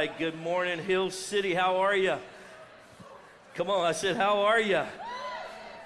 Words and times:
right, 0.00 0.18
good 0.18 0.40
morning, 0.40 0.78
Hill 0.78 1.10
City. 1.10 1.52
How 1.52 1.76
are 1.76 1.94
you? 1.94 2.16
Come 3.54 3.68
on, 3.68 3.84
I 3.84 3.92
said, 3.92 4.16
How 4.16 4.40
are 4.44 4.58
you? 4.58 4.82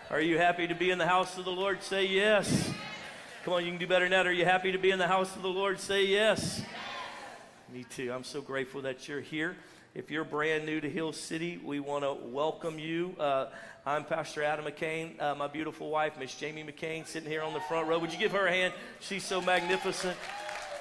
Are 0.09 0.21
you 0.21 0.38
happy 0.38 0.69
to 0.69 0.75
be 0.77 0.93
in 0.93 0.98
the 0.98 1.06
house 1.06 1.37
of 1.37 1.45
the 1.45 1.51
Lord? 1.51 1.83
Say 1.83 2.06
yes. 2.06 2.71
Come 3.45 3.54
on, 3.54 3.64
you 3.64 3.72
can 3.72 3.80
do 3.80 3.88
better 3.88 4.04
than 4.04 4.12
that. 4.12 4.24
Are 4.29 4.32
you 4.32 4.45
happy 4.45 4.71
to 4.71 4.79
be 4.79 4.92
in 4.92 5.00
the 5.00 5.08
house 5.08 5.35
of 5.35 5.42
the 5.42 5.48
Lord? 5.48 5.80
Say 5.80 6.06
yes. 6.06 6.62
Me 7.72 7.85
too. 7.90 8.12
I'm 8.12 8.22
so 8.22 8.40
grateful 8.40 8.82
that 8.82 9.09
you're 9.09 9.21
here. 9.21 9.57
If 9.96 10.12
you're 10.12 10.23
brand 10.23 10.65
new 10.65 10.81
to 10.81 10.89
Hill 10.89 11.12
City, 11.12 11.61
we 11.65 11.81
want 11.81 12.05
to 12.05 12.12
welcome 12.12 12.79
you. 12.79 13.17
Uh, 13.19 13.46
I'm 13.85 14.05
Pastor 14.05 14.45
Adam 14.45 14.65
McCain. 14.65 15.21
Uh, 15.21 15.35
my 15.35 15.49
beautiful 15.49 15.91
wife, 15.91 16.12
Miss 16.21 16.33
Jamie 16.37 16.62
McCain, 16.62 17.05
sitting 17.05 17.29
here 17.29 17.43
on 17.43 17.53
the 17.53 17.61
front 17.62 17.89
row. 17.89 17.99
Would 17.99 18.12
you 18.12 18.19
give 18.21 18.31
her 18.31 18.46
a 18.46 18.53
hand? 18.53 18.75
She's 19.01 19.25
so 19.25 19.41
magnificent. 19.41 20.17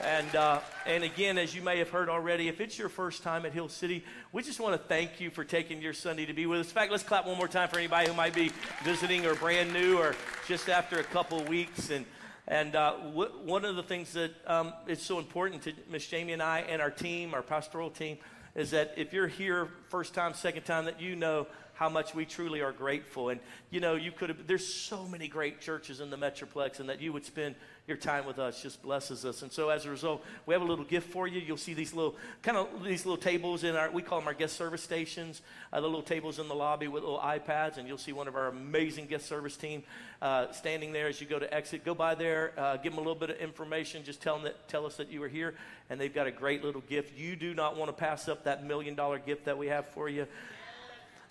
And, 0.01 0.35
uh, 0.35 0.59
and 0.85 1.03
again, 1.03 1.37
as 1.37 1.55
you 1.55 1.61
may 1.61 1.77
have 1.77 1.89
heard 1.89 2.09
already, 2.09 2.47
if 2.47 2.59
it's 2.59 2.77
your 2.77 2.89
first 2.89 3.23
time 3.23 3.45
at 3.45 3.53
Hill 3.53 3.69
City, 3.69 4.03
we 4.31 4.43
just 4.43 4.59
want 4.59 4.79
to 4.79 4.87
thank 4.87 5.21
you 5.21 5.29
for 5.29 5.43
taking 5.43 5.81
your 5.81 5.93
Sunday 5.93 6.25
to 6.25 6.33
be 6.33 6.45
with 6.45 6.59
us. 6.59 6.67
In 6.67 6.73
fact, 6.73 6.91
let's 6.91 7.03
clap 7.03 7.25
one 7.25 7.37
more 7.37 7.47
time 7.47 7.69
for 7.69 7.77
anybody 7.77 8.07
who 8.07 8.13
might 8.13 8.33
be 8.33 8.51
visiting 8.83 9.25
or 9.25 9.35
brand 9.35 9.71
new 9.71 9.97
or 9.97 10.15
just 10.47 10.69
after 10.69 10.99
a 10.99 11.03
couple 11.03 11.39
of 11.39 11.47
weeks. 11.47 11.89
And, 11.89 12.05
and 12.47 12.75
uh, 12.75 12.95
w- 13.03 13.31
one 13.43 13.65
of 13.65 13.75
the 13.75 13.83
things 13.83 14.13
that 14.13 14.31
um, 14.47 14.73
is 14.87 15.01
so 15.01 15.19
important 15.19 15.61
to 15.63 15.73
Miss 15.89 16.05
Jamie 16.07 16.33
and 16.33 16.41
I 16.41 16.59
and 16.61 16.81
our 16.81 16.91
team, 16.91 17.33
our 17.33 17.41
pastoral 17.41 17.89
team, 17.89 18.17
is 18.55 18.71
that 18.71 18.93
if 18.97 19.13
you're 19.13 19.27
here 19.27 19.69
first 19.89 20.13
time, 20.13 20.33
second 20.33 20.63
time, 20.63 20.85
that 20.85 21.01
you 21.01 21.15
know 21.15 21.47
how 21.73 21.89
much 21.89 22.13
we 22.13 22.25
truly 22.25 22.61
are 22.61 22.71
grateful. 22.71 23.29
And 23.29 23.39
you 23.69 23.79
know, 23.79 23.95
you 23.95 24.11
could 24.11 24.29
have, 24.29 24.47
there's 24.47 24.65
so 24.65 25.07
many 25.07 25.27
great 25.27 25.59
churches 25.59 25.99
in 25.99 26.09
the 26.09 26.17
Metroplex, 26.17 26.79
and 26.79 26.89
that 26.89 27.01
you 27.01 27.11
would 27.13 27.25
spend 27.25 27.55
your 27.87 27.97
time 27.97 28.25
with 28.25 28.39
us 28.39 28.61
just 28.63 28.81
blesses 28.81 29.25
us. 29.25 29.41
And 29.41 29.51
so 29.51 29.67
as 29.67 29.85
a 29.85 29.89
result, 29.89 30.23
we 30.45 30.53
have 30.53 30.61
a 30.61 30.65
little 30.65 30.85
gift 30.85 31.09
for 31.11 31.27
you. 31.27 31.41
You'll 31.41 31.57
see 31.57 31.73
these 31.73 31.93
little 31.93 32.15
kind 32.41 32.55
of 32.55 32.83
these 32.83 33.05
little 33.05 33.17
tables 33.17 33.65
in 33.65 33.75
our 33.75 33.91
we 33.91 34.01
call 34.01 34.19
them 34.19 34.27
our 34.27 34.33
guest 34.33 34.55
service 34.55 34.81
stations. 34.81 35.41
Uh, 35.71 35.81
the 35.81 35.87
little 35.87 36.01
tables 36.01 36.39
in 36.39 36.47
the 36.47 36.55
lobby 36.55 36.87
with 36.87 37.03
little 37.03 37.19
iPads, 37.19 37.77
and 37.77 37.87
you'll 37.87 37.97
see 37.97 38.13
one 38.13 38.27
of 38.27 38.35
our 38.35 38.47
amazing 38.47 39.07
guest 39.07 39.25
service 39.25 39.57
team 39.57 39.83
uh, 40.21 40.51
standing 40.51 40.93
there 40.93 41.07
as 41.07 41.19
you 41.19 41.27
go 41.27 41.39
to 41.39 41.53
exit. 41.53 41.83
Go 41.83 41.93
by 41.93 42.15
there, 42.15 42.53
uh, 42.57 42.77
give 42.77 42.93
them 42.93 42.99
a 42.99 43.01
little 43.01 43.15
bit 43.15 43.31
of 43.31 43.37
information. 43.37 44.03
Just 44.03 44.21
tell 44.21 44.35
them 44.35 44.43
that 44.43 44.67
tell 44.69 44.85
us 44.85 44.95
that 44.97 45.11
you 45.11 45.19
were 45.19 45.27
here, 45.27 45.55
and 45.89 45.99
they've 45.99 46.13
got 46.13 46.27
a 46.27 46.31
great 46.31 46.63
little 46.63 46.81
gift. 46.81 47.17
You 47.17 47.35
do 47.35 47.53
not 47.53 47.75
want 47.75 47.89
to 47.89 47.93
pass 47.93 48.29
up 48.29 48.45
that 48.45 48.63
million 48.63 48.95
dollar 48.95 49.19
gift 49.19 49.45
that 49.45 49.57
we 49.57 49.67
have 49.67 49.87
for 49.87 50.07
you. 50.07 50.25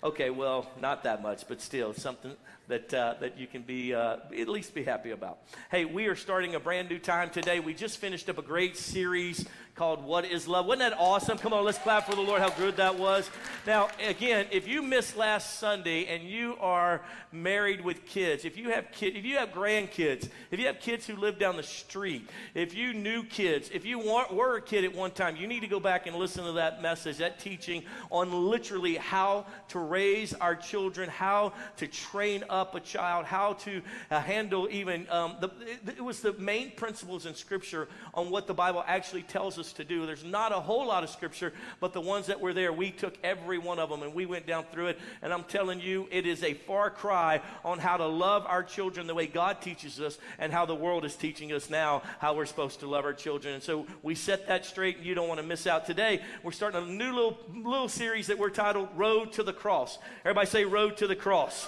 Okay, 0.03 0.31
well, 0.31 0.69
not 0.81 1.05
that 1.05 1.21
much, 1.21 1.47
but 1.47 1.61
still 1.61 1.93
something 1.93 2.33
that, 2.67 2.93
uh, 2.93 3.15
that 3.21 3.37
you 3.37 3.47
can 3.47 3.61
be, 3.61 3.93
uh, 3.93 4.17
at 4.37 4.49
least 4.49 4.75
be 4.75 4.83
happy 4.83 5.11
about. 5.11 5.37
Hey, 5.71 5.85
we 5.85 6.07
are 6.07 6.15
starting 6.15 6.55
a 6.55 6.59
brand 6.59 6.89
new 6.89 6.99
time 6.99 7.29
today. 7.29 7.61
We 7.61 7.73
just 7.73 7.99
finished 7.99 8.29
up 8.29 8.37
a 8.37 8.41
great 8.41 8.75
series 8.75 9.45
called 9.75 10.03
What 10.03 10.25
is 10.25 10.47
Love. 10.47 10.67
Wasn't 10.67 10.87
that 10.87 10.97
awesome? 10.99 11.37
Come 11.39 11.51
on, 11.51 11.65
let's 11.65 11.79
clap 11.79 12.05
for 12.05 12.15
the 12.15 12.21
Lord, 12.21 12.41
how 12.41 12.51
good 12.51 12.77
that 12.77 12.99
was. 12.99 13.29
Now, 13.65 13.89
again, 14.05 14.45
if 14.51 14.67
you 14.67 14.83
missed 14.83 15.17
last 15.17 15.57
Sunday 15.59 16.05
and 16.05 16.23
you 16.23 16.55
are 16.59 17.01
married 17.31 17.81
with 17.81 18.05
kids, 18.05 18.45
if 18.45 18.55
you 18.55 18.69
have 18.69 18.91
kids, 18.91 19.17
if 19.17 19.25
you 19.25 19.37
have 19.37 19.49
grandkids, 19.49 20.29
if 20.51 20.59
you 20.59 20.67
have 20.67 20.79
kids 20.79 21.07
who 21.07 21.15
live 21.15 21.39
down 21.39 21.57
the 21.57 21.63
street, 21.63 22.29
if 22.53 22.75
you 22.75 22.93
knew 22.93 23.23
kids, 23.23 23.71
if 23.73 23.83
you 23.83 23.97
were 23.97 24.57
a 24.57 24.61
kid 24.61 24.85
at 24.85 24.93
one 24.93 25.09
time, 25.09 25.35
you 25.37 25.47
need 25.47 25.61
to 25.61 25.67
go 25.67 25.79
back 25.79 26.05
and 26.05 26.15
listen 26.17 26.45
to 26.45 26.51
that 26.51 26.83
message, 26.83 27.17
that 27.17 27.39
teaching 27.39 27.83
on 28.11 28.31
literally 28.31 28.95
how 28.95 29.43
to 29.69 29.79
raise 29.79 30.35
our 30.35 30.55
children, 30.55 31.09
how 31.09 31.51
to 31.77 31.87
train 31.87 32.43
up 32.47 32.75
a 32.75 32.79
child, 32.79 33.25
how 33.25 33.53
to 33.53 33.81
uh, 34.11 34.19
handle 34.19 34.67
even, 34.69 35.07
um, 35.09 35.35
the, 35.39 35.47
it, 35.61 35.97
it 35.97 36.03
was 36.03 36.19
the 36.19 36.33
main 36.33 36.69
principles 36.71 37.25
in 37.25 37.33
Scripture 37.33 37.87
on 38.13 38.29
what 38.29 38.45
the 38.45 38.53
Bible 38.53 38.83
actually 38.85 39.23
tells 39.23 39.57
us 39.57 39.62
us 39.63 39.73
to 39.73 39.83
do. 39.85 40.05
There's 40.05 40.25
not 40.25 40.51
a 40.51 40.59
whole 40.59 40.87
lot 40.87 41.03
of 41.03 41.09
scripture, 41.09 41.53
but 41.79 41.93
the 41.93 42.01
ones 42.01 42.27
that 42.27 42.41
were 42.41 42.53
there, 42.53 42.73
we 42.73 42.91
took 42.91 43.17
every 43.23 43.57
one 43.57 43.79
of 43.79 43.89
them 43.89 44.03
and 44.03 44.13
we 44.13 44.25
went 44.25 44.45
down 44.45 44.65
through 44.71 44.87
it. 44.87 44.99
And 45.21 45.31
I'm 45.31 45.45
telling 45.45 45.79
you, 45.79 46.07
it 46.11 46.27
is 46.27 46.43
a 46.43 46.53
far 46.53 46.89
cry 46.89 47.41
on 47.63 47.79
how 47.79 47.95
to 47.97 48.05
love 48.05 48.45
our 48.45 48.63
children 48.63 49.07
the 49.07 49.15
way 49.15 49.27
God 49.27 49.61
teaches 49.61 50.01
us 50.01 50.17
and 50.37 50.51
how 50.51 50.65
the 50.65 50.75
world 50.75 51.05
is 51.05 51.15
teaching 51.15 51.53
us 51.53 51.69
now 51.69 52.01
how 52.19 52.35
we're 52.35 52.45
supposed 52.45 52.81
to 52.81 52.87
love 52.87 53.05
our 53.05 53.13
children. 53.13 53.53
And 53.53 53.63
so 53.63 53.85
we 54.01 54.15
set 54.15 54.47
that 54.47 54.65
straight, 54.65 54.97
and 54.97 55.05
you 55.05 55.15
don't 55.15 55.29
want 55.29 55.39
to 55.39 55.45
miss 55.45 55.65
out. 55.65 55.85
Today, 55.85 56.21
we're 56.43 56.51
starting 56.51 56.83
a 56.83 56.85
new 56.85 57.13
little, 57.13 57.37
little 57.55 57.89
series 57.89 58.27
that 58.27 58.37
we're 58.37 58.49
titled 58.49 58.89
Road 58.95 59.31
to 59.33 59.43
the 59.43 59.53
Cross. 59.53 59.99
Everybody 60.25 60.47
say, 60.47 60.65
Road 60.65 60.97
to 60.97 61.07
the 61.07 61.15
Cross. 61.15 61.67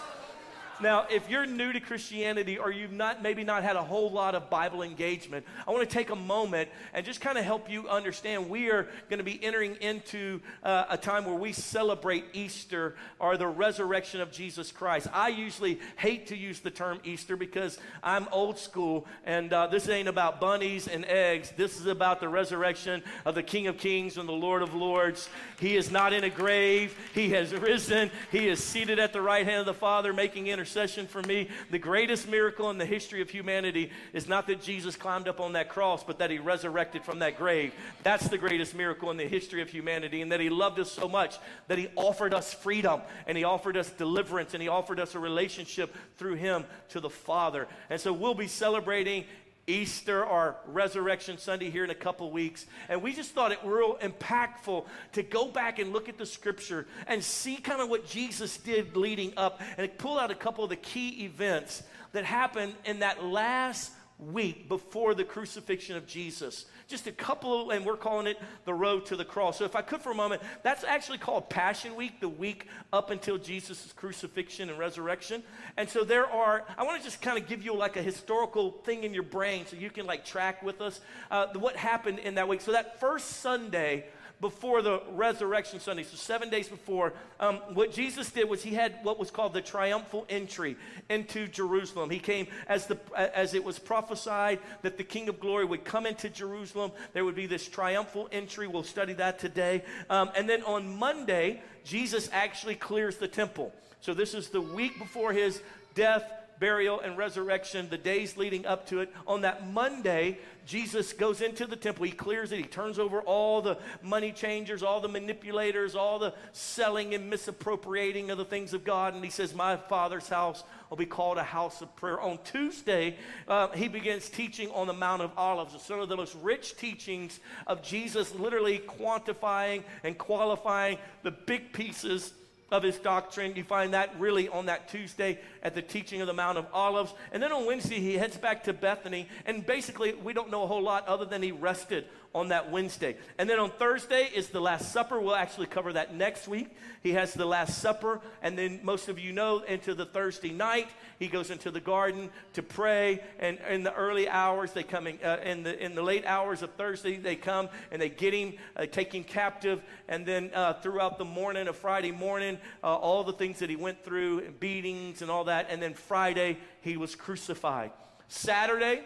Now, 0.81 1.07
if 1.09 1.29
you're 1.29 1.45
new 1.45 1.71
to 1.71 1.79
Christianity 1.79 2.57
or 2.57 2.69
you've 2.69 2.91
not 2.91 3.23
maybe 3.23 3.45
not 3.45 3.63
had 3.63 3.77
a 3.77 3.83
whole 3.83 4.11
lot 4.11 4.35
of 4.35 4.49
Bible 4.49 4.81
engagement, 4.81 5.45
I 5.65 5.71
want 5.71 5.87
to 5.89 5.93
take 5.93 6.09
a 6.09 6.15
moment 6.15 6.69
and 6.93 7.05
just 7.05 7.21
kind 7.21 7.37
of 7.37 7.45
help 7.45 7.69
you 7.69 7.87
understand 7.87 8.49
we 8.49 8.69
are 8.69 8.83
going 9.09 9.19
to 9.19 9.23
be 9.23 9.41
entering 9.41 9.75
into 9.77 10.41
uh, 10.63 10.85
a 10.89 10.97
time 10.97 11.25
where 11.25 11.35
we 11.35 11.53
celebrate 11.53 12.25
Easter 12.33 12.95
or 13.19 13.37
the 13.37 13.47
resurrection 13.47 14.19
of 14.19 14.31
Jesus 14.31 14.71
Christ. 14.73 15.07
I 15.13 15.29
usually 15.29 15.79
hate 15.95 16.27
to 16.27 16.35
use 16.35 16.59
the 16.59 16.71
term 16.71 16.99
Easter 17.05 17.37
because 17.37 17.77
I'm 18.03 18.27
old 18.33 18.59
school 18.59 19.05
and 19.25 19.53
uh, 19.53 19.67
this 19.67 19.87
ain't 19.87 20.09
about 20.09 20.41
bunnies 20.41 20.89
and 20.89 21.05
eggs. 21.05 21.53
This 21.55 21.79
is 21.79 21.85
about 21.85 22.19
the 22.19 22.27
resurrection 22.27 23.01
of 23.23 23.33
the 23.33 23.43
King 23.43 23.67
of 23.67 23.77
Kings 23.77 24.17
and 24.17 24.27
the 24.27 24.33
Lord 24.33 24.61
of 24.61 24.73
Lords. 24.73 25.29
He 25.57 25.77
is 25.77 25.89
not 25.89 26.11
in 26.11 26.25
a 26.25 26.29
grave. 26.29 26.97
He 27.13 27.29
has 27.29 27.53
risen. 27.53 28.11
He 28.29 28.49
is 28.49 28.61
seated 28.61 28.99
at 28.99 29.13
the 29.13 29.21
right 29.21 29.45
hand 29.45 29.61
of 29.61 29.65
the 29.65 29.73
Father 29.73 30.11
making 30.11 30.47
intercession 30.47 30.64
intercession 30.65 31.05
for 31.05 31.21
me. 31.21 31.47
The 31.69 31.77
greatest 31.77 32.27
miracle 32.27 32.71
in 32.71 32.79
the 32.79 32.87
history 32.87 33.21
of 33.21 33.29
humanity 33.29 33.91
is 34.13 34.27
not 34.27 34.47
that 34.47 34.63
Jesus 34.63 34.95
climbed 34.95 35.27
up 35.27 35.39
on 35.39 35.53
that 35.53 35.69
cross, 35.69 36.03
but 36.03 36.17
that 36.17 36.31
he 36.31 36.39
resurrected 36.39 37.03
from 37.03 37.19
that 37.19 37.37
grave. 37.37 37.71
That's 38.01 38.27
the 38.29 38.39
greatest 38.39 38.73
miracle 38.73 39.11
in 39.11 39.17
the 39.17 39.27
history 39.27 39.61
of 39.61 39.69
humanity, 39.69 40.23
and 40.23 40.31
that 40.31 40.39
he 40.39 40.49
loved 40.49 40.79
us 40.79 40.91
so 40.91 41.07
much 41.07 41.37
that 41.67 41.77
he 41.77 41.89
offered 41.95 42.33
us 42.33 42.51
freedom, 42.51 43.01
and 43.27 43.37
he 43.37 43.43
offered 43.43 43.77
us 43.77 43.91
deliverance, 43.91 44.55
and 44.55 44.63
he 44.63 44.67
offered 44.67 44.99
us 44.99 45.13
a 45.13 45.19
relationship 45.19 45.95
through 46.17 46.33
him 46.33 46.65
to 46.89 46.99
the 46.99 47.11
Father. 47.11 47.67
And 47.91 48.01
so 48.01 48.11
we'll 48.11 48.33
be 48.33 48.47
celebrating 48.47 49.25
Easter 49.67 50.23
or 50.23 50.57
Resurrection 50.67 51.37
Sunday 51.37 51.69
here 51.69 51.83
in 51.83 51.89
a 51.89 51.95
couple 51.95 52.31
weeks. 52.31 52.65
And 52.87 53.01
we 53.01 53.13
just 53.13 53.31
thought 53.31 53.51
it 53.51 53.59
real 53.63 53.97
impactful 53.97 54.85
to 55.13 55.23
go 55.23 55.47
back 55.47 55.79
and 55.79 55.91
look 55.91 56.07
at 56.07 56.17
the 56.17 56.25
scripture 56.25 56.87
and 57.07 57.23
see 57.23 57.57
kind 57.57 57.81
of 57.81 57.89
what 57.89 58.07
Jesus 58.07 58.57
did 58.57 58.95
leading 58.95 59.33
up 59.37 59.61
and 59.77 59.97
pull 59.97 60.19
out 60.19 60.29
a 60.31 60.35
couple 60.35 60.63
of 60.63 60.69
the 60.69 60.75
key 60.75 61.25
events 61.25 61.83
that 62.11 62.25
happened 62.25 62.73
in 62.85 62.99
that 62.99 63.23
last 63.23 63.91
week 64.17 64.69
before 64.69 65.13
the 65.13 65.23
crucifixion 65.23 65.97
of 65.97 66.07
Jesus. 66.07 66.65
Just 66.87 67.07
a 67.07 67.11
couple, 67.11 67.71
and 67.71 67.85
we're 67.85 67.97
calling 67.97 68.27
it 68.27 68.39
the 68.63 68.73
road 68.73 69.05
to 69.07 69.15
the 69.15 69.25
cross. 69.25 69.57
So, 69.57 69.65
if 69.65 69.75
I 69.75 69.81
could 69.81 70.01
for 70.01 70.11
a 70.11 70.15
moment, 70.15 70.41
that's 70.63 70.83
actually 70.83 71.17
called 71.17 71.49
Passion 71.49 71.95
Week, 71.95 72.19
the 72.19 72.29
week 72.29 72.67
up 72.93 73.09
until 73.09 73.37
Jesus' 73.37 73.91
crucifixion 73.93 74.69
and 74.69 74.79
resurrection. 74.79 75.43
And 75.77 75.89
so, 75.89 76.03
there 76.03 76.27
are, 76.27 76.63
I 76.77 76.83
want 76.83 76.99
to 76.99 77.03
just 77.03 77.21
kind 77.21 77.37
of 77.37 77.47
give 77.47 77.63
you 77.63 77.75
like 77.75 77.97
a 77.97 78.01
historical 78.01 78.71
thing 78.71 79.03
in 79.03 79.13
your 79.13 79.23
brain 79.23 79.65
so 79.65 79.75
you 79.75 79.89
can 79.89 80.05
like 80.05 80.23
track 80.23 80.63
with 80.63 80.79
us 80.79 81.01
uh, 81.31 81.47
what 81.55 81.75
happened 81.75 82.19
in 82.19 82.35
that 82.35 82.47
week. 82.47 82.61
So, 82.61 82.71
that 82.71 82.99
first 82.99 83.41
Sunday, 83.41 84.05
before 84.45 84.83
the 84.83 85.01
resurrection 85.13 85.79
Sunday, 85.79 86.03
so 86.03 86.15
seven 86.15 86.51
days 86.51 86.67
before, 86.67 87.13
um, 87.39 87.55
what 87.73 87.91
Jesus 87.91 88.29
did 88.29 88.47
was 88.47 88.61
he 88.61 88.75
had 88.75 88.99
what 89.01 89.17
was 89.17 89.31
called 89.31 89.53
the 89.53 89.61
triumphal 89.61 90.23
entry 90.29 90.77
into 91.09 91.47
Jerusalem. 91.47 92.11
He 92.11 92.19
came 92.19 92.45
as, 92.67 92.85
the, 92.85 92.99
as 93.17 93.55
it 93.55 93.63
was 93.63 93.79
prophesied 93.79 94.59
that 94.83 94.99
the 94.99 95.03
King 95.03 95.29
of 95.29 95.39
Glory 95.39 95.65
would 95.65 95.83
come 95.83 96.05
into 96.05 96.29
Jerusalem. 96.29 96.91
There 97.13 97.25
would 97.25 97.33
be 97.33 97.47
this 97.47 97.67
triumphal 97.67 98.29
entry. 98.31 98.67
We'll 98.67 98.83
study 98.83 99.13
that 99.13 99.39
today. 99.39 99.83
Um, 100.11 100.29
and 100.37 100.47
then 100.47 100.61
on 100.61 100.95
Monday, 100.95 101.63
Jesus 101.83 102.29
actually 102.31 102.75
clears 102.75 103.17
the 103.17 103.27
temple. 103.27 103.73
So 104.01 104.13
this 104.13 104.35
is 104.35 104.49
the 104.49 104.61
week 104.61 104.99
before 104.99 105.33
his 105.33 105.59
death, 105.95 106.23
burial, 106.59 106.99
and 106.99 107.17
resurrection, 107.17 107.89
the 107.89 107.97
days 107.97 108.37
leading 108.37 108.65
up 108.65 108.87
to 108.87 109.01
it. 109.01 109.11
On 109.27 109.41
that 109.41 109.67
Monday, 109.71 110.39
Jesus 110.65 111.13
goes 111.13 111.41
into 111.41 111.67
the 111.67 111.75
temple, 111.75 112.05
he 112.05 112.11
clears 112.11 112.51
it, 112.51 112.57
he 112.57 112.63
turns 112.63 112.97
over 112.97 113.21
all 113.21 113.61
the 113.61 113.77
money 114.01 114.31
changers, 114.31 114.81
all 114.81 114.99
the 114.99 115.07
manipulators, 115.07 115.95
all 115.95 116.17
the 116.17 116.33
selling 116.53 117.13
and 117.13 117.29
misappropriating 117.29 118.31
of 118.31 118.37
the 118.37 118.45
things 118.45 118.73
of 118.73 118.83
God, 118.83 119.13
and 119.13 119.23
he 119.23 119.29
says, 119.29 119.53
My 119.53 119.77
Father's 119.77 120.27
house 120.27 120.63
will 120.89 120.97
be 120.97 121.05
called 121.05 121.37
a 121.37 121.43
house 121.43 121.81
of 121.81 121.95
prayer. 121.95 122.19
On 122.19 122.39
Tuesday, 122.43 123.17
uh, 123.47 123.69
he 123.69 123.87
begins 123.87 124.29
teaching 124.29 124.69
on 124.71 124.87
the 124.87 124.93
Mount 124.93 125.21
of 125.21 125.31
Olives. 125.37 125.75
It's 125.75 125.89
one 125.89 125.99
of 125.99 126.09
the 126.09 126.17
most 126.17 126.35
rich 126.41 126.77
teachings 126.77 127.39
of 127.67 127.81
Jesus, 127.81 128.33
literally 128.33 128.79
quantifying 128.79 129.83
and 130.03 130.17
qualifying 130.17 130.97
the 131.23 131.31
big 131.31 131.73
pieces 131.73 132.33
of 132.71 132.83
his 132.83 132.97
doctrine. 132.97 133.55
You 133.55 133.63
find 133.63 133.93
that 133.93 134.19
really 134.19 134.49
on 134.49 134.65
that 134.65 134.89
Tuesday 134.89 135.39
at 135.61 135.75
the 135.75 135.81
teaching 135.81 136.21
of 136.21 136.27
the 136.27 136.33
Mount 136.33 136.57
of 136.57 136.65
Olives. 136.73 137.13
And 137.31 137.41
then 137.41 137.51
on 137.51 137.65
Wednesday, 137.65 137.99
he 137.99 138.15
heads 138.15 138.37
back 138.37 138.63
to 138.65 138.73
Bethany. 138.73 139.27
And 139.45 139.65
basically, 139.65 140.13
we 140.13 140.33
don't 140.33 140.49
know 140.49 140.63
a 140.63 140.67
whole 140.67 140.81
lot 140.81 141.07
other 141.07 141.25
than 141.25 141.41
he 141.41 141.51
rested 141.51 142.05
on 142.35 142.49
that 142.49 142.69
Wednesday. 142.69 143.15
And 143.37 143.49
then 143.49 143.59
on 143.59 143.71
Thursday 143.71 144.29
is 144.35 144.49
the 144.49 144.59
Last 144.59 144.91
Supper. 144.91 145.21
We'll 145.21 145.35
actually 145.35 145.67
cover 145.67 145.93
that 145.93 146.13
next 146.13 146.49
week. 146.49 146.75
He 147.01 147.13
has 147.13 147.33
the 147.33 147.45
Last 147.45 147.81
Supper. 147.81 148.19
And 148.41 148.57
then 148.57 148.81
most 148.83 149.07
of 149.07 149.17
you 149.17 149.31
know 149.31 149.59
into 149.59 149.95
the 149.95 150.05
Thursday 150.05 150.51
night, 150.51 150.89
he 151.17 151.27
goes 151.27 151.49
into 151.49 151.71
the 151.71 151.79
garden 151.79 152.29
to 152.53 152.61
pray. 152.61 153.23
And 153.39 153.57
in 153.69 153.83
the 153.83 153.93
early 153.93 154.27
hours, 154.27 154.73
they 154.73 154.83
come 154.83 155.07
in, 155.07 155.17
uh, 155.23 155.39
in, 155.45 155.63
the, 155.63 155.81
in 155.81 155.95
the 155.95 156.01
late 156.01 156.25
hours 156.25 156.61
of 156.61 156.71
Thursday, 156.73 157.15
they 157.15 157.37
come 157.37 157.69
and 157.89 158.01
they 158.01 158.09
get 158.09 158.33
him, 158.33 158.55
uh, 158.75 158.85
take 158.85 159.15
him 159.15 159.23
captive. 159.23 159.81
And 160.09 160.25
then 160.25 160.51
uh, 160.53 160.73
throughout 160.73 161.17
the 161.17 161.25
morning 161.25 161.69
of 161.69 161.77
Friday 161.77 162.11
morning, 162.11 162.59
uh, 162.83 162.87
all 162.87 163.23
the 163.23 163.33
things 163.33 163.59
that 163.59 163.69
he 163.69 163.77
went 163.77 164.03
through, 164.03 164.51
beatings 164.59 165.21
and 165.21 165.31
all 165.31 165.45
that. 165.45 165.67
And 165.69 165.81
then 165.81 165.93
Friday, 165.93 166.57
he 166.81 166.97
was 166.97 167.15
crucified. 167.15 167.91
Saturday, 168.27 169.03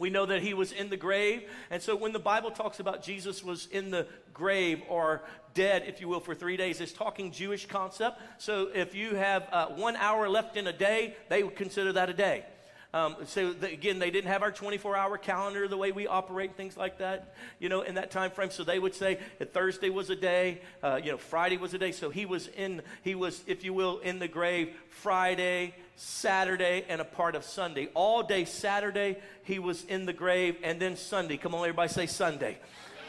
we 0.00 0.08
know 0.08 0.24
that 0.26 0.42
he 0.42 0.54
was 0.54 0.72
in 0.72 0.88
the 0.88 0.96
grave. 0.96 1.42
And 1.70 1.80
so 1.80 1.94
when 1.94 2.12
the 2.12 2.18
Bible 2.18 2.50
talks 2.50 2.80
about 2.80 3.04
Jesus 3.04 3.44
was 3.44 3.68
in 3.70 3.90
the 3.90 4.06
grave 4.32 4.80
or 4.88 5.22
dead, 5.52 5.84
if 5.86 6.00
you 6.00 6.08
will, 6.08 6.20
for 6.20 6.34
three 6.34 6.56
days, 6.56 6.80
it's 6.80 6.92
talking 6.92 7.30
Jewish 7.30 7.66
concept. 7.66 8.18
So 8.38 8.70
if 8.74 8.94
you 8.94 9.14
have 9.14 9.46
uh, 9.52 9.66
one 9.66 9.96
hour 9.96 10.26
left 10.28 10.56
in 10.56 10.66
a 10.66 10.72
day, 10.72 11.14
they 11.28 11.42
would 11.42 11.54
consider 11.54 11.92
that 11.92 12.08
a 12.08 12.14
day. 12.14 12.46
Um, 12.92 13.16
so 13.24 13.52
the, 13.52 13.72
again, 13.72 14.00
they 14.00 14.10
didn't 14.10 14.30
have 14.30 14.42
our 14.42 14.50
24-hour 14.50 15.18
calendar 15.18 15.68
the 15.68 15.76
way 15.76 15.92
we 15.92 16.08
operate, 16.08 16.56
things 16.56 16.76
like 16.76 16.98
that, 16.98 17.34
you 17.60 17.68
know, 17.68 17.82
in 17.82 17.94
that 17.94 18.10
time 18.10 18.32
frame. 18.32 18.50
So 18.50 18.64
they 18.64 18.80
would 18.80 18.94
say 18.94 19.18
that 19.38 19.52
Thursday 19.52 19.90
was 19.90 20.10
a 20.10 20.16
day, 20.16 20.60
uh, 20.82 21.00
you 21.02 21.12
know, 21.12 21.16
Friday 21.16 21.56
was 21.56 21.72
a 21.72 21.78
day. 21.78 21.92
So 21.92 22.10
he 22.10 22.26
was 22.26 22.48
in, 22.48 22.82
he 23.02 23.14
was, 23.14 23.42
if 23.46 23.62
you 23.62 23.72
will, 23.72 24.00
in 24.00 24.18
the 24.18 24.26
grave 24.26 24.74
Friday, 24.88 25.74
Saturday, 25.94 26.84
and 26.88 27.00
a 27.00 27.04
part 27.04 27.36
of 27.36 27.44
Sunday. 27.44 27.88
All 27.94 28.24
day 28.24 28.44
Saturday, 28.44 29.18
he 29.44 29.60
was 29.60 29.84
in 29.84 30.04
the 30.04 30.12
grave, 30.12 30.56
and 30.64 30.80
then 30.80 30.96
Sunday. 30.96 31.36
Come 31.36 31.54
on, 31.54 31.60
everybody, 31.60 31.92
say 31.92 32.06
Sunday. 32.06 32.58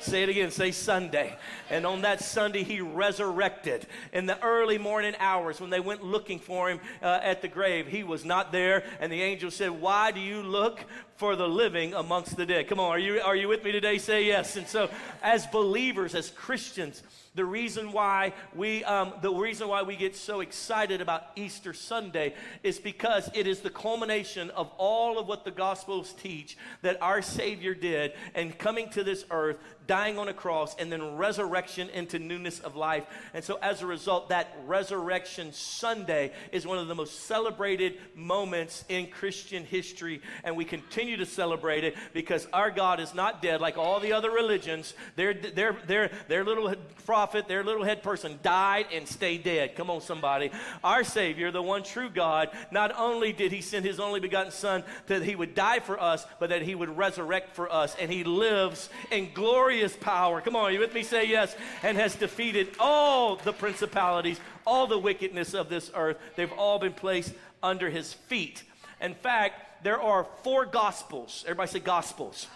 Say 0.03 0.23
it 0.23 0.29
again, 0.29 0.51
say 0.51 0.71
Sunday. 0.71 1.35
And 1.69 1.85
on 1.85 2.01
that 2.01 2.21
Sunday, 2.21 2.63
he 2.63 2.81
resurrected. 2.81 3.85
In 4.13 4.25
the 4.25 4.41
early 4.43 4.77
morning 4.77 5.15
hours, 5.19 5.61
when 5.61 5.69
they 5.69 5.79
went 5.79 6.03
looking 6.03 6.39
for 6.39 6.69
him 6.69 6.79
uh, 7.01 7.19
at 7.21 7.41
the 7.41 7.47
grave, 7.47 7.87
he 7.87 8.03
was 8.03 8.25
not 8.25 8.51
there. 8.51 8.83
And 8.99 9.11
the 9.11 9.21
angel 9.21 9.51
said, 9.51 9.69
Why 9.69 10.11
do 10.11 10.19
you 10.19 10.41
look 10.41 10.83
for 11.15 11.35
the 11.35 11.47
living 11.47 11.93
amongst 11.93 12.35
the 12.35 12.45
dead? 12.45 12.67
Come 12.67 12.79
on, 12.79 12.89
are 12.89 12.99
you, 12.99 13.21
are 13.21 13.35
you 13.35 13.47
with 13.47 13.63
me 13.63 13.71
today? 13.71 13.97
Say 13.97 14.25
yes. 14.25 14.55
And 14.55 14.67
so, 14.67 14.89
as 15.21 15.45
believers, 15.47 16.15
as 16.15 16.29
Christians, 16.31 17.03
the 17.33 17.45
reason 17.45 17.93
why 17.93 18.33
we, 18.53 18.83
um, 18.83 19.13
the 19.21 19.31
reason 19.31 19.69
why 19.69 19.83
we 19.83 19.95
get 19.95 20.15
so 20.17 20.41
excited 20.41 20.99
about 20.99 21.27
Easter 21.37 21.73
Sunday 21.73 22.33
is 22.61 22.77
because 22.77 23.29
it 23.33 23.47
is 23.47 23.61
the 23.61 23.69
culmination 23.69 24.49
of 24.49 24.69
all 24.77 25.17
of 25.17 25.27
what 25.27 25.45
the 25.45 25.51
Gospels 25.51 26.13
teach 26.13 26.57
that 26.81 27.01
our 27.01 27.21
Savior 27.21 27.73
did 27.73 28.13
and 28.35 28.57
coming 28.57 28.89
to 28.89 29.03
this 29.03 29.23
earth, 29.31 29.57
dying 29.87 30.17
on 30.17 30.27
a 30.27 30.33
cross, 30.33 30.75
and 30.77 30.91
then 30.91 31.15
resurrection 31.15 31.89
into 31.89 32.19
newness 32.19 32.59
of 32.59 32.75
life. 32.75 33.05
And 33.33 33.43
so, 33.43 33.57
as 33.61 33.81
a 33.81 33.87
result, 33.87 34.29
that 34.29 34.55
Resurrection 34.65 35.51
Sunday 35.53 36.31
is 36.51 36.65
one 36.65 36.77
of 36.77 36.87
the 36.87 36.95
most 36.95 37.21
celebrated 37.21 37.97
moments 38.15 38.85
in 38.89 39.07
Christian 39.07 39.65
history, 39.65 40.21
and 40.43 40.55
we 40.55 40.65
continue 40.65 41.17
to 41.17 41.25
celebrate 41.25 41.83
it 41.83 41.95
because 42.13 42.47
our 42.53 42.71
God 42.71 42.99
is 42.99 43.13
not 43.13 43.41
dead 43.41 43.61
like 43.61 43.77
all 43.77 43.99
the 43.99 44.13
other 44.13 44.31
religions. 44.31 44.93
Their, 45.15 45.33
their, 45.33 45.73
their, 45.87 46.11
their 46.27 46.43
little 46.43 46.73
prophet, 47.05 47.47
their 47.47 47.63
little 47.63 47.83
head 47.83 48.03
person 48.03 48.39
died 48.43 48.87
and 48.93 49.07
stayed 49.07 49.43
dead. 49.43 49.75
Come 49.75 49.89
on, 49.89 50.01
somebody. 50.01 50.51
Our 50.83 51.03
Savior, 51.03 51.51
the 51.51 51.61
one 51.61 51.83
true 51.83 52.09
God, 52.09 52.49
not 52.71 52.97
only 52.97 53.33
did 53.33 53.51
He 53.51 53.61
send 53.61 53.85
His 53.85 53.99
only 53.99 54.19
begotten 54.19 54.51
Son 54.51 54.83
that 55.07 55.23
He 55.23 55.35
would 55.35 55.55
die 55.55 55.79
for 55.79 56.01
us, 56.01 56.25
but 56.39 56.49
that 56.49 56.61
He 56.61 56.75
would 56.75 56.97
resurrect 56.97 57.55
for 57.55 57.71
us, 57.71 57.95
and 57.99 58.11
He 58.11 58.23
lives 58.23 58.89
in 59.11 59.33
power. 59.95 60.41
Come 60.41 60.55
on, 60.55 60.65
are 60.65 60.71
you 60.71 60.79
with 60.79 60.93
me? 60.93 61.03
Say 61.03 61.27
yes. 61.27 61.55
And 61.83 61.97
has 61.97 62.15
defeated 62.15 62.69
all 62.79 63.37
the 63.37 63.53
principalities, 63.53 64.39
all 64.65 64.87
the 64.87 64.97
wickedness 64.97 65.53
of 65.53 65.69
this 65.69 65.91
earth. 65.95 66.17
They've 66.35 66.51
all 66.53 66.79
been 66.79 66.93
placed 66.93 67.33
under 67.63 67.89
His 67.89 68.13
feet. 68.13 68.63
In 68.99 69.15
fact, 69.15 69.83
there 69.83 70.01
are 70.01 70.25
four 70.43 70.65
gospels. 70.65 71.43
Everybody 71.47 71.71
say 71.71 71.79
gospels. 71.79 72.47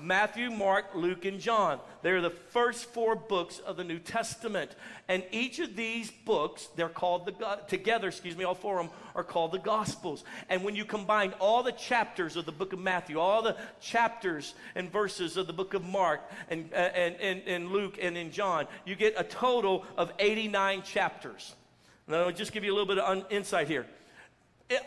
Matthew, 0.00 0.50
Mark, 0.50 0.94
Luke, 0.94 1.24
and 1.24 1.40
John. 1.40 1.78
They're 2.02 2.20
the 2.20 2.30
first 2.30 2.86
four 2.86 3.14
books 3.14 3.58
of 3.58 3.76
the 3.76 3.84
New 3.84 3.98
Testament. 3.98 4.72
And 5.08 5.22
each 5.30 5.58
of 5.58 5.76
these 5.76 6.10
books, 6.10 6.68
they're 6.76 6.88
called 6.88 7.26
the, 7.26 7.60
together, 7.68 8.08
excuse 8.08 8.36
me, 8.36 8.44
all 8.44 8.54
four 8.54 8.80
of 8.80 8.86
them 8.86 8.96
are 9.14 9.24
called 9.24 9.52
the 9.52 9.58
Gospels. 9.58 10.24
And 10.48 10.64
when 10.64 10.74
you 10.74 10.84
combine 10.84 11.32
all 11.38 11.62
the 11.62 11.72
chapters 11.72 12.36
of 12.36 12.46
the 12.46 12.52
book 12.52 12.72
of 12.72 12.78
Matthew, 12.78 13.18
all 13.18 13.42
the 13.42 13.56
chapters 13.80 14.54
and 14.74 14.90
verses 14.90 15.36
of 15.36 15.46
the 15.46 15.52
book 15.52 15.74
of 15.74 15.84
Mark 15.84 16.20
and, 16.50 16.70
uh, 16.72 16.76
and, 16.76 17.16
and, 17.16 17.42
and 17.46 17.68
Luke 17.68 17.98
and 18.00 18.16
in 18.16 18.30
John, 18.30 18.66
you 18.84 18.96
get 18.96 19.14
a 19.16 19.24
total 19.24 19.84
of 19.96 20.12
89 20.18 20.82
chapters. 20.82 21.54
Now, 22.08 22.24
I'll 22.24 22.32
just 22.32 22.52
give 22.52 22.64
you 22.64 22.72
a 22.72 22.74
little 22.74 22.86
bit 22.86 22.98
of 22.98 23.08
un- 23.08 23.26
insight 23.30 23.68
here 23.68 23.86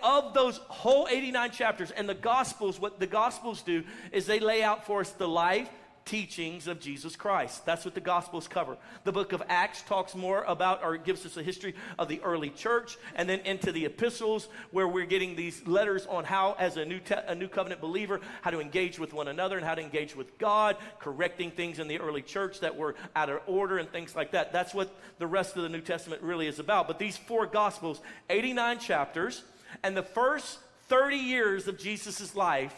of 0.04 0.34
those 0.34 0.58
whole 0.68 1.08
89 1.10 1.52
chapters 1.52 1.92
and 1.92 2.10
the 2.10 2.16
gospels 2.16 2.80
what 2.80 3.00
the 3.00 3.08
gospels 3.08 3.62
do 3.62 3.84
is 4.12 4.26
they 4.26 4.40
lay 4.40 4.64
out 4.64 4.86
for 4.86 5.02
us 5.02 5.12
the 5.12 5.28
life 5.28 5.70
teachings 6.06 6.68
of 6.68 6.80
jesus 6.80 7.16
christ. 7.16 7.66
That's 7.66 7.84
what 7.84 7.96
the 7.96 8.00
gospels 8.00 8.48
cover. 8.48 8.78
The 9.04 9.12
book 9.12 9.34
of 9.34 9.42
acts 9.50 9.82
talks 9.82 10.14
more 10.14 10.44
about 10.44 10.84
or 10.84 10.98
gives 10.98 11.26
us 11.26 11.36
a 11.36 11.44
history 11.44 11.74
of 11.98 12.08
the 12.08 12.22
early 12.22 12.52
church 12.52 12.98
and 13.16 13.28
then 13.28 13.40
into 13.40 13.72
the 13.72 13.86
epistles 13.86 14.48
where 14.70 14.88
we're 14.88 15.08
getting 15.08 15.36
these 15.36 15.66
letters 15.66 16.06
on 16.06 16.24
how 16.24 16.56
as 16.60 16.78
a 16.78 16.86
new, 16.86 17.00
te- 17.00 17.16
a 17.28 17.34
new 17.34 17.48
covenant 17.48 17.82
believer 17.82 18.22
how 18.44 18.52
to 18.52 18.60
engage 18.60 19.00
with 19.00 19.14
one 19.14 19.28
another 19.28 19.58
and 19.58 19.66
how 19.66 19.74
to 19.74 19.82
engage 19.82 20.16
with 20.16 20.38
god 20.38 20.78
correcting 21.00 21.50
things 21.50 21.80
in 21.80 21.88
the 21.88 22.00
early 22.00 22.22
church 22.22 22.60
that 22.60 22.76
were 22.76 22.96
out 23.16 23.30
of 23.30 23.42
order 23.48 23.80
and 23.80 23.92
things 23.92 24.16
like 24.16 24.32
that. 24.32 24.54
That's 24.54 24.76
what 24.76 24.96
the 25.18 25.28
rest 25.28 25.58
of 25.58 25.64
the 25.64 25.70
new 25.70 25.82
testament 25.82 26.22
really 26.22 26.46
is 26.46 26.60
about. 26.60 26.88
But 26.88 27.00
these 27.00 27.18
four 27.18 27.48
gospels 27.48 28.00
89 28.30 28.78
chapters 28.78 29.44
and 29.84 29.96
the 29.96 30.04
first 30.04 30.60
30 30.88 31.18
years 31.18 31.68
of 31.68 31.78
Jesus' 31.78 32.36
life 32.36 32.76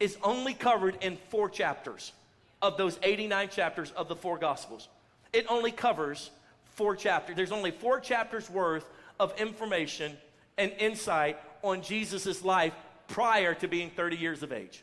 is 0.00 0.16
only 0.22 0.54
covered 0.54 0.96
in 1.00 1.18
four 1.28 1.48
chapters 1.48 2.12
of 2.60 2.76
those 2.76 2.98
89 3.02 3.48
chapters 3.48 3.90
of 3.92 4.08
the 4.08 4.16
four 4.16 4.38
Gospels. 4.38 4.88
It 5.32 5.46
only 5.48 5.70
covers 5.70 6.30
four 6.74 6.96
chapters. 6.96 7.36
There's 7.36 7.52
only 7.52 7.70
four 7.70 8.00
chapters 8.00 8.48
worth 8.48 8.88
of 9.20 9.38
information 9.38 10.16
and 10.58 10.72
insight 10.78 11.38
on 11.62 11.82
Jesus' 11.82 12.44
life 12.44 12.74
prior 13.08 13.54
to 13.54 13.68
being 13.68 13.90
30 13.90 14.16
years 14.16 14.42
of 14.42 14.52
age. 14.52 14.82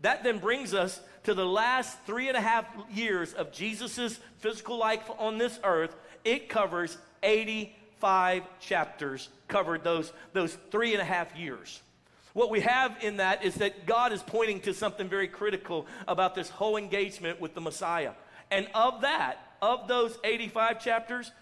That 0.00 0.24
then 0.24 0.38
brings 0.38 0.74
us 0.74 1.00
to 1.24 1.34
the 1.34 1.46
last 1.46 1.98
three 2.04 2.28
and 2.28 2.36
a 2.36 2.40
half 2.40 2.66
years 2.92 3.32
of 3.32 3.52
Jesus' 3.52 4.18
physical 4.38 4.76
life 4.76 5.10
on 5.18 5.38
this 5.38 5.58
earth. 5.64 5.94
It 6.24 6.48
covers 6.48 6.98
80 7.22 7.74
five 8.04 8.42
chapters 8.60 9.30
covered 9.48 9.82
those, 9.82 10.12
those 10.34 10.58
three 10.70 10.92
and 10.92 11.00
a 11.00 11.04
half 11.06 11.34
years. 11.38 11.80
What 12.34 12.50
we 12.50 12.60
have 12.60 12.94
in 13.00 13.16
that 13.16 13.42
is 13.42 13.54
that 13.54 13.86
God 13.86 14.12
is 14.12 14.22
pointing 14.22 14.60
to 14.60 14.74
something 14.74 15.08
very 15.08 15.26
critical 15.26 15.86
about 16.06 16.34
this 16.34 16.50
whole 16.50 16.76
engagement 16.76 17.40
with 17.40 17.54
the 17.54 17.62
Messiah. 17.62 18.10
And 18.50 18.68
of 18.74 19.00
that, 19.00 19.38
of 19.62 19.88
those 19.88 20.18
85 20.22 20.84
chapters, 20.84 21.32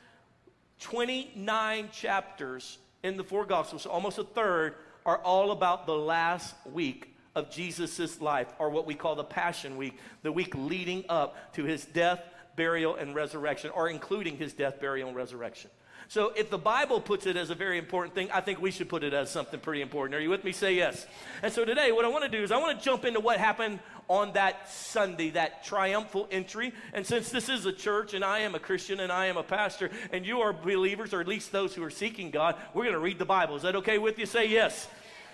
29 0.79 1.89
chapters 1.93 2.79
in 3.03 3.17
the 3.17 3.25
four 3.25 3.45
Gospels, 3.45 3.85
almost 3.85 4.19
a 4.19 4.25
third, 4.25 4.77
are 5.05 5.19
all 5.19 5.51
about 5.51 5.85
the 5.87 5.97
last 5.97 6.55
week 6.73 7.13
of 7.35 7.51
Jesus' 7.51 8.21
life, 8.21 8.47
or 8.61 8.71
what 8.71 8.87
we 8.87 8.95
call 8.95 9.17
the 9.17 9.25
Passion 9.25 9.77
Week, 9.77 9.99
the 10.23 10.31
week 10.31 10.55
leading 10.55 11.07
up 11.09 11.55
to 11.55 11.65
his 11.65 11.85
death, 11.87 12.23
burial, 12.55 12.95
and 12.95 13.17
resurrection, 13.17 13.73
or 13.75 13.89
including 13.89 14.37
his 14.37 14.53
death, 14.53 14.79
burial, 14.79 15.09
and 15.09 15.17
resurrection. 15.17 15.69
So 16.13 16.31
if 16.37 16.51
the 16.51 16.59
Bible 16.59 17.01
puts 17.01 17.25
it 17.25 17.39
as 17.39 17.49
a 17.49 17.55
very 17.55 17.79
important 17.79 18.15
thing, 18.15 18.31
I 18.31 18.43
think 18.43 18.61
we 18.61 18.71
should 18.71 18.91
put 18.91 19.03
it 19.03 19.15
as 19.15 19.31
something 19.31 19.59
pretty 19.59 19.81
important. 19.81 20.15
Are 20.15 20.21
you 20.21 20.29
with 20.29 20.45
me? 20.45 20.53
Say 20.53 20.75
yes. 20.75 21.07
And 21.43 21.51
so 21.51 21.65
today, 21.65 21.91
what 21.91 22.05
I 22.05 22.09
want 22.09 22.23
to 22.25 22.29
do 22.29 22.45
is 22.45 22.53
I 22.53 22.59
want 22.59 22.79
to 22.79 22.85
jump 22.85 23.07
into 23.07 23.19
what 23.19 23.39
happened 23.39 23.79
on 24.09 24.35
that 24.35 24.69
Sunday, 24.69 25.31
that 25.31 25.65
triumphal 25.65 26.29
entry. 26.31 26.75
And 26.93 27.07
since 27.07 27.31
this 27.31 27.49
is 27.49 27.65
a 27.65 27.73
church 27.73 28.13
and 28.13 28.23
I 28.23 28.41
am 28.41 28.55
a 28.55 28.59
Christian 28.59 29.01
and 29.01 29.11
I 29.11 29.25
am 29.25 29.39
a 29.39 29.43
pastor 29.43 29.91
and 30.13 30.27
you 30.27 30.43
are 30.43 30.53
believers, 30.53 31.15
or 31.15 31.23
at 31.23 31.29
least 31.29 31.51
those 31.51 31.75
who 31.75 31.83
are 31.83 31.89
seeking 31.89 32.31
God, 32.31 32.57
we're 32.75 32.83
going 32.83 32.93
to 32.93 33.01
read 33.01 33.19
the 33.19 33.25
Bible. 33.25 33.57
Is 33.57 33.63
that 33.63 33.77
okay 33.77 33.97
with 33.97 34.19
you? 34.19 34.27
Say 34.27 34.49
yes. 34.49 34.89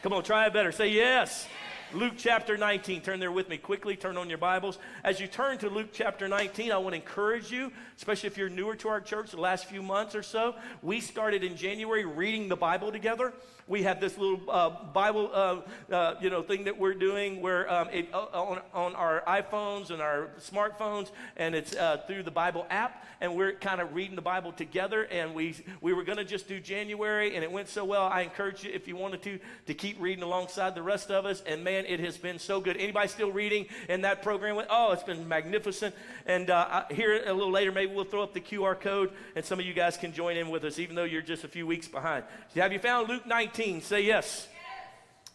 Come 0.04 0.12
on, 0.12 0.23
try 0.23 0.47
it 0.47 0.52
better. 0.52 0.70
Say 0.70 0.90
yes. 0.90 1.49
Luke 1.95 2.14
chapter 2.18 2.59
19. 2.59 3.00
Turn 3.00 3.18
there 3.18 3.33
with 3.33 3.49
me 3.49 3.57
quickly. 3.57 3.97
Turn 3.97 4.18
on 4.18 4.28
your 4.28 4.37
Bibles. 4.37 4.78
As 5.04 5.21
you 5.21 5.26
turn 5.26 5.57
to 5.59 5.71
Luke 5.71 5.88
chapter 5.90 6.28
19, 6.28 6.71
I 6.71 6.76
want 6.76 6.92
to 6.92 7.00
encourage 7.00 7.50
you, 7.50 7.73
especially 7.97 8.26
if 8.26 8.37
you're 8.37 8.50
newer 8.50 8.76
to 8.76 8.88
our 8.88 9.00
church 9.00 9.30
the 9.30 9.40
last 9.40 9.64
few 9.64 9.83
months 9.83 10.14
or 10.14 10.23
so. 10.23 10.54
We 10.83 11.00
started 11.00 11.42
in 11.42 11.57
January 11.57 12.04
reading 12.04 12.49
the 12.49 12.57
Bible 12.57 12.92
together 12.92 13.33
we 13.68 13.82
have 13.84 14.00
this 14.00 14.18
little 14.18 14.40
uh, 14.50 14.70
Bible, 14.92 15.30
uh, 15.32 15.60
uh, 15.92 16.14
you 16.20 16.30
know, 16.30 16.42
thing 16.42 16.64
that 16.64 16.78
we're 16.78 16.94
doing 16.94 17.40
where 17.40 17.72
um, 17.72 17.88
it, 17.92 18.12
on, 18.12 18.60
on 18.75 18.94
our 18.94 19.22
iPhones 19.26 19.90
and 19.90 20.02
our 20.02 20.30
smartphones, 20.38 21.10
and 21.37 21.54
it's 21.54 21.75
uh, 21.75 22.02
through 22.06 22.25
the 22.25 22.30
Bible 22.30 22.66
app, 22.68 23.06
and 23.20 23.34
we're 23.34 23.52
kind 23.52 23.80
of 23.80 23.94
reading 23.94 24.16
the 24.16 24.22
Bible 24.22 24.52
together. 24.52 25.04
And 25.04 25.34
we 25.34 25.56
we 25.80 25.94
were 25.94 26.04
going 26.04 26.18
to 26.18 26.25
just 26.25 26.48
do 26.48 26.60
January, 26.60 27.34
and 27.34 27.42
it 27.42 27.50
went 27.50 27.68
so 27.68 27.84
well. 27.84 28.04
I 28.04 28.22
encourage 28.22 28.64
you, 28.64 28.70
if 28.72 28.87
you 28.87 28.96
wanted 28.96 29.22
to, 29.22 29.38
to 29.66 29.75
keep 29.75 29.98
reading 30.00 30.22
alongside 30.22 30.75
the 30.75 30.82
rest 30.82 31.10
of 31.10 31.25
us. 31.25 31.42
And 31.46 31.64
man 31.64 31.78
man, 31.78 31.90
it 31.90 32.00
has 32.00 32.16
been 32.16 32.38
so 32.38 32.60
good. 32.60 32.76
Anybody 32.76 33.08
still 33.08 33.30
reading 33.30 33.66
in 33.88 34.02
that 34.02 34.22
program? 34.22 34.60
Oh, 34.68 34.92
it's 34.92 35.02
been 35.02 35.28
magnificent. 35.28 35.94
And 36.26 36.50
uh, 36.50 36.84
here 36.90 37.22
a 37.25 37.32
little 37.32 37.52
later, 37.52 37.70
maybe 37.72 37.94
we'll 37.94 38.04
throw 38.04 38.22
up 38.22 38.34
the 38.34 38.40
QR 38.40 38.78
code, 38.78 39.12
and 39.37 39.44
some 39.44 39.60
of 39.60 39.66
you 39.66 39.75
guys 39.75 39.96
can 39.96 40.12
join 40.12 40.37
in 40.37 40.50
with 40.50 40.64
us, 40.64 40.78
even 40.78 40.96
though 40.96 41.04
you're 41.04 41.22
just 41.22 41.44
a 41.44 41.48
few 41.48 41.66
weeks 41.66 41.87
behind. 41.87 42.25
Have 42.56 42.72
you 42.72 42.78
found 42.78 43.08
Luke 43.08 43.26
19? 43.26 43.57
Say 43.58 44.02
yes. 44.02 44.06
yes. 44.06 44.46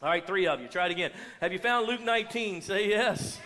All 0.01 0.07
right, 0.07 0.25
three 0.25 0.47
of 0.47 0.61
you. 0.61 0.69
Try 0.69 0.85
it 0.85 0.93
again. 0.93 1.11
Have 1.41 1.51
you 1.51 1.59
found 1.59 1.87
Luke 1.87 1.99
19? 1.99 2.61
Say 2.61 2.87
yes. 2.87 3.37
yes. 3.37 3.39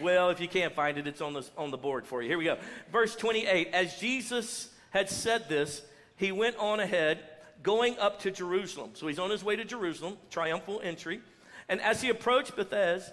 Well, 0.00 0.30
if 0.30 0.38
you 0.38 0.46
can't 0.46 0.72
find 0.72 0.98
it, 0.98 1.08
it's 1.08 1.20
on 1.20 1.32
the, 1.32 1.44
on 1.58 1.72
the 1.72 1.76
board 1.76 2.06
for 2.06 2.22
you. 2.22 2.28
Here 2.28 2.38
we 2.38 2.44
go. 2.44 2.56
Verse 2.92 3.16
28 3.16 3.70
As 3.72 3.98
Jesus 3.98 4.72
had 4.90 5.10
said 5.10 5.48
this, 5.48 5.82
he 6.14 6.30
went 6.30 6.56
on 6.58 6.78
ahead, 6.78 7.18
going 7.64 7.98
up 7.98 8.20
to 8.20 8.30
Jerusalem. 8.30 8.90
So 8.94 9.08
he's 9.08 9.18
on 9.18 9.30
his 9.30 9.42
way 9.42 9.56
to 9.56 9.64
Jerusalem, 9.64 10.16
triumphal 10.30 10.80
entry. 10.80 11.20
And 11.68 11.80
as 11.80 12.00
he 12.00 12.08
approached 12.08 12.54
Bethesda, 12.54 13.12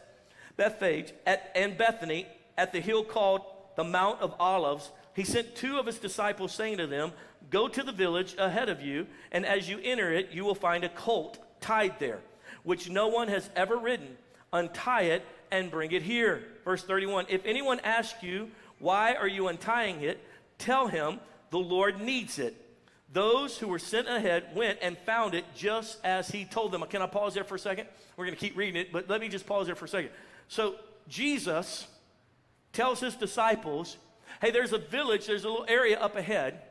Bethphage 0.55 1.13
at, 1.25 1.51
and 1.55 1.79
Bethany 1.79 2.27
at 2.59 2.71
the 2.73 2.79
hill 2.79 3.03
called 3.03 3.41
the 3.75 3.83
Mount 3.83 4.21
of 4.21 4.35
Olives, 4.39 4.91
he 5.15 5.23
sent 5.23 5.55
two 5.55 5.79
of 5.79 5.87
his 5.87 5.97
disciples, 5.97 6.53
saying 6.53 6.77
to 6.77 6.85
them, 6.85 7.11
Go 7.49 7.67
to 7.67 7.83
the 7.83 7.91
village 7.91 8.35
ahead 8.37 8.69
of 8.69 8.81
you, 8.81 9.07
and 9.31 9.45
as 9.45 9.69
you 9.69 9.79
enter 9.83 10.11
it, 10.11 10.31
you 10.31 10.43
will 10.43 10.55
find 10.55 10.83
a 10.83 10.89
colt 10.89 11.37
tied 11.61 11.99
there, 11.99 12.19
which 12.63 12.89
no 12.89 13.07
one 13.07 13.27
has 13.29 13.49
ever 13.55 13.77
ridden. 13.77 14.17
Untie 14.51 15.03
it 15.03 15.25
and 15.51 15.71
bring 15.71 15.91
it 15.91 16.01
here. 16.01 16.43
Verse 16.65 16.83
31 16.83 17.25
If 17.29 17.45
anyone 17.45 17.79
asks 17.81 18.21
you, 18.23 18.49
Why 18.79 19.15
are 19.15 19.27
you 19.27 19.47
untying 19.47 20.01
it? 20.01 20.19
Tell 20.57 20.87
him, 20.87 21.19
The 21.51 21.59
Lord 21.59 22.01
needs 22.01 22.39
it. 22.39 22.55
Those 23.13 23.57
who 23.57 23.69
were 23.69 23.79
sent 23.79 24.09
ahead 24.09 24.47
went 24.53 24.79
and 24.81 24.97
found 24.97 25.33
it 25.33 25.45
just 25.55 25.97
as 26.03 26.29
he 26.29 26.43
told 26.43 26.73
them. 26.73 26.83
Can 26.89 27.01
I 27.01 27.07
pause 27.07 27.33
there 27.33 27.45
for 27.45 27.55
a 27.55 27.59
second? 27.59 27.87
We're 28.17 28.25
going 28.25 28.35
to 28.35 28.39
keep 28.39 28.57
reading 28.57 28.81
it, 28.81 28.91
but 28.91 29.09
let 29.09 29.21
me 29.21 29.29
just 29.29 29.45
pause 29.45 29.67
there 29.67 29.75
for 29.75 29.85
a 29.85 29.89
second. 29.89 30.11
So, 30.49 30.75
Jesus 31.07 31.87
tells 32.73 32.99
his 32.99 33.15
disciples, 33.15 33.97
Hey, 34.41 34.51
there's 34.51 34.73
a 34.73 34.77
village, 34.77 35.25
there's 35.25 35.45
a 35.45 35.49
little 35.49 35.65
area 35.69 35.97
up 35.97 36.17
ahead, 36.17 36.61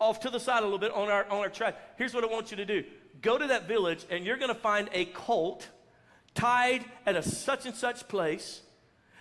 off 0.00 0.20
to 0.20 0.30
the 0.30 0.40
side 0.40 0.60
a 0.60 0.66
little 0.66 0.78
bit 0.78 0.92
on 0.92 1.08
our, 1.08 1.24
on 1.26 1.38
our 1.38 1.48
track. 1.48 1.76
Here's 1.96 2.14
what 2.14 2.24
I 2.24 2.28
want 2.28 2.50
you 2.50 2.56
to 2.58 2.64
do 2.64 2.84
go 3.20 3.36
to 3.36 3.46
that 3.48 3.66
village, 3.66 4.06
and 4.10 4.24
you're 4.24 4.36
going 4.36 4.54
to 4.54 4.60
find 4.60 4.88
a 4.92 5.06
colt 5.06 5.68
tied 6.34 6.84
at 7.04 7.16
a 7.16 7.22
such 7.22 7.66
and 7.66 7.74
such 7.74 8.06
place. 8.08 8.60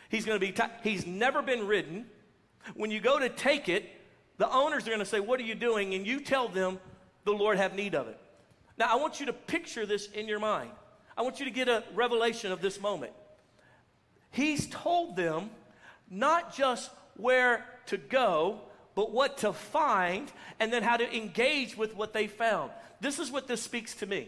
He's 0.09 0.25
going 0.25 0.39
to 0.39 0.45
be 0.45 0.51
tied. 0.51 0.71
He's 0.83 1.05
never 1.05 1.41
been 1.41 1.67
ridden. 1.67 2.05
When 2.75 2.91
you 2.91 2.99
go 2.99 3.17
to 3.17 3.29
take 3.29 3.69
it, 3.69 3.89
the 4.37 4.49
owners 4.49 4.83
are 4.83 4.91
going 4.91 4.99
to 4.99 5.05
say, 5.05 5.19
What 5.19 5.39
are 5.39 5.43
you 5.43 5.55
doing? 5.55 5.93
And 5.93 6.05
you 6.05 6.19
tell 6.19 6.47
them, 6.47 6.79
The 7.25 7.33
Lord 7.33 7.57
have 7.57 7.75
need 7.75 7.95
of 7.95 8.07
it. 8.07 8.19
Now, 8.77 8.87
I 8.91 8.95
want 8.95 9.19
you 9.19 9.25
to 9.25 9.33
picture 9.33 9.85
this 9.85 10.07
in 10.11 10.27
your 10.27 10.39
mind. 10.39 10.69
I 11.17 11.23
want 11.23 11.39
you 11.39 11.45
to 11.45 11.51
get 11.51 11.67
a 11.67 11.83
revelation 11.95 12.51
of 12.51 12.61
this 12.61 12.79
moment. 12.79 13.13
He's 14.29 14.67
told 14.67 15.15
them 15.15 15.49
not 16.11 16.53
just 16.53 16.91
where 17.15 17.65
to 17.87 17.97
go, 17.97 18.61
but 18.97 19.11
what 19.11 19.37
to 19.37 19.53
find, 19.53 20.31
and 20.59 20.73
then 20.73 20.81
how 20.81 20.97
to 20.97 21.15
engage 21.15 21.77
with 21.77 21.95
what 21.95 22.13
they 22.13 22.25
found. 22.25 22.71
This 22.99 23.19
is 23.19 23.29
what 23.29 23.47
this 23.47 23.61
speaks 23.61 23.93
to 23.97 24.07
me. 24.07 24.27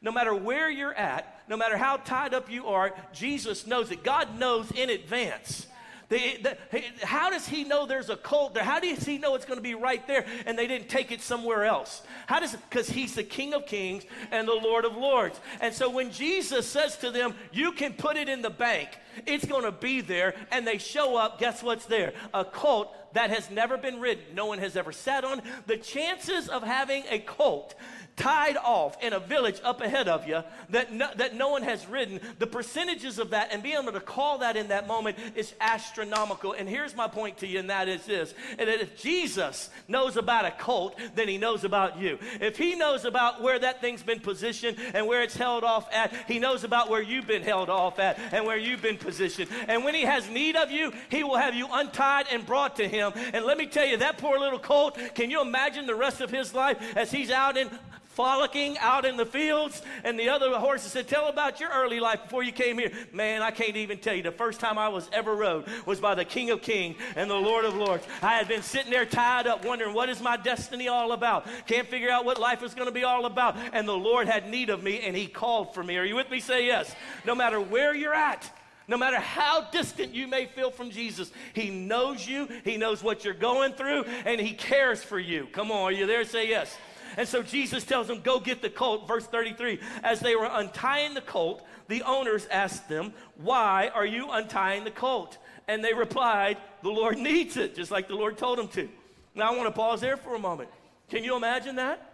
No 0.00 0.12
matter 0.12 0.32
where 0.32 0.70
you're 0.70 0.94
at, 0.94 1.42
no 1.48 1.56
matter 1.56 1.76
how 1.76 1.96
tied 1.96 2.32
up 2.32 2.48
you 2.48 2.68
are, 2.68 2.94
Jesus 3.12 3.66
knows 3.66 3.90
it. 3.90 4.04
God 4.04 4.38
knows 4.38 4.70
in 4.70 4.88
advance. 4.88 5.66
The, 6.10 6.36
the, 6.42 7.06
how 7.06 7.30
does 7.30 7.48
he 7.48 7.64
know 7.64 7.86
there's 7.86 8.10
a 8.10 8.16
cult 8.16 8.54
there? 8.54 8.62
How 8.62 8.78
does 8.78 9.04
he 9.04 9.18
know 9.18 9.34
it's 9.34 9.46
going 9.46 9.58
to 9.58 9.62
be 9.62 9.74
right 9.74 10.06
there 10.06 10.26
and 10.44 10.58
they 10.58 10.66
didn't 10.66 10.88
take 10.88 11.10
it 11.10 11.22
somewhere 11.22 11.64
else? 11.64 12.02
How 12.26 12.38
does 12.38 12.54
because 12.54 12.88
he's 12.88 13.14
the 13.14 13.24
King 13.24 13.54
of 13.54 13.66
Kings 13.66 14.04
and 14.30 14.46
the 14.46 14.52
Lord 14.52 14.84
of 14.84 14.94
Lords. 14.94 15.40
And 15.60 15.74
so 15.74 15.88
when 15.88 16.12
Jesus 16.12 16.68
says 16.68 16.98
to 16.98 17.10
them, 17.10 17.34
"You 17.50 17.72
can 17.72 17.94
put 17.94 18.18
it 18.18 18.28
in 18.28 18.42
the 18.42 18.50
bank," 18.50 18.90
it's 19.26 19.46
going 19.46 19.64
to 19.64 19.72
be 19.72 20.02
there, 20.02 20.34
and 20.50 20.66
they 20.66 20.76
show 20.76 21.16
up. 21.16 21.40
Guess 21.40 21.62
what's 21.62 21.86
there? 21.86 22.12
A 22.34 22.44
colt 22.44 22.94
that 23.14 23.30
has 23.30 23.50
never 23.50 23.76
been 23.76 24.00
ridden. 24.00 24.24
No 24.34 24.46
one 24.46 24.58
has 24.58 24.76
ever 24.76 24.92
sat 24.92 25.24
on. 25.24 25.42
The 25.66 25.76
chances 25.76 26.48
of 26.48 26.62
having 26.62 27.04
a 27.10 27.18
colt 27.18 27.74
tied 28.16 28.56
off 28.56 29.02
in 29.02 29.12
a 29.12 29.20
village 29.20 29.60
up 29.64 29.80
ahead 29.80 30.08
of 30.08 30.26
you 30.28 30.42
that 30.70 30.92
no, 30.92 31.08
that 31.16 31.34
no 31.34 31.48
one 31.48 31.62
has 31.62 31.86
ridden, 31.86 32.20
the 32.38 32.46
percentages 32.46 33.18
of 33.18 33.30
that 33.30 33.52
and 33.52 33.62
being 33.62 33.78
able 33.80 33.92
to 33.92 34.00
call 34.00 34.38
that 34.38 34.56
in 34.56 34.68
that 34.68 34.86
moment 34.86 35.16
is 35.34 35.54
astronomical. 35.60 36.52
And 36.52 36.68
here's 36.68 36.94
my 36.94 37.08
point 37.08 37.38
to 37.38 37.46
you, 37.46 37.58
and 37.58 37.70
that 37.70 37.88
is 37.88 38.04
this 38.04 38.34
and 38.58 38.68
that 38.68 38.80
if 38.80 39.00
Jesus 39.00 39.70
knows 39.88 40.16
about 40.16 40.44
a 40.44 40.50
colt, 40.50 40.98
then 41.14 41.28
he 41.28 41.38
knows 41.38 41.64
about 41.64 41.98
you. 41.98 42.18
If 42.40 42.58
he 42.58 42.74
knows 42.74 43.04
about 43.04 43.42
where 43.42 43.58
that 43.58 43.80
thing's 43.80 44.02
been 44.02 44.20
positioned 44.20 44.78
and 44.94 45.06
where 45.06 45.22
it's 45.22 45.36
held 45.36 45.64
off 45.64 45.92
at, 45.92 46.12
he 46.28 46.38
knows 46.38 46.64
about 46.64 46.90
where 46.90 47.02
you've 47.02 47.26
been 47.26 47.42
held 47.42 47.70
off 47.70 47.98
at 47.98 48.18
and 48.32 48.44
where 48.44 48.58
you've 48.58 48.82
been 48.82 48.98
positioned. 48.98 49.50
And 49.68 49.84
when 49.84 49.94
he 49.94 50.02
has 50.02 50.28
need 50.28 50.56
of 50.56 50.70
you, 50.70 50.92
he 51.08 51.24
will 51.24 51.36
have 51.36 51.54
you 51.54 51.66
untied 51.70 52.26
and 52.30 52.44
brought 52.44 52.76
to 52.76 52.88
him. 52.88 53.12
And 53.32 53.44
let 53.44 53.58
me 53.58 53.66
tell 53.66 53.86
you, 53.86 53.96
that 53.98 54.18
poor 54.18 54.38
little 54.38 54.58
colt, 54.58 54.98
can 55.14 55.30
you 55.30 55.40
imagine 55.40 55.86
the 55.86 55.94
rest 55.94 56.20
of 56.20 56.30
his 56.30 56.54
life 56.54 56.96
as 56.96 57.10
he's 57.10 57.30
out 57.30 57.56
in 57.56 57.70
frolicking 58.14 58.78
out 58.78 59.04
in 59.04 59.16
the 59.16 59.26
fields. 59.26 59.82
And 60.04 60.18
the 60.18 60.28
other 60.28 60.50
horses 60.58 60.92
said, 60.92 61.08
Tell 61.08 61.28
about 61.28 61.60
your 61.60 61.70
early 61.70 62.00
life 62.00 62.24
before 62.24 62.42
you 62.42 62.52
came 62.52 62.78
here. 62.78 62.92
Man, 63.12 63.42
I 63.42 63.50
can't 63.50 63.76
even 63.76 63.98
tell 63.98 64.14
you. 64.14 64.22
The 64.22 64.32
first 64.32 64.60
time 64.60 64.78
I 64.78 64.88
was 64.88 65.08
ever 65.12 65.34
rode 65.34 65.66
was 65.86 66.00
by 66.00 66.14
the 66.14 66.24
King 66.24 66.50
of 66.50 66.62
Kings 66.62 66.96
and 67.16 67.30
the 67.30 67.34
Lord 67.34 67.64
of 67.64 67.74
Lords. 67.74 68.06
I 68.22 68.34
had 68.34 68.48
been 68.48 68.62
sitting 68.62 68.90
there 68.90 69.06
tied 69.06 69.46
up, 69.46 69.64
wondering, 69.64 69.94
What 69.94 70.08
is 70.08 70.20
my 70.20 70.36
destiny 70.36 70.88
all 70.88 71.12
about? 71.12 71.46
Can't 71.66 71.88
figure 71.88 72.10
out 72.10 72.24
what 72.24 72.38
life 72.38 72.62
is 72.62 72.74
going 72.74 72.88
to 72.88 72.92
be 72.92 73.04
all 73.04 73.26
about. 73.26 73.56
And 73.72 73.88
the 73.88 73.96
Lord 73.96 74.28
had 74.28 74.48
need 74.48 74.70
of 74.70 74.82
me, 74.82 75.00
and 75.00 75.16
He 75.16 75.26
called 75.26 75.74
for 75.74 75.82
me. 75.82 75.96
Are 75.96 76.04
you 76.04 76.16
with 76.16 76.30
me? 76.30 76.40
Say 76.40 76.66
yes. 76.66 76.94
No 77.24 77.34
matter 77.34 77.60
where 77.60 77.94
you're 77.94 78.14
at, 78.14 78.50
no 78.88 78.96
matter 78.96 79.18
how 79.18 79.70
distant 79.70 80.12
you 80.12 80.26
may 80.26 80.46
feel 80.46 80.70
from 80.70 80.90
Jesus, 80.90 81.32
He 81.54 81.70
knows 81.70 82.26
you, 82.26 82.48
He 82.64 82.76
knows 82.76 83.02
what 83.02 83.24
you're 83.24 83.34
going 83.34 83.72
through, 83.72 84.04
and 84.24 84.40
He 84.40 84.52
cares 84.52 85.02
for 85.02 85.18
you. 85.18 85.46
Come 85.52 85.70
on, 85.70 85.82
are 85.82 85.92
you 85.92 86.06
there? 86.06 86.24
Say 86.24 86.48
yes. 86.48 86.76
And 87.16 87.28
so 87.28 87.42
Jesus 87.42 87.84
tells 87.84 88.06
them, 88.08 88.20
Go 88.20 88.40
get 88.40 88.62
the 88.62 88.70
colt. 88.70 89.06
Verse 89.06 89.26
33 89.26 89.78
As 90.02 90.20
they 90.20 90.36
were 90.36 90.48
untying 90.50 91.14
the 91.14 91.20
colt, 91.20 91.66
the 91.88 92.02
owners 92.02 92.46
asked 92.50 92.88
them, 92.88 93.12
Why 93.36 93.90
are 93.94 94.06
you 94.06 94.30
untying 94.30 94.84
the 94.84 94.90
colt? 94.90 95.38
And 95.68 95.84
they 95.84 95.94
replied, 95.94 96.58
The 96.82 96.90
Lord 96.90 97.18
needs 97.18 97.56
it, 97.56 97.74
just 97.74 97.90
like 97.90 98.08
the 98.08 98.14
Lord 98.14 98.38
told 98.38 98.58
them 98.58 98.68
to. 98.68 98.88
Now 99.34 99.52
I 99.52 99.56
want 99.56 99.68
to 99.68 99.72
pause 99.72 100.00
there 100.00 100.16
for 100.16 100.34
a 100.34 100.38
moment. 100.38 100.68
Can 101.08 101.24
you 101.24 101.36
imagine 101.36 101.76
that? 101.76 102.12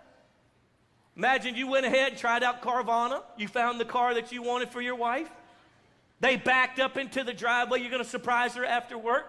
Imagine 1.16 1.56
you 1.56 1.66
went 1.66 1.84
ahead 1.84 2.12
and 2.12 2.18
tried 2.18 2.44
out 2.44 2.62
Carvana. 2.62 3.22
You 3.36 3.48
found 3.48 3.80
the 3.80 3.84
car 3.84 4.14
that 4.14 4.30
you 4.30 4.42
wanted 4.42 4.70
for 4.70 4.80
your 4.80 4.94
wife. 4.94 5.28
They 6.20 6.36
backed 6.36 6.78
up 6.78 6.96
into 6.96 7.24
the 7.24 7.32
driveway. 7.32 7.80
You're 7.80 7.90
going 7.90 8.02
to 8.02 8.08
surprise 8.08 8.54
her 8.54 8.64
after 8.64 8.96
work. 8.96 9.26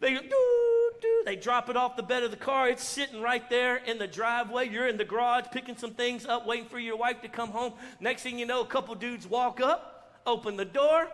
They 0.00 0.14
do, 0.14 0.87
do. 1.00 1.22
They 1.24 1.36
drop 1.36 1.68
it 1.68 1.76
off 1.76 1.96
the 1.96 2.02
bed 2.02 2.22
of 2.22 2.30
the 2.30 2.36
car. 2.36 2.68
It's 2.68 2.84
sitting 2.84 3.20
right 3.20 3.48
there 3.50 3.76
in 3.76 3.98
the 3.98 4.06
driveway. 4.06 4.68
You're 4.68 4.88
in 4.88 4.96
the 4.96 5.04
garage 5.04 5.46
picking 5.52 5.76
some 5.76 5.92
things 5.92 6.26
up, 6.26 6.46
waiting 6.46 6.68
for 6.68 6.78
your 6.78 6.96
wife 6.96 7.22
to 7.22 7.28
come 7.28 7.50
home. 7.50 7.74
Next 8.00 8.22
thing 8.22 8.38
you 8.38 8.46
know, 8.46 8.62
a 8.62 8.66
couple 8.66 8.94
dudes 8.94 9.26
walk 9.26 9.60
up, 9.60 10.20
open 10.26 10.56
the 10.56 10.64
door. 10.64 11.08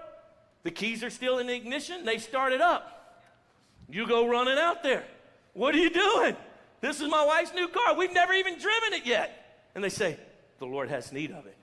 The 0.62 0.70
keys 0.70 1.04
are 1.04 1.10
still 1.10 1.38
in 1.38 1.46
the 1.46 1.54
ignition. 1.54 2.04
They 2.04 2.18
start 2.18 2.52
it 2.52 2.60
up. 2.60 3.20
You 3.88 4.06
go 4.06 4.26
running 4.28 4.58
out 4.58 4.82
there. 4.82 5.04
What 5.52 5.74
are 5.74 5.78
you 5.78 5.90
doing? 5.90 6.36
This 6.80 7.00
is 7.00 7.08
my 7.08 7.24
wife's 7.24 7.54
new 7.54 7.68
car. 7.68 7.94
We've 7.96 8.12
never 8.12 8.32
even 8.32 8.58
driven 8.58 8.92
it 8.92 9.06
yet. 9.06 9.62
And 9.74 9.82
they 9.82 9.88
say, 9.88 10.18
The 10.58 10.66
Lord 10.66 10.88
has 10.88 11.12
need 11.12 11.30
of 11.30 11.46
it. 11.46 11.56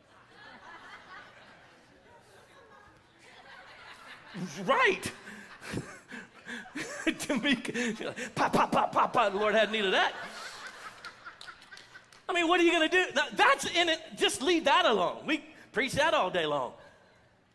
right. 4.65 5.11
Tamika, 7.05 8.15
pop, 8.35 8.53
pop, 8.53 8.71
pop, 8.71 8.91
pop, 8.91 9.13
pop. 9.13 9.31
The 9.31 9.37
Lord 9.37 9.55
had 9.55 9.71
need 9.71 9.85
of 9.85 9.91
that. 9.91 10.13
I 12.27 12.33
mean, 12.33 12.47
what 12.47 12.59
are 12.59 12.63
you 12.63 12.71
going 12.71 12.89
to 12.89 13.05
do? 13.05 13.19
That's 13.35 13.65
in 13.65 13.89
it. 13.89 13.99
Just 14.15 14.41
leave 14.41 14.65
that 14.65 14.85
alone. 14.85 15.17
We 15.25 15.43
preach 15.71 15.93
that 15.93 16.13
all 16.13 16.29
day 16.29 16.45
long. 16.45 16.73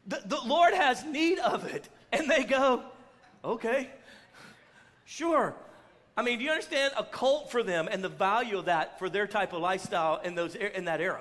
The, 0.07 0.23
the 0.27 0.41
Lord 0.45 0.75
has 0.75 1.05
need 1.05 1.39
of 1.39 1.67
it. 1.67 1.89
And 2.13 2.31
they 2.31 2.45
go, 2.45 2.83
okay, 3.45 3.91
sure. 5.05 5.55
I 6.17 6.23
mean, 6.23 6.39
do 6.39 6.45
you 6.45 6.51
understand 6.51 6.95
a 6.97 7.05
cult 7.05 7.51
for 7.51 7.63
them 7.63 7.89
and 7.91 8.03
the 8.03 8.09
value 8.09 8.59
of 8.59 8.67
that 8.67 8.99
for 8.99 9.09
their 9.09 9.27
type 9.27 9.53
of 9.53 9.61
lifestyle 9.61 10.21
in, 10.23 10.35
those, 10.35 10.55
in 10.55 10.85
that 10.87 11.01
era? 11.01 11.21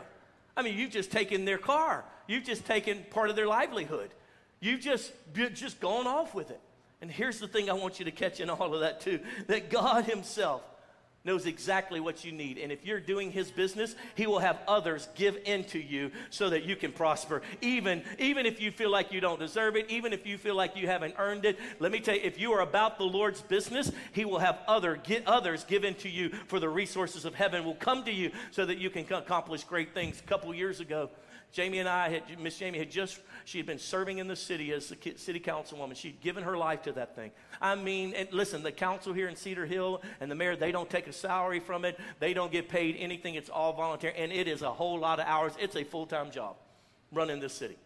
I 0.56 0.62
mean, 0.62 0.78
you've 0.78 0.92
just 0.92 1.12
taken 1.12 1.46
their 1.46 1.58
car. 1.58 2.06
You've 2.28 2.44
just 2.46 2.66
taken 2.66 3.06
part 3.10 3.30
of 3.30 3.36
their 3.36 3.48
livelihood. 3.48 4.12
You've 4.60 4.82
just, 4.82 5.12
just 5.54 5.80
gone 5.80 6.08
off 6.08 6.34
with 6.34 6.50
it. 6.50 6.62
And 7.06 7.14
here's 7.14 7.40
the 7.40 7.48
thing 7.48 7.70
I 7.70 7.74
want 7.74 8.00
you 8.00 8.06
to 8.06 8.12
catch 8.12 8.40
in 8.40 8.50
all 8.50 8.74
of 8.74 8.80
that 8.80 9.00
too 9.00 9.20
that 9.46 9.70
God 9.70 10.06
Himself 10.06 10.64
knows 11.24 11.46
exactly 11.46 12.00
what 12.00 12.26
you 12.26 12.32
need. 12.32 12.58
And 12.58 12.72
if 12.72 12.84
you're 12.84 13.00
doing 13.00 13.32
his 13.32 13.52
business, 13.52 13.96
he 14.16 14.28
will 14.28 14.40
have 14.40 14.60
others 14.68 15.08
give 15.16 15.38
into 15.46 15.80
you 15.80 16.12
so 16.32 16.50
that 16.52 16.64
you 16.64 16.76
can 16.76 16.92
prosper. 16.92 17.42
Even, 17.62 18.04
even 18.20 18.46
if 18.46 18.62
you 18.62 18.72
feel 18.72 18.92
like 18.92 19.12
you 19.12 19.20
don't 19.20 19.40
deserve 19.40 19.76
it, 19.76 19.90
even 19.90 20.14
if 20.14 20.26
you 20.26 20.38
feel 20.38 20.56
like 20.56 20.76
you 20.78 20.88
haven't 20.88 21.16
earned 21.18 21.46
it, 21.46 21.60
let 21.80 21.92
me 21.92 22.00
tell 22.00 22.16
you, 22.16 22.22
if 22.24 22.40
you 22.40 22.54
are 22.54 22.62
about 22.62 22.98
the 22.98 23.04
Lord's 23.04 23.42
business, 23.42 23.92
he 24.14 24.24
will 24.24 24.40
have 24.40 24.60
other, 24.68 24.96
get 24.96 25.28
others 25.28 25.64
give 25.64 25.84
into 25.84 26.10
you 26.10 26.30
for 26.48 26.60
the 26.60 26.70
resources 26.70 27.26
of 27.26 27.34
heaven 27.34 27.66
will 27.66 27.76
come 27.76 28.04
to 28.04 28.12
you 28.12 28.32
so 28.52 28.66
that 28.66 28.78
you 28.78 28.90
can 28.90 29.12
accomplish 29.12 29.64
great 29.64 29.94
things. 29.94 30.20
A 30.20 30.24
couple 30.24 30.54
years 30.54 30.80
ago, 30.80 31.10
Jamie 31.56 31.80
and 31.80 31.88
I 31.88 32.10
had, 32.10 32.38
Miss 32.38 32.58
Jamie 32.58 32.78
had 32.78 32.92
just, 32.92 33.18
she 33.46 33.58
had 33.60 33.66
been 33.66 33.80
serving 33.80 34.18
in 34.18 34.28
the 34.28 34.36
city 34.36 34.74
as 34.74 34.90
the 34.90 34.98
city 35.16 35.40
councilwoman. 35.40 35.96
She'd 35.96 36.20
given 36.20 36.44
her 36.44 36.58
life 36.58 36.82
to 36.82 36.92
that 36.92 37.16
thing. 37.16 37.32
I 37.62 37.76
mean, 37.76 38.14
and 38.14 38.28
listen, 38.34 38.62
the 38.62 38.74
council 38.74 39.14
here 39.14 39.30
in 39.30 39.38
Cedar 39.38 39.66
Hill 39.66 40.02
and 40.20 40.30
the 40.30 40.36
mayor, 40.36 40.58
they 40.58 40.74
don't 40.74 40.90
take 40.90 41.08
a 41.08 41.14
salary 41.14 41.62
from 41.62 41.86
it. 41.86 41.98
They 42.20 42.34
don't 42.34 42.52
get 42.52 42.68
paid 42.68 42.98
anything. 43.00 43.36
It's 43.36 43.50
all 43.50 43.72
volunteer. 43.72 44.14
And 44.18 44.34
it 44.34 44.50
is 44.50 44.64
a 44.64 44.70
whole 44.70 45.00
lot 45.00 45.22
of 45.22 45.28
hours. 45.28 45.54
It's 45.58 45.78
a 45.78 45.86
full 45.86 46.06
time 46.06 46.30
job 46.30 46.58
running 47.14 47.40
this 47.40 47.54
city. 47.54 47.78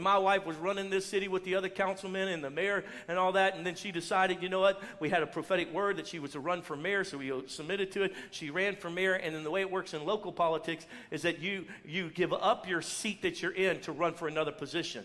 And 0.00 0.04
my 0.04 0.16
wife 0.16 0.46
was 0.46 0.56
running 0.56 0.88
this 0.88 1.04
city 1.04 1.28
with 1.28 1.44
the 1.44 1.56
other 1.56 1.68
councilmen 1.68 2.28
and 2.28 2.42
the 2.42 2.48
mayor 2.48 2.84
and 3.06 3.18
all 3.18 3.32
that. 3.32 3.54
And 3.54 3.66
then 3.66 3.74
she 3.74 3.92
decided, 3.92 4.42
you 4.42 4.48
know 4.48 4.60
what? 4.60 4.80
We 4.98 5.10
had 5.10 5.22
a 5.22 5.26
prophetic 5.26 5.74
word 5.74 5.98
that 5.98 6.06
she 6.06 6.18
was 6.18 6.30
to 6.30 6.40
run 6.40 6.62
for 6.62 6.74
mayor, 6.74 7.04
so 7.04 7.18
we 7.18 7.30
submitted 7.48 7.92
to 7.92 8.04
it. 8.04 8.14
She 8.30 8.48
ran 8.48 8.76
for 8.76 8.88
mayor. 8.88 9.12
And 9.12 9.34
then 9.34 9.44
the 9.44 9.50
way 9.50 9.60
it 9.60 9.70
works 9.70 9.92
in 9.92 10.06
local 10.06 10.32
politics 10.32 10.86
is 11.10 11.20
that 11.20 11.40
you, 11.40 11.66
you 11.84 12.08
give 12.08 12.32
up 12.32 12.66
your 12.66 12.80
seat 12.80 13.20
that 13.20 13.42
you're 13.42 13.52
in 13.52 13.80
to 13.82 13.92
run 13.92 14.14
for 14.14 14.26
another 14.26 14.52
position. 14.52 15.04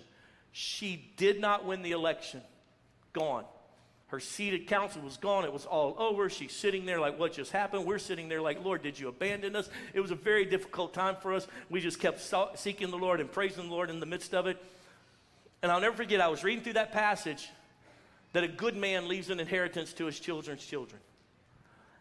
She 0.54 1.12
did 1.18 1.42
not 1.42 1.66
win 1.66 1.82
the 1.82 1.92
election. 1.92 2.40
Gone. 3.12 3.44
Her 4.08 4.22
seated 4.22 4.68
council 4.68 5.02
was 5.02 5.18
gone. 5.18 5.44
It 5.44 5.52
was 5.52 5.66
all 5.66 5.94
over. 5.98 6.30
She's 6.30 6.54
sitting 6.54 6.86
there 6.86 7.02
like, 7.02 7.20
what 7.20 7.34
just 7.34 7.52
happened? 7.52 7.86
We're 7.86 8.00
sitting 8.00 8.30
there 8.30 8.42
like, 8.42 8.64
Lord, 8.64 8.82
did 8.82 8.98
you 8.98 9.10
abandon 9.10 9.58
us? 9.58 9.70
It 9.94 10.00
was 10.00 10.12
a 10.12 10.16
very 10.16 10.46
difficult 10.46 10.94
time 10.94 11.18
for 11.22 11.34
us. 11.34 11.46
We 11.70 11.82
just 11.82 12.00
kept 12.00 12.22
seeking 12.58 12.92
the 12.92 12.98
Lord 12.98 13.20
and 13.20 13.30
praising 13.30 13.68
the 13.68 13.74
Lord 13.74 13.90
in 13.90 14.00
the 14.00 14.06
midst 14.06 14.34
of 14.34 14.48
it. 14.48 14.64
And 15.66 15.72
I'll 15.72 15.82
never 15.82 15.96
forget, 15.96 16.22
I 16.22 16.28
was 16.28 16.44
reading 16.44 16.64
through 16.64 16.74
that 16.74 16.92
passage 16.92 17.50
that 18.34 18.44
a 18.44 18.48
good 18.48 18.78
man 18.78 19.08
leaves 19.08 19.32
an 19.32 19.40
inheritance 19.40 19.94
to 19.94 20.06
his 20.06 20.20
children's 20.20 20.64
children. 20.64 21.02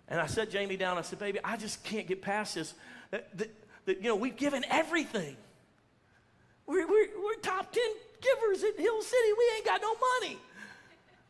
And 0.07 0.21
I 0.21 0.27
set 0.27 0.51
Jamie 0.51 0.77
down. 0.77 0.99
I 0.99 1.01
said, 1.01 1.19
baby, 1.19 1.39
I 1.43 1.57
just 1.57 1.83
can't 1.83 2.07
get 2.07 2.21
past 2.21 2.57
this. 2.57 2.75
That, 3.11 3.35
that, 3.39 3.51
that 3.87 3.97
you 4.03 4.09
know, 4.09 4.17
we've 4.17 4.37
given 4.37 4.67
everything. 4.69 5.35
We're, 6.67 6.87
we're, 6.87 7.09
we're 7.19 7.37
top 7.37 7.73
10 7.73 7.83
givers 8.21 8.65
in 8.65 8.77
Hill 8.77 9.01
City. 9.01 9.29
We 9.39 9.53
ain't 9.57 9.65
got 9.65 9.81
no 9.81 9.95
money. 10.21 10.39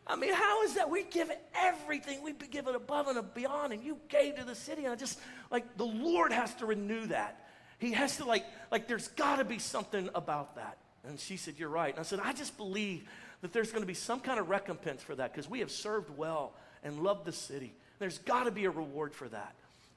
I 0.04 0.16
mean, 0.16 0.34
how 0.34 0.64
is 0.64 0.74
that? 0.74 0.90
We 0.90 1.04
give 1.04 1.30
everything. 1.54 2.20
We 2.20 2.32
give 2.32 2.66
it 2.66 2.74
above 2.74 3.06
and 3.06 3.32
beyond, 3.32 3.74
and 3.74 3.80
you 3.80 3.98
gave 4.08 4.34
to 4.38 4.44
the 4.44 4.56
city. 4.56 4.82
And 4.86 4.92
I 4.92 4.96
just, 4.96 5.20
like, 5.52 5.76
the 5.76 5.86
Lord 5.86 6.32
has 6.32 6.52
to 6.56 6.66
renew 6.66 7.06
that. 7.06 7.46
He 7.78 7.92
has 7.92 8.16
to, 8.16 8.24
like, 8.24 8.44
like 8.72 8.88
there's 8.88 9.06
got 9.06 9.36
to 9.36 9.44
be 9.44 9.60
something 9.60 10.08
about 10.16 10.56
that. 10.56 10.78
And 11.06 11.18
she 11.18 11.36
said, 11.36 11.54
You're 11.58 11.68
right. 11.68 11.92
And 11.92 12.00
I 12.00 12.02
said, 12.02 12.20
I 12.22 12.32
just 12.32 12.56
believe 12.56 13.04
that 13.42 13.52
there's 13.52 13.70
going 13.70 13.82
to 13.82 13.86
be 13.86 13.94
some 13.94 14.20
kind 14.20 14.40
of 14.40 14.48
recompense 14.48 15.02
for 15.02 15.14
that 15.14 15.32
because 15.32 15.48
we 15.48 15.60
have 15.60 15.70
served 15.70 16.10
well 16.16 16.52
and 16.82 17.02
loved 17.02 17.24
the 17.24 17.32
city. 17.32 17.74
There's 17.98 18.18
got 18.18 18.44
to 18.44 18.50
be 18.50 18.64
a 18.64 18.70
reward 18.70 19.14
for 19.14 19.28
that. 19.28 19.54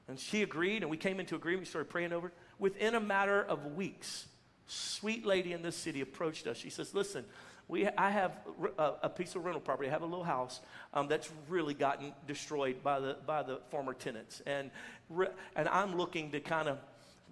And 0.08 0.18
she 0.18 0.42
agreed, 0.42 0.82
and 0.82 0.90
we 0.90 0.96
came 0.96 1.20
into 1.20 1.34
agreement. 1.34 1.62
We 1.62 1.66
started 1.66 1.90
praying 1.90 2.12
over 2.12 2.28
it. 2.28 2.34
Within 2.58 2.94
a 2.94 3.00
matter 3.00 3.42
of 3.42 3.74
weeks, 3.74 4.26
sweet 4.66 5.26
lady 5.26 5.52
in 5.52 5.62
this 5.62 5.76
city 5.76 6.00
approached 6.00 6.46
us. 6.46 6.56
She 6.56 6.70
says, 6.70 6.94
Listen, 6.94 7.24
we, 7.68 7.86
I 7.86 8.10
have 8.10 8.32
a, 8.78 8.92
a, 9.02 9.08
piece 9.10 9.34
of 9.34 9.44
rental 9.44 9.60
property. 9.60 9.88
I 9.88 9.92
have 9.92 10.02
a 10.02 10.06
little 10.06 10.24
house 10.24 10.60
um, 10.94 11.06
that's 11.06 11.30
really 11.48 11.74
gotten 11.74 12.14
destroyed 12.26 12.82
by 12.82 12.98
the, 12.98 13.16
by 13.26 13.42
the 13.42 13.60
former 13.70 13.92
tenants. 13.92 14.40
And, 14.46 14.70
and 15.54 15.68
I'm 15.68 15.96
looking 15.96 16.30
to 16.32 16.40
kind 16.40 16.68
of 16.68 16.78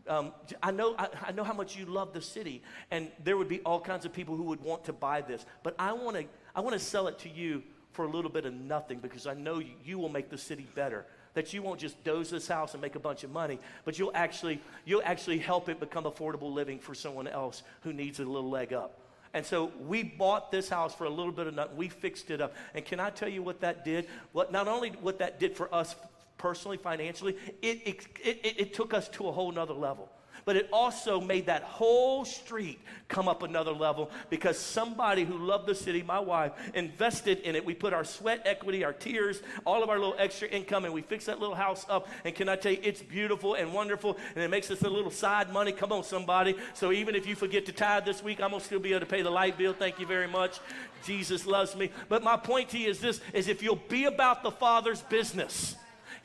um, 0.08 0.32
I, 0.62 0.70
know, 0.70 0.94
I, 0.98 1.08
I, 1.28 1.32
know 1.32 1.44
how 1.44 1.52
much 1.52 1.76
you 1.76 1.86
love 1.86 2.12
the 2.12 2.20
city, 2.20 2.62
and 2.90 3.10
there 3.24 3.36
would 3.36 3.48
be 3.48 3.60
all 3.60 3.80
kinds 3.80 4.04
of 4.04 4.12
people 4.12 4.36
who 4.36 4.44
would 4.44 4.60
want 4.60 4.84
to 4.84 4.92
buy 4.92 5.20
this. 5.20 5.44
But 5.62 5.74
I 5.78 5.92
want 5.92 6.16
to 6.16 6.24
I 6.54 6.60
wanna 6.60 6.78
sell 6.78 7.06
it 7.08 7.18
to 7.20 7.28
you 7.28 7.62
for 7.92 8.04
a 8.04 8.08
little 8.08 8.30
bit 8.30 8.44
of 8.46 8.54
nothing 8.54 8.98
because 8.98 9.26
I 9.26 9.34
know 9.34 9.58
you, 9.58 9.72
you 9.84 9.98
will 9.98 10.08
make 10.08 10.30
the 10.30 10.38
city 10.38 10.66
better. 10.74 11.06
That 11.34 11.52
you 11.52 11.62
won't 11.62 11.80
just 11.80 12.02
doze 12.02 12.30
this 12.30 12.48
house 12.48 12.72
and 12.72 12.80
make 12.80 12.94
a 12.94 12.98
bunch 12.98 13.24
of 13.24 13.30
money, 13.30 13.58
but 13.84 13.98
you'll 13.98 14.12
actually, 14.14 14.60
you'll 14.86 15.02
actually 15.04 15.38
help 15.38 15.68
it 15.68 15.80
become 15.80 16.04
affordable 16.04 16.52
living 16.52 16.78
for 16.78 16.94
someone 16.94 17.26
else 17.26 17.62
who 17.82 17.92
needs 17.92 18.20
a 18.20 18.24
little 18.24 18.48
leg 18.48 18.72
up. 18.72 19.00
And 19.34 19.44
so 19.44 19.70
we 19.86 20.02
bought 20.02 20.50
this 20.50 20.70
house 20.70 20.94
for 20.94 21.04
a 21.04 21.10
little 21.10 21.32
bit 21.32 21.46
of 21.46 21.54
nothing. 21.54 21.76
We 21.76 21.88
fixed 21.88 22.30
it 22.30 22.40
up. 22.40 22.54
And 22.74 22.84
can 22.84 23.00
I 23.00 23.10
tell 23.10 23.28
you 23.28 23.42
what 23.42 23.60
that 23.60 23.84
did? 23.84 24.06
What 24.32 24.50
not 24.50 24.66
only 24.66 24.90
what 25.02 25.18
that 25.18 25.38
did 25.38 25.54
for 25.54 25.74
us 25.74 25.94
personally, 26.38 26.76
financially, 26.76 27.36
it, 27.62 27.82
it, 27.86 28.06
it, 28.22 28.54
it 28.60 28.74
took 28.74 28.94
us 28.94 29.08
to 29.08 29.28
a 29.28 29.32
whole 29.32 29.52
nother 29.52 29.74
level 29.74 30.10
but 30.46 30.54
it 30.54 30.68
also 30.72 31.20
made 31.20 31.46
that 31.46 31.64
whole 31.64 32.24
street 32.24 32.78
come 33.08 33.28
up 33.28 33.42
another 33.42 33.72
level 33.72 34.12
because 34.30 34.56
somebody 34.56 35.24
who 35.24 35.36
loved 35.36 35.66
the 35.66 35.74
city, 35.74 36.04
my 36.04 36.20
wife, 36.20 36.52
invested 36.72 37.40
in 37.40 37.56
it. 37.56 37.64
We 37.64 37.74
put 37.74 37.92
our 37.92 38.04
sweat 38.04 38.42
equity, 38.44 38.84
our 38.84 38.92
tears, 38.92 39.42
all 39.64 39.82
of 39.82 39.90
our 39.90 39.98
little 39.98 40.14
extra 40.18 40.46
income, 40.46 40.84
and 40.84 40.94
we 40.94 41.02
fixed 41.02 41.26
that 41.26 41.40
little 41.40 41.56
house 41.56 41.84
up. 41.88 42.08
And 42.24 42.32
can 42.32 42.48
I 42.48 42.54
tell 42.54 42.70
you, 42.70 42.78
it's 42.84 43.02
beautiful 43.02 43.54
and 43.54 43.74
wonderful, 43.74 44.16
and 44.36 44.44
it 44.44 44.48
makes 44.48 44.70
us 44.70 44.82
a 44.82 44.88
little 44.88 45.10
side 45.10 45.52
money. 45.52 45.72
Come 45.72 45.90
on, 45.90 46.04
somebody. 46.04 46.54
So 46.74 46.92
even 46.92 47.16
if 47.16 47.26
you 47.26 47.34
forget 47.34 47.66
to 47.66 47.72
tithe 47.72 48.04
this 48.04 48.22
week, 48.22 48.40
I'm 48.40 48.52
gonna 48.52 48.62
still 48.62 48.78
be 48.78 48.90
able 48.90 49.00
to 49.00 49.06
pay 49.06 49.22
the 49.22 49.30
light 49.30 49.58
bill. 49.58 49.72
Thank 49.72 49.98
you 49.98 50.06
very 50.06 50.28
much. 50.28 50.60
Jesus 51.04 51.44
loves 51.44 51.74
me. 51.74 51.90
But 52.08 52.22
my 52.22 52.36
point 52.36 52.68
to 52.70 52.78
you 52.78 52.88
is 52.88 53.00
this: 53.00 53.20
is 53.32 53.48
if 53.48 53.64
you'll 53.64 53.82
be 53.88 54.04
about 54.04 54.44
the 54.44 54.52
Father's 54.52 55.02
business 55.02 55.74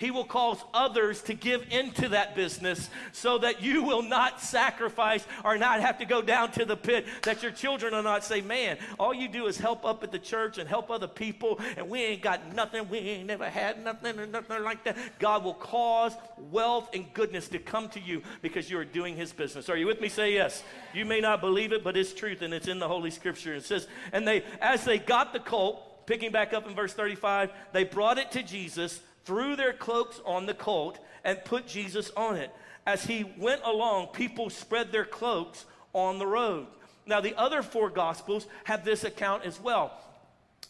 he 0.02 0.10
will 0.10 0.26
cause 0.26 0.58
others 0.74 1.22
to 1.22 1.36
give 1.36 1.64
into 1.70 2.10
that 2.10 2.36
business 2.36 2.90
so 3.12 3.38
that 3.38 3.62
you 3.62 3.84
will 3.84 4.02
not 4.02 4.42
sacrifice 4.42 5.24
or 5.46 5.60
not 5.60 5.80
have 5.80 6.00
to 6.00 6.06
go 6.06 6.24
down 6.24 6.50
to 6.54 6.66
the 6.66 6.76
pit, 6.76 7.06
that 7.22 7.44
your 7.44 7.52
children 7.52 7.94
will 7.94 8.02
not 8.02 8.24
say, 8.24 8.42
Man, 8.42 8.80
all 9.00 9.14
you 9.14 9.28
do 9.28 9.46
is 9.46 9.60
help 9.60 9.86
up 9.86 10.04
at 10.04 10.12
the 10.12 10.18
church 10.18 10.58
and 10.58 10.68
help 10.68 10.90
other 10.90 11.08
people, 11.08 11.60
and 11.78 11.88
we 11.88 12.02
ain't 12.02 12.24
got 12.24 12.52
nothing. 12.56 12.90
We 12.90 12.98
ain't 12.98 13.28
never 13.28 13.48
had 13.48 13.84
nothing 13.84 14.18
or 14.18 14.26
nothing 14.26 14.64
like 14.64 14.84
that. 14.86 14.98
God 15.20 15.44
will 15.44 15.54
cause 15.54 16.14
wealth 16.50 16.90
and 16.96 17.06
goodness 17.14 17.48
to 17.50 17.60
come 17.60 17.88
to 17.90 18.00
you 18.00 18.24
because 18.42 18.72
you 18.72 18.80
are 18.80 18.86
doing 18.86 19.16
His 19.16 19.32
business. 19.32 19.70
Are 19.70 19.78
you 19.78 19.86
with 19.86 20.02
me? 20.02 20.10
Say 20.10 20.34
yes. 20.34 20.64
You 20.96 21.06
may 21.06 21.22
not 21.22 21.42
believe 21.42 21.74
it, 21.74 21.84
but 21.84 21.96
it's 21.96 22.12
truth 22.12 22.42
and 22.42 22.56
it's 22.56 22.68
in 22.68 22.80
the 22.80 22.88
Holy 22.88 23.12
Scripture. 23.12 23.54
It 23.54 23.66
says, 23.66 23.88
And 24.12 24.28
they, 24.28 24.46
as 24.60 24.84
they 24.84 24.98
got 24.98 25.32
the 25.32 25.40
colt, 25.40 26.08
picking 26.08 26.32
back 26.32 26.54
up 26.54 26.68
in 26.68 26.74
verse 26.74 26.94
35, 26.94 27.52
they 27.72 27.84
brought 27.84 28.18
it 28.18 28.32
to 28.32 28.42
Jesus 28.42 29.00
threw 29.26 29.56
their 29.56 29.74
cloaks 29.74 30.22
on 30.26 30.46
the 30.46 30.54
colt 30.54 31.00
and 31.24 31.44
put 31.46 31.68
Jesus 31.68 32.12
on 32.16 32.38
it. 32.38 32.52
As 32.86 33.06
he 33.06 33.32
went 33.38 33.62
along, 33.64 34.08
people 34.08 34.50
spread 34.50 34.92
their 34.92 35.06
cloaks 35.06 35.66
on 35.94 36.20
the 36.20 36.28
road. 36.28 36.68
Now, 37.06 37.22
the 37.22 37.36
other 37.36 37.62
four 37.62 37.90
gospels 37.90 38.48
have 38.64 38.86
this 38.86 39.04
account 39.04 39.44
as 39.44 39.60
well. 39.60 39.92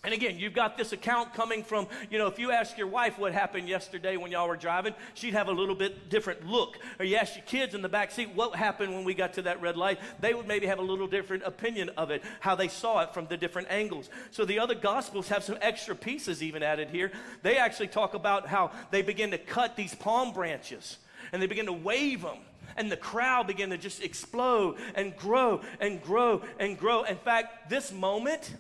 And 0.03 0.15
again, 0.15 0.39
you've 0.39 0.55
got 0.55 0.77
this 0.77 0.93
account 0.93 1.35
coming 1.35 1.63
from, 1.63 1.85
you 2.09 2.17
know, 2.17 2.25
if 2.25 2.39
you 2.39 2.51
ask 2.51 2.75
your 2.75 2.87
wife 2.87 3.19
what 3.19 3.33
happened 3.33 3.69
yesterday 3.69 4.17
when 4.17 4.31
y'all 4.31 4.47
were 4.47 4.57
driving, 4.57 4.95
she'd 5.13 5.35
have 5.35 5.47
a 5.47 5.51
little 5.51 5.75
bit 5.75 6.09
different 6.09 6.47
look. 6.47 6.79
Or 6.97 7.05
you 7.05 7.17
ask 7.17 7.35
your 7.35 7.45
kids 7.45 7.75
in 7.75 7.83
the 7.83 7.89
back 7.89 8.11
seat 8.11 8.33
what 8.33 8.55
happened 8.55 8.95
when 8.95 9.03
we 9.03 9.13
got 9.13 9.33
to 9.33 9.43
that 9.43 9.61
red 9.61 9.77
light, 9.77 9.99
they 10.19 10.33
would 10.33 10.47
maybe 10.47 10.65
have 10.65 10.79
a 10.79 10.83
little 10.83 11.05
different 11.05 11.43
opinion 11.43 11.89
of 11.97 12.09
it, 12.09 12.23
how 12.39 12.55
they 12.55 12.67
saw 12.67 13.01
it 13.01 13.13
from 13.13 13.27
the 13.27 13.37
different 13.37 13.67
angles. 13.69 14.09
So 14.31 14.43
the 14.43 14.57
other 14.57 14.73
gospels 14.73 15.27
have 15.27 15.43
some 15.43 15.59
extra 15.61 15.95
pieces 15.95 16.41
even 16.41 16.63
added 16.63 16.89
here. 16.89 17.11
They 17.43 17.57
actually 17.57 17.89
talk 17.89 18.15
about 18.15 18.47
how 18.47 18.71
they 18.89 19.03
begin 19.03 19.29
to 19.31 19.37
cut 19.37 19.75
these 19.75 19.93
palm 19.93 20.33
branches 20.33 20.97
and 21.31 21.39
they 21.39 21.47
begin 21.47 21.67
to 21.67 21.73
wave 21.73 22.23
them 22.23 22.39
and 22.75 22.91
the 22.91 22.97
crowd 22.97 23.45
began 23.45 23.69
to 23.69 23.77
just 23.77 24.01
explode 24.01 24.77
and 24.95 25.15
grow 25.15 25.61
and 25.79 26.01
grow 26.01 26.41
and 26.59 26.77
grow. 26.77 27.03
In 27.03 27.17
fact, 27.17 27.69
this 27.69 27.91
moment, 27.91 28.55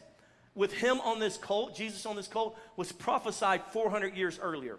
with 0.55 0.73
him 0.73 0.99
on 1.01 1.19
this 1.19 1.37
colt, 1.37 1.75
Jesus 1.75 2.05
on 2.05 2.15
this 2.15 2.27
colt, 2.27 2.57
was 2.75 2.91
prophesied 2.91 3.63
400 3.71 4.15
years 4.15 4.39
earlier. 4.41 4.77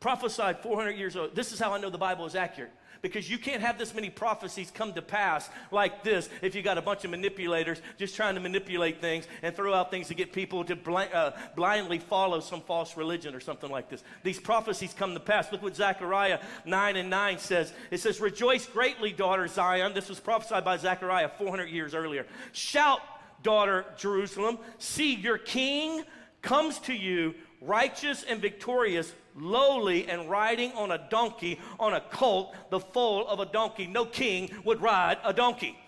Prophesied 0.00 0.58
400 0.60 0.92
years 0.92 1.16
old. 1.16 1.34
This 1.34 1.52
is 1.52 1.60
how 1.60 1.72
I 1.72 1.80
know 1.80 1.90
the 1.90 1.98
Bible 1.98 2.26
is 2.26 2.34
accurate. 2.34 2.72
Because 3.02 3.28
you 3.28 3.36
can't 3.36 3.60
have 3.60 3.78
this 3.78 3.94
many 3.94 4.10
prophecies 4.10 4.70
come 4.70 4.92
to 4.92 5.02
pass 5.02 5.50
like 5.72 6.04
this 6.04 6.28
if 6.40 6.54
you 6.54 6.62
got 6.62 6.78
a 6.78 6.82
bunch 6.82 7.04
of 7.04 7.10
manipulators 7.10 7.82
just 7.98 8.14
trying 8.14 8.36
to 8.36 8.40
manipulate 8.40 9.00
things 9.00 9.26
and 9.42 9.56
throw 9.56 9.74
out 9.74 9.90
things 9.90 10.06
to 10.08 10.14
get 10.14 10.32
people 10.32 10.64
to 10.64 10.76
bl- 10.76 10.98
uh, 11.12 11.32
blindly 11.56 11.98
follow 11.98 12.38
some 12.38 12.60
false 12.60 12.96
religion 12.96 13.34
or 13.34 13.40
something 13.40 13.70
like 13.70 13.88
this. 13.88 14.04
These 14.22 14.38
prophecies 14.38 14.94
come 14.94 15.14
to 15.14 15.20
pass. 15.20 15.50
Look 15.50 15.64
what 15.64 15.74
Zechariah 15.74 16.38
9 16.64 16.96
and 16.96 17.10
9 17.10 17.38
says. 17.38 17.72
It 17.90 17.98
says, 17.98 18.20
Rejoice 18.20 18.66
greatly, 18.66 19.12
daughter 19.12 19.48
Zion. 19.48 19.94
This 19.94 20.08
was 20.08 20.20
prophesied 20.20 20.64
by 20.64 20.76
Zechariah 20.76 21.30
400 21.38 21.70
years 21.70 21.94
earlier. 21.94 22.24
Shout 22.52 23.00
daughter 23.42 23.84
Jerusalem. 23.96 24.58
See, 24.78 25.14
your 25.14 25.38
king 25.38 26.04
comes 26.42 26.78
to 26.80 26.94
you 26.94 27.34
righteous 27.60 28.24
and 28.28 28.40
victorious, 28.40 29.12
lowly 29.36 30.08
and 30.08 30.28
riding 30.28 30.72
on 30.72 30.90
a 30.90 31.06
donkey, 31.10 31.60
on 31.78 31.94
a 31.94 32.00
colt, 32.00 32.54
the 32.70 32.80
foal 32.80 33.26
of 33.28 33.40
a 33.40 33.46
donkey. 33.46 33.86
No 33.86 34.04
king 34.04 34.50
would 34.64 34.80
ride 34.80 35.18
a 35.24 35.32
donkey. 35.32 35.78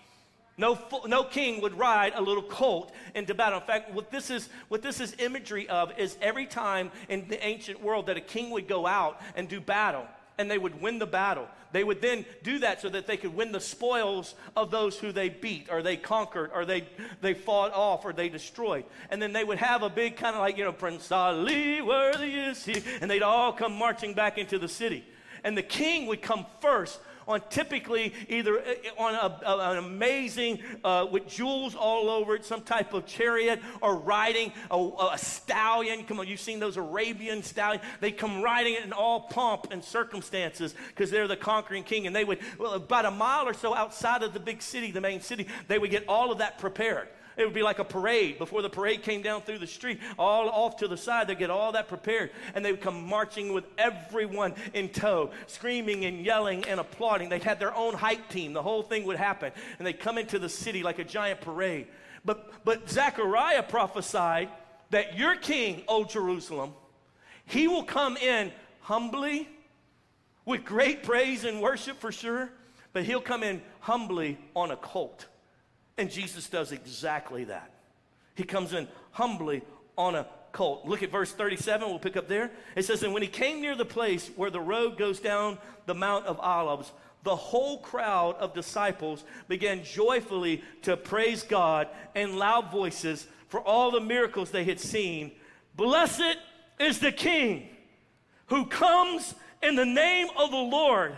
No, 0.57 0.79
no 1.05 1.25
king 1.25 1.61
would 1.61 1.77
ride 1.77 2.13
a 2.15 2.21
little 2.21 2.43
colt 2.43 2.93
into 3.13 3.33
battle. 3.33 3.59
In 3.59 3.65
fact, 3.65 3.93
what 3.93 4.09
this, 4.09 4.29
is, 4.29 4.47
what 4.69 4.81
this 4.81 5.01
is 5.01 5.13
imagery 5.19 5.67
of 5.67 5.91
is 5.99 6.17
every 6.21 6.45
time 6.45 6.91
in 7.09 7.27
the 7.27 7.45
ancient 7.45 7.81
world 7.83 8.05
that 8.05 8.15
a 8.15 8.21
king 8.21 8.51
would 8.51 8.67
go 8.67 8.87
out 8.87 9.19
and 9.35 9.49
do 9.49 9.59
battle, 9.59 10.05
and 10.37 10.49
they 10.49 10.57
would 10.57 10.81
win 10.81 10.99
the 10.99 11.05
battle. 11.05 11.47
They 11.71 11.83
would 11.83 12.01
then 12.01 12.25
do 12.43 12.59
that 12.59 12.81
so 12.81 12.89
that 12.89 13.07
they 13.07 13.17
could 13.17 13.35
win 13.35 13.51
the 13.51 13.59
spoils 13.59 14.35
of 14.55 14.71
those 14.71 14.97
who 14.97 15.11
they 15.11 15.29
beat 15.29 15.67
or 15.69 15.81
they 15.81 15.97
conquered 15.97 16.51
or 16.53 16.65
they, 16.65 16.87
they 17.21 17.33
fought 17.33 17.73
off 17.73 18.05
or 18.05 18.13
they 18.13 18.29
destroyed. 18.29 18.85
And 19.09 19.21
then 19.21 19.33
they 19.33 19.43
would 19.43 19.57
have 19.57 19.83
a 19.83 19.89
big 19.89 20.15
kind 20.15 20.35
of 20.35 20.41
like, 20.41 20.57
you 20.57 20.63
know, 20.63 20.71
Prince 20.71 21.11
Ali, 21.11 21.81
worthy 21.81 22.33
is 22.33 22.63
he. 22.63 22.81
And 23.01 23.11
they'd 23.11 23.23
all 23.23 23.51
come 23.51 23.73
marching 23.73 24.13
back 24.13 24.37
into 24.37 24.57
the 24.57 24.69
city. 24.69 25.03
And 25.43 25.57
the 25.57 25.63
king 25.63 26.07
would 26.07 26.21
come 26.21 26.45
first 26.61 26.99
on 27.27 27.41
typically 27.49 28.13
either 28.29 28.59
uh, 28.59 29.01
on 29.01 29.15
a, 29.15 29.45
a, 29.45 29.71
an 29.71 29.77
amazing, 29.77 30.59
uh, 30.83 31.05
with 31.11 31.27
jewels 31.27 31.75
all 31.75 32.09
over 32.09 32.35
it, 32.35 32.45
some 32.45 32.61
type 32.61 32.93
of 32.93 33.05
chariot, 33.05 33.61
or 33.81 33.95
riding 33.95 34.51
a, 34.71 34.89
a 35.13 35.17
stallion. 35.17 36.03
Come 36.03 36.19
on, 36.19 36.27
you've 36.27 36.39
seen 36.39 36.59
those 36.59 36.77
Arabian 36.77 37.43
stallions. 37.43 37.83
They 37.99 38.11
come 38.11 38.41
riding 38.41 38.75
it 38.75 38.83
in 38.83 38.93
all 38.93 39.21
pomp 39.21 39.67
and 39.71 39.83
circumstances 39.83 40.75
because 40.89 41.11
they're 41.11 41.27
the 41.27 41.37
conquering 41.37 41.83
king. 41.83 42.07
And 42.07 42.15
they 42.15 42.23
would, 42.23 42.39
well, 42.57 42.73
about 42.73 43.05
a 43.05 43.11
mile 43.11 43.47
or 43.47 43.53
so 43.53 43.73
outside 43.73 44.23
of 44.23 44.33
the 44.33 44.39
big 44.39 44.61
city, 44.61 44.91
the 44.91 45.01
main 45.01 45.21
city, 45.21 45.47
they 45.67 45.79
would 45.79 45.91
get 45.91 46.05
all 46.07 46.31
of 46.31 46.39
that 46.39 46.57
prepared. 46.57 47.07
It 47.37 47.43
would 47.43 47.53
be 47.53 47.63
like 47.63 47.79
a 47.79 47.83
parade. 47.83 48.37
Before 48.37 48.61
the 48.61 48.69
parade 48.69 49.03
came 49.03 49.21
down 49.21 49.41
through 49.41 49.59
the 49.59 49.67
street, 49.67 49.99
all 50.17 50.49
off 50.49 50.77
to 50.77 50.87
the 50.87 50.97
side, 50.97 51.27
they'd 51.27 51.37
get 51.37 51.49
all 51.49 51.73
that 51.73 51.87
prepared. 51.87 52.31
And 52.53 52.63
they 52.63 52.71
would 52.71 52.81
come 52.81 53.03
marching 53.07 53.53
with 53.53 53.65
everyone 53.77 54.53
in 54.73 54.89
tow, 54.89 55.31
screaming 55.47 56.05
and 56.05 56.25
yelling 56.25 56.65
and 56.65 56.79
applauding. 56.79 57.29
They'd 57.29 57.43
had 57.43 57.59
their 57.59 57.75
own 57.75 57.93
hype 57.93 58.29
team. 58.29 58.53
The 58.53 58.61
whole 58.61 58.83
thing 58.83 59.05
would 59.05 59.17
happen. 59.17 59.51
And 59.77 59.85
they'd 59.85 59.99
come 59.99 60.17
into 60.17 60.39
the 60.39 60.49
city 60.49 60.83
like 60.83 60.99
a 60.99 61.03
giant 61.03 61.41
parade. 61.41 61.87
But, 62.23 62.63
but 62.63 62.89
Zechariah 62.89 63.63
prophesied 63.63 64.49
that 64.91 65.17
your 65.17 65.35
king, 65.35 65.83
O 65.87 66.05
Jerusalem, 66.05 66.73
he 67.45 67.67
will 67.67 67.83
come 67.83 68.17
in 68.17 68.51
humbly, 68.81 69.47
with 70.45 70.63
great 70.63 71.03
praise 71.03 71.43
and 71.43 71.61
worship 71.61 71.99
for 71.99 72.11
sure, 72.11 72.49
but 72.93 73.03
he'll 73.03 73.21
come 73.21 73.43
in 73.43 73.61
humbly 73.79 74.37
on 74.55 74.71
a 74.71 74.75
colt. 74.75 75.25
And 75.97 76.09
Jesus 76.09 76.49
does 76.49 76.71
exactly 76.71 77.45
that. 77.45 77.71
He 78.35 78.43
comes 78.43 78.73
in 78.73 78.87
humbly 79.11 79.63
on 79.97 80.15
a 80.15 80.27
colt. 80.51 80.85
Look 80.85 81.03
at 81.03 81.11
verse 81.11 81.31
37, 81.31 81.87
we'll 81.87 81.99
pick 81.99 82.17
up 82.17 82.27
there. 82.27 82.51
It 82.75 82.83
says, 82.85 83.03
And 83.03 83.13
when 83.13 83.21
he 83.21 83.27
came 83.27 83.61
near 83.61 83.75
the 83.75 83.85
place 83.85 84.29
where 84.35 84.49
the 84.49 84.61
road 84.61 84.97
goes 84.97 85.19
down 85.19 85.57
the 85.85 85.95
Mount 85.95 86.25
of 86.25 86.39
Olives, 86.39 86.91
the 87.23 87.35
whole 87.35 87.79
crowd 87.79 88.35
of 88.35 88.53
disciples 88.53 89.23
began 89.47 89.83
joyfully 89.83 90.63
to 90.83 90.95
praise 90.95 91.43
God 91.43 91.87
in 92.13 92.37
loud 92.37 92.71
voices 92.71 93.27
for 93.47 93.59
all 93.61 93.91
the 93.91 94.01
miracles 94.01 94.51
they 94.51 94.63
had 94.63 94.79
seen. 94.79 95.31
Blessed 95.75 96.37
is 96.79 96.99
the 96.99 97.11
King 97.11 97.67
who 98.47 98.65
comes 98.65 99.33
in 99.63 99.75
the 99.75 99.85
name 99.85 100.27
of 100.37 100.51
the 100.51 100.57
Lord 100.57 101.17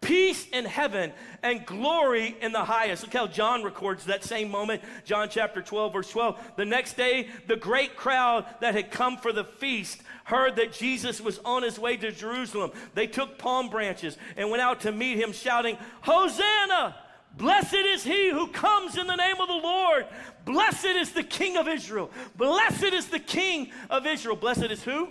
peace 0.00 0.46
in 0.52 0.64
heaven 0.64 1.12
and 1.42 1.66
glory 1.66 2.36
in 2.40 2.52
the 2.52 2.64
highest. 2.64 3.02
Look 3.02 3.12
how 3.12 3.26
John 3.26 3.62
records 3.62 4.04
that 4.04 4.24
same 4.24 4.50
moment, 4.50 4.82
John 5.04 5.28
chapter 5.28 5.60
12, 5.62 5.92
verse 5.92 6.10
12. 6.10 6.40
The 6.56 6.64
next 6.64 6.96
day, 6.96 7.28
the 7.46 7.56
great 7.56 7.96
crowd 7.96 8.46
that 8.60 8.74
had 8.74 8.90
come 8.90 9.16
for 9.16 9.32
the 9.32 9.44
feast 9.44 10.02
heard 10.24 10.56
that 10.56 10.72
Jesus 10.72 11.20
was 11.20 11.38
on 11.44 11.62
his 11.62 11.78
way 11.78 11.96
to 11.96 12.12
Jerusalem. 12.12 12.72
They 12.94 13.06
took 13.06 13.38
palm 13.38 13.70
branches 13.70 14.16
and 14.36 14.50
went 14.50 14.62
out 14.62 14.80
to 14.82 14.92
meet 14.92 15.18
him, 15.18 15.32
shouting, 15.32 15.76
Hosanna! 16.02 16.96
Blessed 17.36 17.74
is 17.74 18.02
he 18.02 18.30
who 18.30 18.48
comes 18.48 18.96
in 18.96 19.06
the 19.06 19.14
name 19.14 19.40
of 19.40 19.48
the 19.48 19.54
Lord. 19.54 20.06
Blessed 20.44 20.86
is 20.86 21.12
the 21.12 21.22
King 21.22 21.56
of 21.56 21.68
Israel. 21.68 22.10
Blessed 22.36 22.84
is 22.84 23.08
the 23.08 23.18
King 23.18 23.70
of 23.90 24.06
Israel. 24.06 24.34
Blessed 24.34 24.70
is 24.70 24.82
who? 24.82 25.08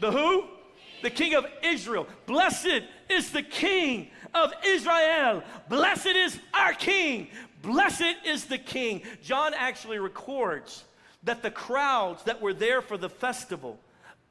The 0.00 0.12
who? 0.12 0.44
The 1.02 1.10
King 1.10 1.34
of 1.34 1.46
Israel. 1.62 2.06
Blessed 2.26 2.82
is 3.08 3.30
the 3.30 3.42
King 3.42 4.10
of 4.34 4.52
Israel. 4.64 5.42
Blessed 5.68 6.06
is 6.06 6.38
our 6.54 6.72
King. 6.72 7.28
Blessed 7.62 8.16
is 8.24 8.44
the 8.44 8.58
King. 8.58 9.02
John 9.22 9.54
actually 9.54 9.98
records 9.98 10.84
that 11.24 11.42
the 11.42 11.50
crowds 11.50 12.22
that 12.24 12.40
were 12.40 12.54
there 12.54 12.80
for 12.80 12.96
the 12.96 13.08
festival 13.08 13.78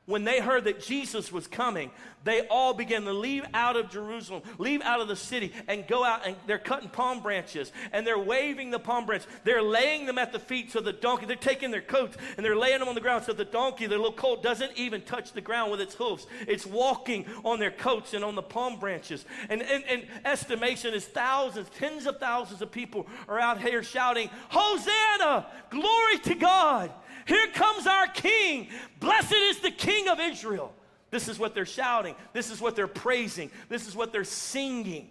when 0.05 0.23
they 0.23 0.39
heard 0.39 0.65
that 0.65 0.81
Jesus 0.81 1.31
was 1.31 1.47
coming, 1.47 1.89
they 2.23 2.47
all 2.47 2.73
began 2.73 3.03
to 3.03 3.13
leave 3.13 3.45
out 3.53 3.75
of 3.75 3.89
Jerusalem, 3.89 4.43
leave 4.57 4.81
out 4.81 4.99
of 4.99 5.07
the 5.07 5.15
city, 5.15 5.51
and 5.67 5.87
go 5.87 6.03
out 6.03 6.25
and 6.27 6.35
they're 6.47 6.59
cutting 6.59 6.89
palm 6.89 7.21
branches 7.21 7.71
and 7.91 8.05
they're 8.05 8.19
waving 8.19 8.71
the 8.71 8.79
palm 8.79 9.05
branch. 9.05 9.23
They're 9.43 9.61
laying 9.61 10.05
them 10.05 10.17
at 10.17 10.31
the 10.31 10.39
feet 10.39 10.71
so 10.71 10.79
the 10.79 10.93
donkey, 10.93 11.25
they're 11.25 11.35
taking 11.35 11.71
their 11.71 11.81
coats 11.81 12.17
and 12.37 12.45
they're 12.45 12.55
laying 12.55 12.79
them 12.79 12.87
on 12.87 12.95
the 12.95 13.01
ground 13.01 13.25
so 13.25 13.33
the 13.33 13.45
donkey, 13.45 13.87
the 13.87 13.95
little 13.95 14.11
colt, 14.11 14.43
doesn't 14.43 14.71
even 14.75 15.01
touch 15.01 15.33
the 15.33 15.41
ground 15.41 15.71
with 15.71 15.81
its 15.81 15.95
hoofs. 15.95 16.27
It's 16.47 16.65
walking 16.65 17.25
on 17.43 17.59
their 17.59 17.71
coats 17.71 18.13
and 18.13 18.23
on 18.23 18.35
the 18.35 18.43
palm 18.43 18.79
branches. 18.79 19.25
And, 19.49 19.61
and, 19.61 19.83
and 19.85 20.05
estimation 20.23 20.93
is 20.93 21.05
thousands, 21.05 21.69
tens 21.77 22.05
of 22.05 22.19
thousands 22.19 22.61
of 22.61 22.71
people 22.71 23.07
are 23.27 23.39
out 23.39 23.61
here 23.61 23.81
shouting, 23.81 24.29
Hosanna! 24.49 25.47
Glory 25.69 26.19
to 26.23 26.35
God! 26.35 26.91
Here 27.25 27.47
comes 27.53 27.87
our 27.87 28.07
king. 28.07 28.69
Blessed 28.99 29.33
is 29.33 29.59
the 29.59 29.71
king 29.71 30.07
of 30.07 30.19
Israel. 30.19 30.73
This 31.11 31.27
is 31.27 31.39
what 31.39 31.55
they're 31.55 31.65
shouting. 31.65 32.15
This 32.33 32.51
is 32.51 32.61
what 32.61 32.75
they're 32.75 32.87
praising. 32.87 33.51
This 33.69 33.87
is 33.87 33.95
what 33.95 34.11
they're 34.11 34.23
singing. 34.23 35.09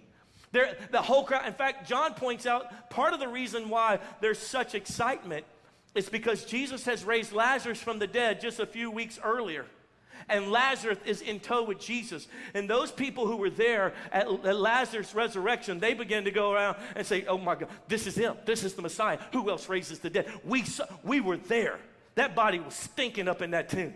They're, 0.53 0.77
the 0.93 1.03
whole 1.03 1.25
crowd, 1.25 1.47
in 1.47 1.53
fact, 1.53 1.89
John 1.89 2.15
points 2.15 2.47
out 2.47 2.91
part 2.91 3.13
of 3.13 3.21
the 3.21 3.29
reason 3.29 3.69
why 3.69 3.99
there's 4.21 4.39
such 4.39 4.75
excitement 4.75 5.45
is 5.95 6.09
because 6.09 6.45
Jesus 6.45 6.85
has 6.85 7.05
raised 7.05 7.33
Lazarus 7.33 7.81
from 7.81 7.99
the 7.99 8.07
dead 8.07 8.41
just 8.41 8.61
a 8.61 8.67
few 8.67 8.91
weeks 8.91 9.19
earlier. 9.23 9.67
And 10.29 10.51
Lazarus 10.51 10.99
is 11.05 11.21
in 11.21 11.41
tow 11.41 11.65
with 11.65 11.81
Jesus. 11.81 12.29
And 12.55 12.71
those 12.71 12.91
people 12.91 13.27
who 13.27 13.37
were 13.37 13.51
there 13.51 13.95
at, 14.13 14.27
at 14.27 14.57
Lazarus' 14.57 15.15
resurrection, 15.15 15.81
they 15.81 15.93
began 15.93 16.25
to 16.25 16.31
go 16.31 16.53
around 16.53 16.77
and 16.97 17.07
say, 17.07 17.27
Oh 17.27 17.39
my 17.39 17.55
God, 17.55 17.69
this 17.89 18.07
is 18.07 18.15
him. 18.15 18.37
This 18.45 18.65
is 18.65 18.75
the 18.75 18.83
Messiah. 18.83 19.19
Who 19.33 19.51
else 19.51 19.69
raises 19.69 19.99
the 19.99 20.11
dead? 20.11 20.31
We, 20.45 20.63
saw, 20.63 20.85
we 21.03 21.21
were 21.21 21.37
there. 21.37 21.79
That 22.15 22.35
body 22.35 22.61
was 22.61 22.75
stinking 22.75 23.29
up 23.29 23.43
in 23.43 23.53
that 23.53 23.69
tomb. 23.69 23.95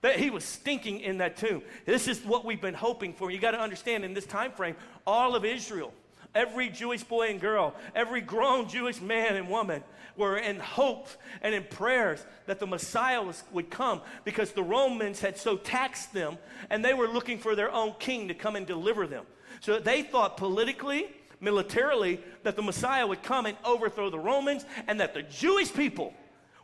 That 0.00 0.18
he 0.18 0.30
was 0.30 0.44
stinking 0.44 1.00
in 1.00 1.18
that 1.18 1.36
tomb. 1.36 1.62
This 1.86 2.08
is 2.08 2.24
what 2.24 2.44
we've 2.44 2.60
been 2.60 2.74
hoping 2.74 3.12
for. 3.14 3.30
You 3.30 3.38
got 3.38 3.52
to 3.52 3.60
understand 3.60 4.04
in 4.04 4.14
this 4.14 4.26
time 4.26 4.50
frame, 4.52 4.74
all 5.06 5.36
of 5.36 5.44
Israel, 5.44 5.92
every 6.34 6.68
Jewish 6.68 7.04
boy 7.04 7.28
and 7.30 7.40
girl, 7.40 7.74
every 7.94 8.20
grown 8.20 8.68
Jewish 8.68 9.00
man 9.00 9.36
and 9.36 9.48
woman 9.48 9.84
were 10.16 10.38
in 10.38 10.58
hope 10.58 11.08
and 11.40 11.54
in 11.54 11.64
prayers 11.64 12.24
that 12.46 12.58
the 12.58 12.66
Messiah 12.66 13.22
was, 13.22 13.44
would 13.52 13.70
come 13.70 14.00
because 14.24 14.52
the 14.52 14.62
Romans 14.62 15.20
had 15.20 15.38
so 15.38 15.56
taxed 15.56 16.12
them 16.12 16.36
and 16.70 16.84
they 16.84 16.94
were 16.94 17.08
looking 17.08 17.38
for 17.38 17.54
their 17.54 17.70
own 17.70 17.94
king 17.98 18.28
to 18.28 18.34
come 18.34 18.56
and 18.56 18.66
deliver 18.66 19.06
them. 19.06 19.24
So 19.60 19.78
they 19.78 20.02
thought 20.02 20.36
politically, 20.36 21.06
militarily, 21.40 22.20
that 22.42 22.56
the 22.56 22.62
Messiah 22.62 23.06
would 23.06 23.22
come 23.22 23.46
and 23.46 23.56
overthrow 23.64 24.10
the 24.10 24.18
Romans 24.18 24.64
and 24.88 25.00
that 25.00 25.14
the 25.14 25.22
Jewish 25.22 25.72
people 25.72 26.14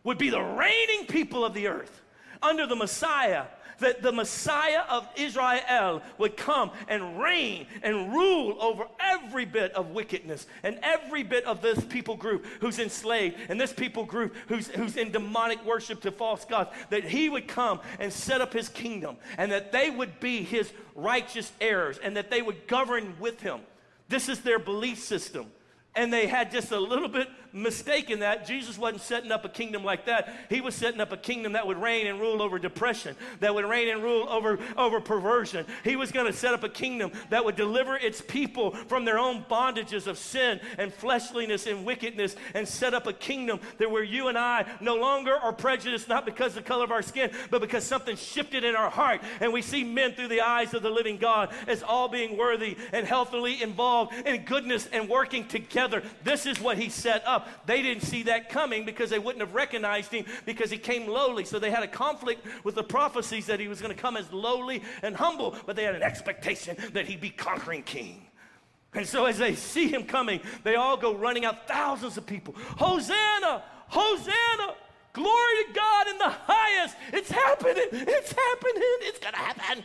would 0.05 0.19
be 0.19 0.31
the 0.31 0.41
reigning 0.41 1.07
people 1.07 1.45
of 1.45 1.55
the 1.55 1.69
earth 1.69 2.03
under 2.43 2.67
the 2.67 2.77
Messiah. 2.77 3.45
That 3.81 4.03
the 4.03 4.11
Messiah 4.11 4.83
of 4.91 5.09
Israel 5.15 6.03
would 6.19 6.37
come 6.37 6.73
and 6.89 7.21
reign 7.21 7.69
and 7.85 8.13
rule 8.13 8.57
over 8.61 8.89
every 8.99 9.45
bit 9.45 9.71
of 9.71 9.91
wickedness 9.91 10.49
and 10.65 10.81
every 10.83 11.23
bit 11.23 11.45
of 11.45 11.63
this 11.63 11.85
people 11.85 12.17
group 12.17 12.45
who's 12.61 12.81
enslaved 12.81 13.37
and 13.49 13.61
this 13.61 13.73
people 13.73 14.05
group 14.05 14.35
who's, 14.49 14.67
who's 14.67 14.97
in 14.97 15.13
demonic 15.13 15.65
worship 15.65 16.01
to 16.01 16.11
false 16.11 16.45
gods. 16.45 16.71
That 16.91 17.05
he 17.05 17.29
would 17.29 17.47
come 17.47 17.79
and 18.01 18.13
set 18.13 18.41
up 18.41 18.53
his 18.53 18.69
kingdom 18.69 19.17
and 19.37 19.53
that 19.53 19.71
they 19.71 19.91
would 19.91 20.19
be 20.19 20.43
his 20.43 20.73
righteous 20.97 21.53
heirs 21.61 21.99
and 22.03 22.17
that 22.17 22.31
they 22.31 22.43
would 22.43 22.67
govern 22.67 23.15
with 23.21 23.41
him. 23.41 23.61
This 24.09 24.29
is 24.29 24.41
their 24.41 24.59
belief 24.59 24.99
system 24.99 25.53
and 25.95 26.13
they 26.13 26.27
had 26.27 26.51
just 26.51 26.71
a 26.71 26.79
little 26.79 27.09
bit 27.09 27.29
mistaken 27.53 28.21
that 28.21 28.47
Jesus 28.47 28.79
wasn't 28.79 29.03
setting 29.03 29.33
up 29.33 29.45
a 29.45 29.49
kingdom 29.49 29.85
like 29.85 30.07
that. 30.07 30.35
He 30.49 30.61
was 30.61 30.75
setting 30.75 31.01
up 31.01 31.13
a 31.13 31.17
kingdom 31.17 31.53
that 31.53 31.67
would 31.67 31.81
reign 31.81 32.07
and 32.07 32.21
rule 32.21 32.43
over 32.43 32.59
depression, 32.59 33.17
that 33.41 33.55
would 33.55 33.65
reign 33.65 33.89
and 33.89 34.03
rule 34.03 34.29
over, 34.29 34.59
over 34.77 35.01
perversion. 35.01 35.67
He 35.85 35.97
was 35.97 36.13
going 36.13 36.27
to 36.27 36.33
set 36.33 36.55
up 36.55 36.65
a 36.65 36.69
kingdom 36.69 37.13
that 37.31 37.45
would 37.45 37.57
deliver 37.57 37.97
its 37.97 38.21
people 38.21 38.73
from 38.73 39.05
their 39.05 39.19
own 39.19 39.45
bondages 39.51 40.07
of 40.07 40.19
sin 40.19 40.61
and 40.79 40.93
fleshliness 40.93 41.67
and 41.67 41.85
wickedness 41.85 42.37
and 42.55 42.67
set 42.67 42.95
up 42.95 43.07
a 43.07 43.13
kingdom 43.13 43.61
that 43.79 43.91
where 43.91 44.03
you 44.03 44.29
and 44.29 44.39
I 44.39 44.67
no 44.81 44.97
longer 44.97 45.35
are 45.35 45.53
prejudiced, 45.53 46.09
not 46.09 46.25
because 46.25 46.57
of 46.57 46.65
the 46.65 46.69
color 46.69 46.85
of 46.85 46.93
our 46.93 47.03
skin, 47.03 47.31
but 47.51 47.61
because 47.61 47.85
something 47.85 48.17
shifted 48.17 48.65
in 48.65 48.77
our 48.77 48.91
heart 48.91 49.21
and 49.41 49.53
we 49.53 49.63
see 49.63 49.85
men 49.85 50.13
through 50.13 50.29
the 50.29 50.41
eyes 50.41 50.75
of 50.75 50.83
the 50.83 50.91
living 50.91 51.17
God 51.19 51.53
as 51.67 51.83
all 51.83 52.09
being 52.09 52.37
worthy 52.37 52.77
and 52.93 53.07
healthily 53.07 53.63
involved 53.63 54.15
in 54.27 54.45
goodness 54.45 54.89
and 54.93 55.09
working 55.09 55.47
together. 55.47 56.03
This 56.25 56.47
is 56.47 56.61
what 56.61 56.79
he 56.79 56.89
set 56.89 57.27
up 57.27 57.38
They 57.67 57.83
didn't 57.83 58.03
see 58.03 58.25
that 58.25 58.49
coming 58.49 58.85
because 58.85 59.11
they 59.11 59.19
wouldn't 59.19 59.41
have 59.41 59.55
recognized 59.55 60.13
him 60.13 60.25
because 60.45 60.71
he 60.71 60.79
came 60.79 61.09
lowly. 61.09 61.45
So 61.45 61.59
they 61.59 61.71
had 61.71 61.83
a 61.83 61.89
conflict 61.89 62.47
with 62.65 62.75
the 62.75 62.83
prophecies 62.83 63.47
that 63.47 63.61
he 63.61 63.69
was 63.69 63.81
going 63.81 63.95
to 63.95 64.01
come 64.01 64.17
as 64.17 64.33
lowly 64.33 64.83
and 65.03 65.17
humble, 65.17 65.57
but 65.67 65.77
they 65.77 65.85
had 65.85 65.95
an 65.95 66.03
expectation 66.03 66.77
that 66.93 67.07
he'd 67.07 67.21
be 67.21 67.31
conquering 67.31 67.83
king. 67.83 68.27
And 68.95 69.07
so 69.07 69.27
as 69.27 69.39
they 69.39 69.55
see 69.55 69.89
him 69.89 70.05
coming, 70.05 70.41
they 70.65 70.77
all 70.77 70.97
go 70.97 71.15
running 71.15 71.45
out, 71.45 71.69
thousands 71.69 72.17
of 72.17 72.27
people. 72.27 72.55
Hosanna! 72.77 73.63
Hosanna! 73.89 74.75
Glory 75.13 75.65
to 75.67 75.73
God 75.73 76.07
in 76.09 76.19
the 76.19 76.31
highest. 76.31 76.97
It's 77.13 77.31
happening. 77.31 77.89
It's 77.93 78.33
happening. 78.33 78.83
It's 79.03 79.19
to 79.19 79.27
happen. 79.27 79.85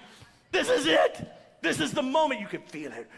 This 0.51 0.69
is 0.69 0.85
it. 0.85 1.27
This 1.61 1.79
is 1.79 1.91
the 1.91 2.03
moment. 2.03 2.41
You 2.41 2.47
can 2.47 2.61
feel 2.61 2.91
it. 2.91 3.09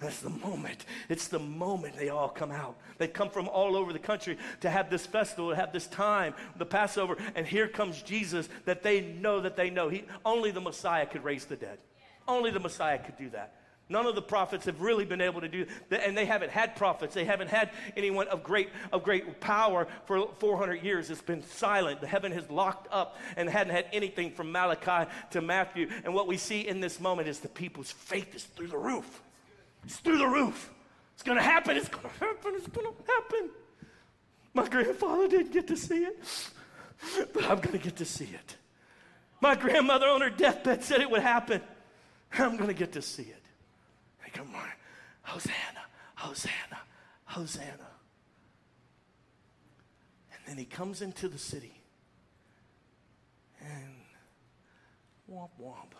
That's 0.00 0.20
the 0.20 0.30
moment. 0.30 0.84
It's 1.08 1.28
the 1.28 1.38
moment 1.38 1.96
they 1.96 2.08
all 2.08 2.28
come 2.28 2.50
out. 2.50 2.76
They 2.98 3.08
come 3.08 3.30
from 3.30 3.48
all 3.48 3.76
over 3.76 3.92
the 3.92 3.98
country 3.98 4.38
to 4.60 4.70
have 4.70 4.90
this 4.90 5.06
festival, 5.06 5.50
to 5.50 5.56
have 5.56 5.72
this 5.72 5.86
time, 5.86 6.34
the 6.56 6.66
Passover. 6.66 7.16
And 7.34 7.46
here 7.46 7.68
comes 7.68 8.02
Jesus 8.02 8.48
that 8.64 8.82
they 8.82 9.00
know 9.00 9.40
that 9.40 9.56
they 9.56 9.70
know. 9.70 9.88
He, 9.88 10.04
only 10.24 10.50
the 10.50 10.60
Messiah 10.60 11.06
could 11.06 11.24
raise 11.24 11.44
the 11.44 11.56
dead. 11.56 11.78
Only 12.26 12.50
the 12.50 12.60
Messiah 12.60 12.98
could 12.98 13.16
do 13.16 13.30
that. 13.30 13.54
None 13.90 14.06
of 14.06 14.14
the 14.14 14.22
prophets 14.22 14.66
have 14.66 14.82
really 14.82 15.06
been 15.06 15.22
able 15.22 15.40
to 15.40 15.48
do 15.48 15.64
that, 15.88 16.06
and 16.06 16.16
they 16.16 16.26
haven't 16.26 16.50
had 16.50 16.76
prophets. 16.76 17.14
They 17.14 17.24
haven't 17.24 17.48
had 17.48 17.70
anyone 17.96 18.28
of 18.28 18.42
great, 18.42 18.68
of 18.92 19.02
great 19.02 19.40
power 19.40 19.86
for 20.04 20.28
400 20.38 20.82
years. 20.82 21.08
It's 21.08 21.22
been 21.22 21.42
silent. 21.42 22.02
The 22.02 22.06
heaven 22.06 22.30
has 22.32 22.50
locked 22.50 22.88
up 22.92 23.16
and 23.36 23.48
hadn't 23.48 23.74
had 23.74 23.86
anything 23.92 24.30
from 24.30 24.52
Malachi 24.52 25.10
to 25.30 25.40
Matthew. 25.40 25.88
And 26.04 26.12
what 26.12 26.26
we 26.26 26.36
see 26.36 26.68
in 26.68 26.80
this 26.80 27.00
moment 27.00 27.28
is 27.28 27.40
the 27.40 27.48
people's 27.48 27.90
faith 27.90 28.34
is 28.34 28.44
through 28.44 28.68
the 28.68 28.76
roof. 28.76 29.22
It's 29.88 29.96
through 29.96 30.18
the 30.18 30.28
roof. 30.28 30.70
It's 31.14 31.22
going 31.22 31.38
to 31.38 31.42
happen. 31.42 31.74
It's 31.74 31.88
going 31.88 32.02
to 32.02 32.24
happen. 32.24 32.52
It's 32.56 32.68
going 32.68 32.86
to 32.86 33.10
happen. 33.10 33.48
My 34.52 34.68
grandfather 34.68 35.26
didn't 35.28 35.50
get 35.50 35.66
to 35.68 35.78
see 35.78 36.04
it, 36.04 36.18
but 37.32 37.44
I'm 37.44 37.58
going 37.58 37.72
to 37.72 37.82
get 37.82 37.96
to 37.96 38.04
see 38.04 38.26
it. 38.26 38.56
My 39.40 39.54
grandmother 39.54 40.06
on 40.06 40.20
her 40.20 40.28
deathbed 40.28 40.84
said 40.84 41.00
it 41.00 41.10
would 41.10 41.22
happen. 41.22 41.62
I'm 42.34 42.58
going 42.58 42.68
to 42.68 42.74
get 42.74 42.92
to 42.92 43.02
see 43.02 43.22
it. 43.22 43.42
Hey, 44.18 44.30
come 44.30 44.54
on. 44.54 44.68
Hosanna, 45.22 45.54
Hosanna, 46.16 46.78
Hosanna. 47.24 47.88
And 50.34 50.40
then 50.46 50.58
he 50.58 50.66
comes 50.66 51.00
into 51.00 51.28
the 51.28 51.38
city. 51.38 51.80
And 53.62 53.94
womp 55.32 55.48
womp. 55.58 55.94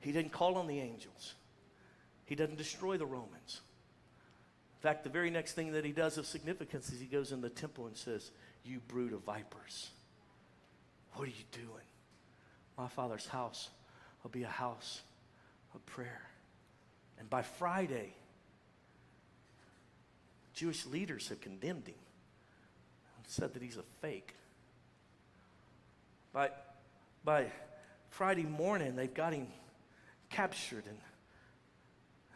He 0.00 0.12
didn't 0.12 0.32
call 0.32 0.56
on 0.56 0.66
the 0.66 0.80
angels. 0.80 1.34
He 2.30 2.36
doesn't 2.36 2.58
destroy 2.58 2.96
the 2.96 3.06
Romans. 3.06 3.60
In 4.78 4.82
fact, 4.82 5.02
the 5.02 5.10
very 5.10 5.30
next 5.30 5.54
thing 5.54 5.72
that 5.72 5.84
he 5.84 5.90
does 5.90 6.16
of 6.16 6.26
significance 6.26 6.88
is 6.90 7.00
he 7.00 7.06
goes 7.06 7.32
in 7.32 7.40
the 7.40 7.50
temple 7.50 7.88
and 7.88 7.96
says, 7.96 8.30
You 8.64 8.78
brood 8.86 9.12
of 9.12 9.24
vipers, 9.24 9.90
what 11.14 11.24
are 11.24 11.32
you 11.32 11.44
doing? 11.50 11.88
My 12.78 12.86
father's 12.86 13.26
house 13.26 13.68
will 14.22 14.30
be 14.30 14.44
a 14.44 14.48
house 14.48 15.02
of 15.74 15.84
prayer. 15.86 16.22
And 17.18 17.28
by 17.28 17.42
Friday, 17.42 18.14
Jewish 20.54 20.86
leaders 20.86 21.30
have 21.30 21.40
condemned 21.40 21.88
him 21.88 21.98
and 23.16 23.26
said 23.26 23.54
that 23.54 23.62
he's 23.62 23.76
a 23.76 23.82
fake. 24.00 24.36
By, 26.32 26.50
by 27.24 27.46
Friday 28.10 28.44
morning, 28.44 28.94
they've 28.94 29.12
got 29.12 29.32
him 29.32 29.48
captured, 30.30 30.84
and, 30.86 30.96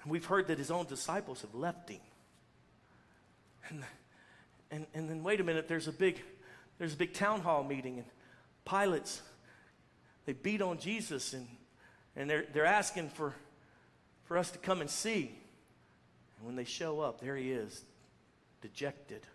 and 0.05 0.13
we've 0.13 0.27
heard 0.27 0.49
that 0.49 0.59
his 0.59 0.71
own 0.71 0.87
disciples 0.87 1.41
have 1.41 1.55
left 1.55 1.89
him. 1.89 2.01
And, 3.71 3.83
and, 4.71 4.87
and 4.95 5.09
then 5.09 5.23
wait 5.23 5.41
a 5.41 5.45
minute, 5.45 5.67
there's 5.67 5.89
a 5.89 5.93
big, 5.93 6.23
there's 6.79 6.93
a 6.93 6.97
big 6.97 7.15
town 7.15 7.41
hall 7.41 7.65
meeting, 7.65 7.99
and 7.99 8.07
Pilate's, 8.67 9.23
they 10.27 10.35
beat 10.35 10.61
on 10.61 10.79
Jesus, 10.79 11.33
and, 11.33 11.49
and 12.17 12.29
they're, 12.29 12.45
they're 12.53 12.67
asking 12.67 13.09
for, 13.09 13.35
for 14.27 14.37
us 14.37 14.51
to 14.51 14.59
come 14.59 14.83
and 14.83 14.91
see. 14.91 15.35
And 16.37 16.47
when 16.47 16.57
they 16.57 16.65
show 16.65 17.01
up, 17.01 17.21
there 17.21 17.37
he 17.37 17.51
is, 17.51 17.83
dejected, 18.61 19.27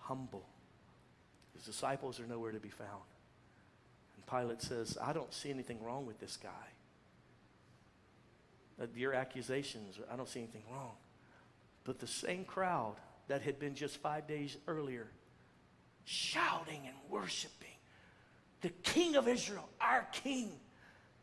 humble. 0.00 0.46
His 1.54 1.64
disciples 1.64 2.18
are 2.18 2.26
nowhere 2.26 2.52
to 2.52 2.60
be 2.60 2.70
found. 2.70 3.02
And 4.16 4.26
Pilate 4.26 4.62
says, 4.62 4.96
I 5.02 5.12
don't 5.12 5.34
see 5.34 5.50
anything 5.50 5.82
wrong 5.84 6.06
with 6.06 6.18
this 6.18 6.38
guy. 6.42 6.48
Your 8.94 9.12
accusations, 9.12 9.98
I 10.10 10.16
don't 10.16 10.28
see 10.28 10.40
anything 10.40 10.62
wrong. 10.70 10.92
But 11.84 11.98
the 11.98 12.06
same 12.06 12.44
crowd 12.44 12.94
that 13.28 13.42
had 13.42 13.58
been 13.58 13.74
just 13.74 13.96
five 13.96 14.26
days 14.26 14.56
earlier 14.66 15.06
shouting 16.04 16.82
and 16.86 16.94
worshiping 17.10 17.68
the 18.60 18.70
King 18.70 19.16
of 19.16 19.28
Israel, 19.28 19.68
our 19.80 20.06
King. 20.12 20.50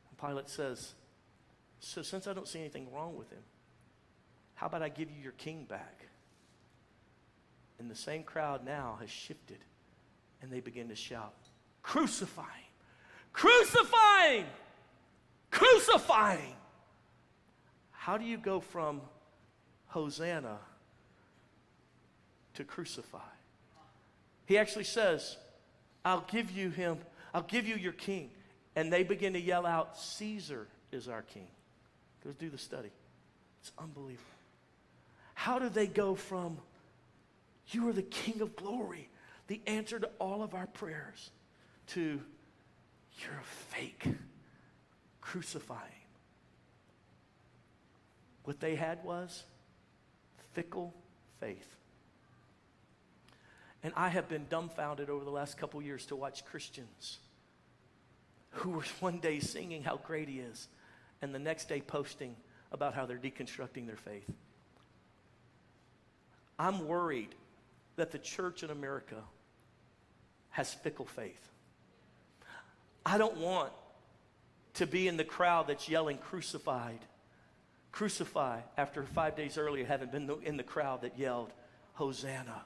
And 0.09 0.19
Pilate 0.19 0.49
says, 0.49 0.93
So 1.79 2.01
since 2.01 2.27
I 2.27 2.33
don't 2.33 2.47
see 2.47 2.59
anything 2.59 2.91
wrong 2.93 3.17
with 3.17 3.29
him, 3.29 3.43
how 4.55 4.67
about 4.67 4.81
I 4.81 4.89
give 4.89 5.09
you 5.09 5.21
your 5.21 5.33
king 5.33 5.65
back? 5.65 6.07
And 7.77 7.91
the 7.91 7.95
same 7.95 8.23
crowd 8.23 8.65
now 8.65 8.97
has 9.01 9.09
shifted 9.09 9.57
and 10.41 10.51
they 10.51 10.61
begin 10.61 10.87
to 10.89 10.95
shout, 10.95 11.33
Crucify 11.83 12.41
him! 12.41 12.49
Crucify 13.33 14.27
him! 14.29 14.45
Crucify 15.51 16.37
him! 16.37 16.55
How 18.05 18.19
do 18.19 18.25
you 18.25 18.37
go 18.37 18.59
from 18.59 19.01
Hosanna 19.87 20.59
to 22.55 22.63
crucify. 22.63 23.17
He 24.45 24.57
actually 24.57 24.83
says, 24.83 25.37
I'll 26.03 26.25
give 26.29 26.51
you 26.51 26.69
him, 26.69 26.99
I'll 27.33 27.41
give 27.41 27.67
you 27.67 27.75
your 27.75 27.93
king. 27.93 28.29
And 28.75 28.91
they 28.91 29.01
begin 29.01 29.33
to 29.33 29.39
yell 29.39 29.65
out, 29.65 29.97
Caesar 29.97 30.67
is 30.91 31.07
our 31.07 31.21
king. 31.21 31.47
Go 32.23 32.31
do 32.37 32.49
the 32.49 32.57
study. 32.57 32.91
It's 33.61 33.71
unbelievable. 33.77 34.23
How 35.33 35.57
do 35.57 35.69
they 35.69 35.87
go 35.87 36.13
from, 36.13 36.57
you 37.69 37.87
are 37.89 37.93
the 37.93 38.03
king 38.03 38.41
of 38.41 38.55
glory, 38.55 39.09
the 39.47 39.61
answer 39.65 39.97
to 39.99 40.09
all 40.19 40.43
of 40.43 40.53
our 40.53 40.67
prayers, 40.67 41.31
to, 41.87 42.21
you're 43.19 43.39
a 43.39 43.73
fake, 43.73 44.07
crucifying? 45.21 46.04
What 48.45 48.59
they 48.59 48.75
had 48.75 49.03
was 49.03 49.43
fickle 50.53 50.93
faith. 51.39 51.75
And 53.83 53.93
I 53.95 54.09
have 54.09 54.29
been 54.29 54.45
dumbfounded 54.49 55.09
over 55.09 55.23
the 55.23 55.31
last 55.31 55.57
couple 55.57 55.81
years 55.81 56.05
to 56.07 56.15
watch 56.15 56.45
Christians 56.45 57.19
who 58.51 58.71
were 58.71 58.85
one 58.99 59.19
day 59.19 59.39
singing 59.39 59.83
how 59.83 59.97
great 59.97 60.29
he 60.29 60.39
is 60.39 60.67
and 61.21 61.35
the 61.35 61.39
next 61.39 61.67
day 61.69 61.81
posting 61.81 62.35
about 62.71 62.93
how 62.93 63.05
they're 63.05 63.17
deconstructing 63.17 63.85
their 63.85 63.95
faith. 63.95 64.31
I'm 66.57 66.87
worried 66.87 67.35
that 67.95 68.11
the 68.11 68.19
church 68.19 68.63
in 68.63 68.69
America 68.69 69.21
has 70.51 70.73
fickle 70.73 71.05
faith. 71.05 71.49
I 73.05 73.17
don't 73.17 73.37
want 73.37 73.71
to 74.75 74.87
be 74.87 75.07
in 75.07 75.17
the 75.17 75.23
crowd 75.23 75.67
that's 75.67 75.87
yelling 75.87 76.17
crucified, 76.17 76.99
crucify, 77.95 78.59
after 78.77 79.03
five 79.03 79.37
days 79.37 79.57
earlier 79.57 79.85
having 79.85 80.09
been 80.09 80.29
in 80.43 80.57
the 80.57 80.63
crowd 80.63 81.01
that 81.01 81.17
yelled, 81.17 81.49
Hosanna. 81.93 82.61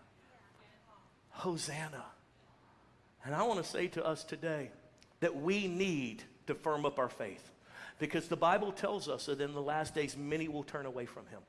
Hosanna. 1.29 2.03
And 3.23 3.35
I 3.35 3.43
want 3.43 3.63
to 3.63 3.69
say 3.69 3.87
to 3.89 4.03
us 4.03 4.23
today 4.23 4.71
that 5.19 5.35
we 5.35 5.67
need 5.67 6.23
to 6.47 6.55
firm 6.55 6.83
up 6.83 6.97
our 6.97 7.09
faith 7.09 7.51
because 7.99 8.27
the 8.27 8.35
Bible 8.35 8.71
tells 8.71 9.07
us 9.07 9.27
that 9.27 9.39
in 9.39 9.53
the 9.53 9.61
last 9.61 9.93
days 9.93 10.17
many 10.17 10.47
will 10.47 10.63
turn 10.63 10.87
away 10.87 11.05
from 11.05 11.27
him 11.27 11.41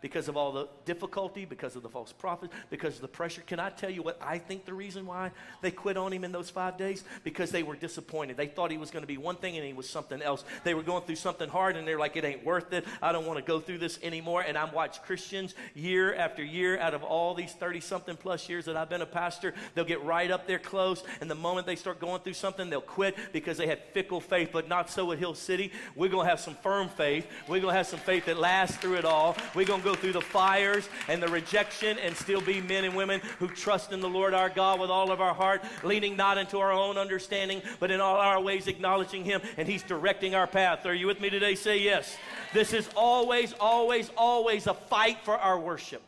because 0.00 0.28
of 0.28 0.36
all 0.36 0.52
the 0.52 0.68
difficulty, 0.84 1.44
because 1.44 1.76
of 1.76 1.82
the 1.82 1.88
false 1.88 2.12
prophets, 2.12 2.52
because 2.70 2.96
of 2.96 3.00
the 3.00 3.08
pressure. 3.08 3.42
Can 3.46 3.58
I 3.58 3.70
tell 3.70 3.90
you 3.90 4.02
what 4.02 4.18
I 4.22 4.38
think 4.38 4.64
the 4.64 4.74
reason 4.74 5.06
why 5.06 5.32
they 5.60 5.70
quit 5.70 5.96
on 5.96 6.12
him 6.12 6.24
in 6.24 6.32
those 6.32 6.50
five 6.50 6.76
days? 6.76 7.04
Because 7.24 7.50
they 7.50 7.62
were 7.62 7.76
disappointed. 7.76 8.36
They 8.36 8.46
thought 8.46 8.70
he 8.70 8.78
was 8.78 8.90
going 8.90 9.02
to 9.02 9.08
be 9.08 9.16
one 9.16 9.36
thing 9.36 9.56
and 9.56 9.66
he 9.66 9.72
was 9.72 9.88
something 9.88 10.22
else. 10.22 10.44
They 10.64 10.74
were 10.74 10.82
going 10.82 11.02
through 11.04 11.16
something 11.16 11.48
hard 11.48 11.76
and 11.76 11.86
they're 11.86 11.98
like, 11.98 12.16
it 12.16 12.24
ain't 12.24 12.44
worth 12.44 12.72
it. 12.72 12.84
I 13.02 13.12
don't 13.12 13.26
want 13.26 13.38
to 13.38 13.44
go 13.44 13.60
through 13.60 13.78
this 13.78 13.98
anymore. 14.02 14.42
And 14.42 14.56
I've 14.56 14.72
watched 14.72 15.02
Christians 15.02 15.54
year 15.74 16.14
after 16.14 16.44
year 16.44 16.78
out 16.78 16.94
of 16.94 17.02
all 17.02 17.34
these 17.34 17.52
30 17.52 17.80
something 17.80 18.16
plus 18.16 18.48
years 18.48 18.66
that 18.66 18.76
I've 18.76 18.88
been 18.88 19.02
a 19.02 19.06
pastor, 19.06 19.54
they'll 19.74 19.84
get 19.84 20.02
right 20.04 20.30
up 20.30 20.46
there 20.46 20.58
close. 20.58 21.02
And 21.20 21.30
the 21.30 21.34
moment 21.34 21.66
they 21.66 21.76
start 21.76 22.00
going 22.00 22.20
through 22.22 22.34
something, 22.34 22.70
they'll 22.70 22.80
quit 22.80 23.16
because 23.32 23.56
they 23.56 23.66
had 23.66 23.80
fickle 23.92 24.20
faith. 24.20 24.50
But 24.52 24.68
not 24.68 24.90
so 24.90 25.10
at 25.12 25.18
Hill 25.18 25.34
City. 25.34 25.72
We're 25.96 26.08
going 26.08 26.24
to 26.24 26.30
have 26.30 26.40
some 26.40 26.54
firm 26.54 26.88
faith. 26.88 27.26
We're 27.48 27.60
going 27.60 27.72
to 27.72 27.78
have 27.78 27.86
some 27.86 28.00
faith 28.00 28.26
that 28.26 28.38
lasts 28.38 28.76
through 28.76 28.94
it 28.94 29.04
all. 29.04 29.36
We're 29.54 29.66
going 29.66 29.80
to 29.80 29.87
go 29.88 29.94
through 29.94 30.12
the 30.12 30.20
fires 30.20 30.86
and 31.08 31.22
the 31.22 31.28
rejection 31.28 31.98
and 31.98 32.14
still 32.14 32.42
be 32.42 32.60
men 32.60 32.84
and 32.84 32.94
women 32.94 33.20
who 33.38 33.48
trust 33.48 33.90
in 33.90 34.00
the 34.00 34.08
Lord 34.08 34.34
our 34.34 34.50
God 34.50 34.78
with 34.78 34.90
all 34.90 35.10
of 35.10 35.22
our 35.22 35.32
heart, 35.32 35.64
leaning 35.82 36.14
not 36.14 36.36
into 36.36 36.58
our 36.58 36.72
own 36.72 36.98
understanding, 36.98 37.62
but 37.80 37.90
in 37.90 37.98
all 37.98 38.16
our 38.16 38.38
ways 38.38 38.66
acknowledging 38.66 39.24
Him, 39.24 39.40
and 39.56 39.66
He's 39.66 39.82
directing 39.82 40.34
our 40.34 40.46
path. 40.46 40.84
Are 40.84 40.92
you 40.92 41.06
with 41.06 41.22
me 41.22 41.30
today? 41.30 41.54
Say 41.54 41.78
yes. 41.78 42.18
This 42.52 42.74
is 42.74 42.86
always, 42.94 43.54
always, 43.54 44.10
always 44.14 44.66
a 44.66 44.74
fight 44.74 45.18
for 45.24 45.38
our 45.38 45.58
worship. 45.58 46.02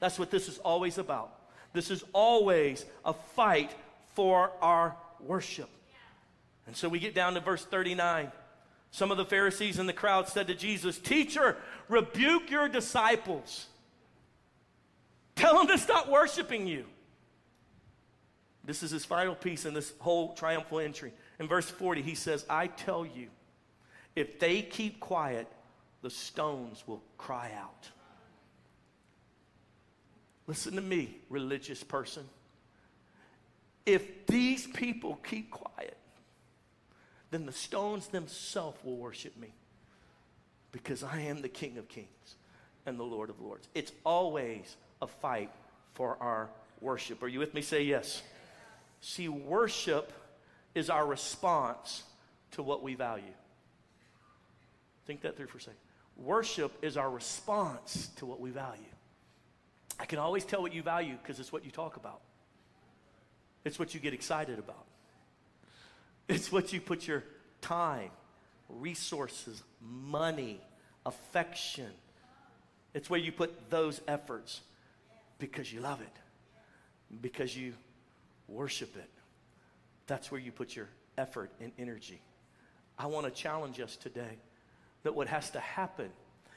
That's 0.00 0.18
what 0.18 0.30
this 0.30 0.48
is 0.48 0.58
always 0.58 0.96
about. 0.96 1.34
This 1.74 1.90
is 1.90 2.02
always 2.14 2.86
a 3.04 3.12
fight 3.12 3.74
for 4.14 4.52
our 4.62 4.96
worship. 5.20 5.68
And 6.66 6.74
so 6.74 6.88
we 6.88 6.98
get 6.98 7.14
down 7.14 7.34
to 7.34 7.40
verse 7.40 7.64
39. 7.64 8.32
Some 8.92 9.10
of 9.10 9.16
the 9.16 9.24
Pharisees 9.24 9.78
in 9.78 9.86
the 9.86 9.94
crowd 9.94 10.28
said 10.28 10.46
to 10.48 10.54
Jesus, 10.54 10.98
Teacher, 10.98 11.56
rebuke 11.88 12.50
your 12.50 12.68
disciples. 12.68 13.66
Tell 15.34 15.56
them 15.56 15.66
to 15.68 15.78
stop 15.78 16.10
worshiping 16.10 16.66
you. 16.66 16.84
This 18.64 18.82
is 18.82 18.90
his 18.90 19.06
final 19.06 19.34
piece 19.34 19.64
in 19.64 19.72
this 19.72 19.94
whole 19.98 20.34
triumphal 20.34 20.78
entry. 20.78 21.12
In 21.40 21.48
verse 21.48 21.68
40, 21.70 22.02
he 22.02 22.14
says, 22.14 22.44
I 22.50 22.66
tell 22.66 23.06
you, 23.06 23.28
if 24.14 24.38
they 24.38 24.60
keep 24.60 25.00
quiet, 25.00 25.48
the 26.02 26.10
stones 26.10 26.84
will 26.86 27.02
cry 27.16 27.50
out. 27.58 27.88
Listen 30.46 30.74
to 30.74 30.82
me, 30.82 31.16
religious 31.30 31.82
person. 31.82 32.28
If 33.86 34.26
these 34.26 34.66
people 34.66 35.16
keep 35.24 35.50
quiet, 35.50 35.96
then 37.32 37.46
the 37.46 37.52
stones 37.52 38.06
themselves 38.08 38.78
will 38.84 38.96
worship 38.96 39.36
me. 39.36 39.52
because 40.70 41.02
I 41.02 41.20
am 41.20 41.42
the 41.42 41.48
King 41.50 41.76
of 41.78 41.88
Kings 41.88 42.36
and 42.86 42.98
the 42.98 43.02
Lord 43.04 43.28
of 43.28 43.40
Lords. 43.40 43.68
It's 43.74 43.92
always 44.04 44.76
a 45.02 45.06
fight 45.06 45.50
for 45.94 46.16
our 46.20 46.48
worship. 46.80 47.22
Are 47.22 47.28
you 47.28 47.38
with 47.38 47.52
me? 47.52 47.60
Say 47.60 47.82
yes. 47.82 48.22
See, 49.02 49.28
worship 49.28 50.12
is 50.74 50.88
our 50.88 51.04
response 51.06 52.04
to 52.52 52.62
what 52.62 52.82
we 52.82 52.94
value. 52.94 53.34
Think 55.06 55.20
that 55.22 55.36
through 55.36 55.48
for 55.48 55.58
a 55.58 55.60
second. 55.60 55.78
Worship 56.16 56.72
is 56.80 56.96
our 56.96 57.10
response 57.10 58.08
to 58.16 58.24
what 58.24 58.40
we 58.40 58.50
value. 58.50 58.82
I 60.00 60.06
can 60.06 60.18
always 60.18 60.44
tell 60.44 60.62
what 60.62 60.72
you 60.72 60.82
value 60.82 61.16
because 61.20 61.38
it's 61.38 61.52
what 61.52 61.64
you 61.64 61.70
talk 61.70 61.96
about. 61.96 62.20
It's 63.64 63.78
what 63.78 63.92
you 63.94 64.00
get 64.00 64.14
excited 64.14 64.58
about. 64.58 64.86
It's 66.28 66.50
what 66.50 66.72
you 66.72 66.80
put 66.80 67.06
your 67.06 67.24
time, 67.60 68.10
resources, 68.68 69.62
money, 69.80 70.60
affection. 71.04 71.90
It's 72.94 73.10
where 73.10 73.20
you 73.20 73.32
put 73.32 73.70
those 73.70 74.00
efforts 74.06 74.60
because 75.38 75.72
you 75.72 75.80
love 75.80 76.00
it, 76.00 77.20
because 77.20 77.56
you 77.56 77.74
worship 78.48 78.96
it. 78.96 79.10
That's 80.06 80.30
where 80.30 80.40
you 80.40 80.52
put 80.52 80.76
your 80.76 80.88
effort 81.18 81.50
and 81.60 81.72
energy. 81.78 82.20
I 82.98 83.06
want 83.06 83.26
to 83.26 83.32
challenge 83.32 83.80
us 83.80 83.96
today 83.96 84.38
that 85.02 85.14
what 85.14 85.26
has 85.28 85.50
to 85.50 85.60
happen 85.60 86.10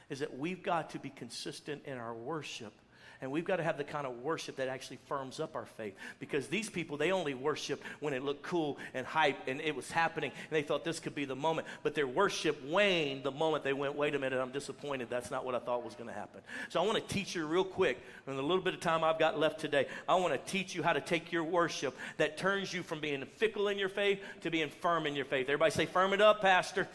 is 0.08 0.20
that 0.20 0.38
we've 0.38 0.62
got 0.62 0.90
to 0.90 0.98
be 0.98 1.10
consistent 1.10 1.82
in 1.84 1.98
our 1.98 2.14
worship 2.14 2.72
and 3.20 3.30
we've 3.30 3.44
got 3.44 3.56
to 3.56 3.62
have 3.62 3.78
the 3.78 3.84
kind 3.84 4.06
of 4.06 4.22
worship 4.22 4.56
that 4.56 4.68
actually 4.68 4.98
firms 5.08 5.40
up 5.40 5.54
our 5.54 5.66
faith. 5.66 5.94
Because 6.18 6.48
these 6.48 6.68
people, 6.68 6.96
they 6.96 7.12
only 7.12 7.34
worship 7.34 7.82
when 8.00 8.14
it 8.14 8.22
looked 8.22 8.42
cool 8.42 8.78
and 8.94 9.06
hype 9.06 9.36
and 9.46 9.60
it 9.60 9.74
was 9.74 9.90
happening. 9.90 10.30
And 10.30 10.50
they 10.50 10.62
thought 10.62 10.84
this 10.84 11.00
could 11.00 11.14
be 11.14 11.24
the 11.24 11.36
moment. 11.36 11.66
But 11.82 11.94
their 11.94 12.06
worship 12.06 12.62
waned 12.64 13.24
the 13.24 13.30
moment 13.30 13.64
they 13.64 13.72
went, 13.72 13.94
wait 13.94 14.14
a 14.14 14.18
minute, 14.18 14.40
I'm 14.40 14.50
disappointed. 14.50 15.08
That's 15.10 15.30
not 15.30 15.44
what 15.44 15.54
I 15.54 15.58
thought 15.58 15.84
was 15.84 15.94
going 15.94 16.08
to 16.08 16.14
happen. 16.14 16.40
So 16.68 16.82
I 16.82 16.86
want 16.86 16.96
to 16.96 17.14
teach 17.14 17.34
you 17.34 17.46
real 17.46 17.64
quick, 17.64 17.98
in 18.26 18.36
the 18.36 18.42
little 18.42 18.62
bit 18.62 18.74
of 18.74 18.80
time 18.80 19.04
I've 19.04 19.18
got 19.18 19.38
left 19.38 19.60
today, 19.60 19.86
I 20.08 20.16
want 20.16 20.32
to 20.32 20.50
teach 20.50 20.74
you 20.74 20.82
how 20.82 20.92
to 20.92 21.00
take 21.00 21.32
your 21.32 21.44
worship 21.44 21.96
that 22.18 22.36
turns 22.36 22.72
you 22.72 22.82
from 22.82 23.00
being 23.00 23.24
fickle 23.36 23.68
in 23.68 23.78
your 23.78 23.88
faith 23.88 24.20
to 24.42 24.50
being 24.50 24.68
firm 24.68 25.06
in 25.06 25.14
your 25.14 25.24
faith. 25.24 25.48
Everybody 25.48 25.70
say, 25.70 25.86
firm 25.86 26.12
it 26.12 26.20
up, 26.20 26.42
Pastor. 26.42 26.88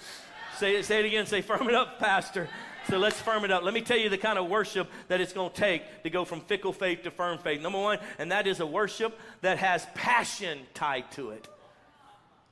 Say 0.57 0.75
it, 0.75 0.85
say 0.85 0.99
it 0.99 1.05
again. 1.05 1.25
Say, 1.25 1.41
firm 1.41 1.67
it 1.69 1.75
up, 1.75 1.99
Pastor. 1.99 2.47
So 2.91 2.97
let's 2.97 3.21
firm 3.21 3.45
it 3.45 3.51
up. 3.51 3.63
Let 3.63 3.73
me 3.73 3.79
tell 3.79 3.97
you 3.97 4.09
the 4.09 4.17
kind 4.17 4.37
of 4.37 4.49
worship 4.49 4.89
that 5.07 5.21
it's 5.21 5.31
going 5.31 5.49
to 5.49 5.55
take 5.55 6.03
to 6.03 6.09
go 6.09 6.25
from 6.25 6.41
fickle 6.41 6.73
faith 6.73 7.03
to 7.03 7.11
firm 7.11 7.37
faith. 7.37 7.61
Number 7.61 7.79
one, 7.79 7.99
and 8.19 8.33
that 8.33 8.47
is 8.47 8.59
a 8.59 8.65
worship 8.65 9.17
that 9.39 9.59
has 9.59 9.87
passion 9.95 10.59
tied 10.73 11.09
to 11.11 11.29
it. 11.29 11.47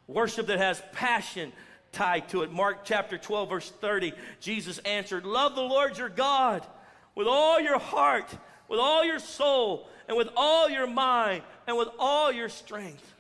Worship 0.08 0.48
that 0.48 0.58
has 0.58 0.82
passion 0.94 1.52
tied 1.92 2.30
to 2.30 2.44
it. 2.44 2.54
Mark 2.54 2.86
chapter 2.86 3.18
12, 3.18 3.50
verse 3.50 3.70
30, 3.70 4.14
Jesus 4.40 4.78
answered, 4.86 5.26
Love 5.26 5.56
the 5.56 5.62
Lord 5.62 5.98
your 5.98 6.08
God 6.08 6.66
with 7.16 7.28
all 7.28 7.60
your 7.60 7.78
heart, 7.78 8.34
with 8.70 8.80
all 8.80 9.04
your 9.04 9.20
soul, 9.20 9.90
and 10.08 10.16
with 10.16 10.30
all 10.38 10.70
your 10.70 10.88
mind, 10.88 11.44
and 11.68 11.78
with 11.78 11.90
all 12.00 12.32
your 12.32 12.48
strength. 12.48 13.14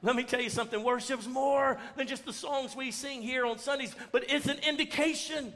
Let 0.00 0.14
me 0.14 0.22
tell 0.22 0.40
you 0.40 0.50
something 0.50 0.84
worship's 0.84 1.26
more 1.26 1.76
than 1.96 2.06
just 2.06 2.24
the 2.24 2.32
songs 2.32 2.76
we 2.76 2.92
sing 2.92 3.20
here 3.20 3.44
on 3.44 3.58
Sundays, 3.58 3.96
but 4.12 4.30
it's 4.30 4.46
an 4.46 4.60
indication 4.60 5.52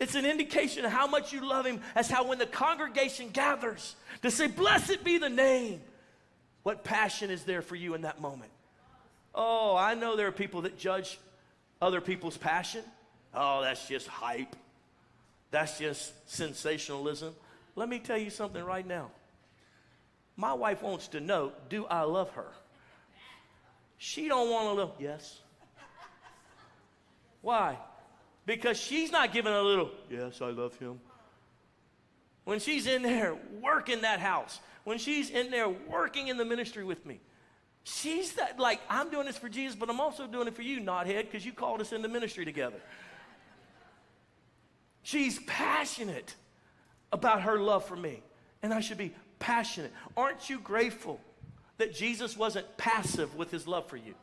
it's 0.00 0.14
an 0.14 0.26
indication 0.26 0.84
of 0.84 0.90
how 0.90 1.06
much 1.06 1.32
you 1.32 1.48
love 1.48 1.66
him, 1.66 1.80
as 1.94 2.10
how 2.10 2.26
when 2.26 2.38
the 2.38 2.46
congregation 2.46 3.30
gathers 3.30 3.94
to 4.22 4.30
say, 4.30 4.48
Blessed 4.48 5.04
be 5.04 5.18
the 5.18 5.30
name, 5.30 5.80
what 6.62 6.84
passion 6.84 7.30
is 7.30 7.44
there 7.44 7.62
for 7.62 7.76
you 7.76 7.94
in 7.94 8.02
that 8.02 8.20
moment? 8.20 8.50
Oh, 9.34 9.76
I 9.76 9.94
know 9.94 10.16
there 10.16 10.26
are 10.26 10.32
people 10.32 10.62
that 10.62 10.78
judge 10.78 11.18
other 11.80 12.00
people's 12.00 12.36
passion. 12.36 12.82
Oh, 13.32 13.62
that's 13.62 13.88
just 13.88 14.06
hype. 14.06 14.56
That's 15.50 15.78
just 15.78 16.12
sensationalism. 16.30 17.34
Let 17.76 17.88
me 17.88 17.98
tell 17.98 18.18
you 18.18 18.30
something 18.30 18.62
right 18.62 18.86
now. 18.86 19.10
My 20.36 20.52
wife 20.52 20.82
wants 20.82 21.08
to 21.08 21.20
know, 21.20 21.52
do 21.68 21.86
I 21.86 22.02
love 22.02 22.30
her? 22.30 22.48
She 23.98 24.28
don't 24.28 24.50
want 24.50 24.70
to 24.70 24.84
know, 24.84 24.92
yes. 24.98 25.40
Why? 27.40 27.76
Because 28.46 28.78
she's 28.78 29.10
not 29.10 29.32
giving 29.32 29.52
a 29.52 29.62
little, 29.62 29.90
yes, 30.10 30.40
I 30.40 30.50
love 30.50 30.78
him. 30.78 31.00
When 32.44 32.58
she's 32.58 32.86
in 32.86 33.02
there 33.02 33.36
working 33.62 34.02
that 34.02 34.20
house, 34.20 34.60
when 34.84 34.98
she's 34.98 35.30
in 35.30 35.50
there 35.50 35.68
working 35.68 36.28
in 36.28 36.36
the 36.36 36.44
ministry 36.44 36.84
with 36.84 37.06
me, 37.06 37.20
she's 37.84 38.34
that, 38.34 38.58
like, 38.58 38.80
I'm 38.88 39.10
doing 39.10 39.26
this 39.26 39.38
for 39.38 39.48
Jesus, 39.48 39.76
but 39.76 39.88
I'm 39.88 40.00
also 40.00 40.26
doing 40.26 40.46
it 40.46 40.54
for 40.54 40.62
you, 40.62 40.80
knothead, 40.80 41.22
because 41.22 41.44
you 41.44 41.52
called 41.52 41.80
us 41.80 41.92
into 41.92 42.08
ministry 42.08 42.44
together. 42.44 42.76
She's 45.02 45.38
passionate 45.40 46.34
about 47.12 47.42
her 47.42 47.58
love 47.58 47.84
for 47.84 47.96
me, 47.96 48.22
and 48.62 48.74
I 48.74 48.80
should 48.80 48.98
be 48.98 49.14
passionate. 49.38 49.92
Aren't 50.16 50.50
you 50.50 50.58
grateful 50.60 51.20
that 51.78 51.94
Jesus 51.94 52.36
wasn't 52.36 52.76
passive 52.76 53.34
with 53.36 53.50
his 53.50 53.66
love 53.66 53.88
for 53.88 53.96
you? 53.96 54.14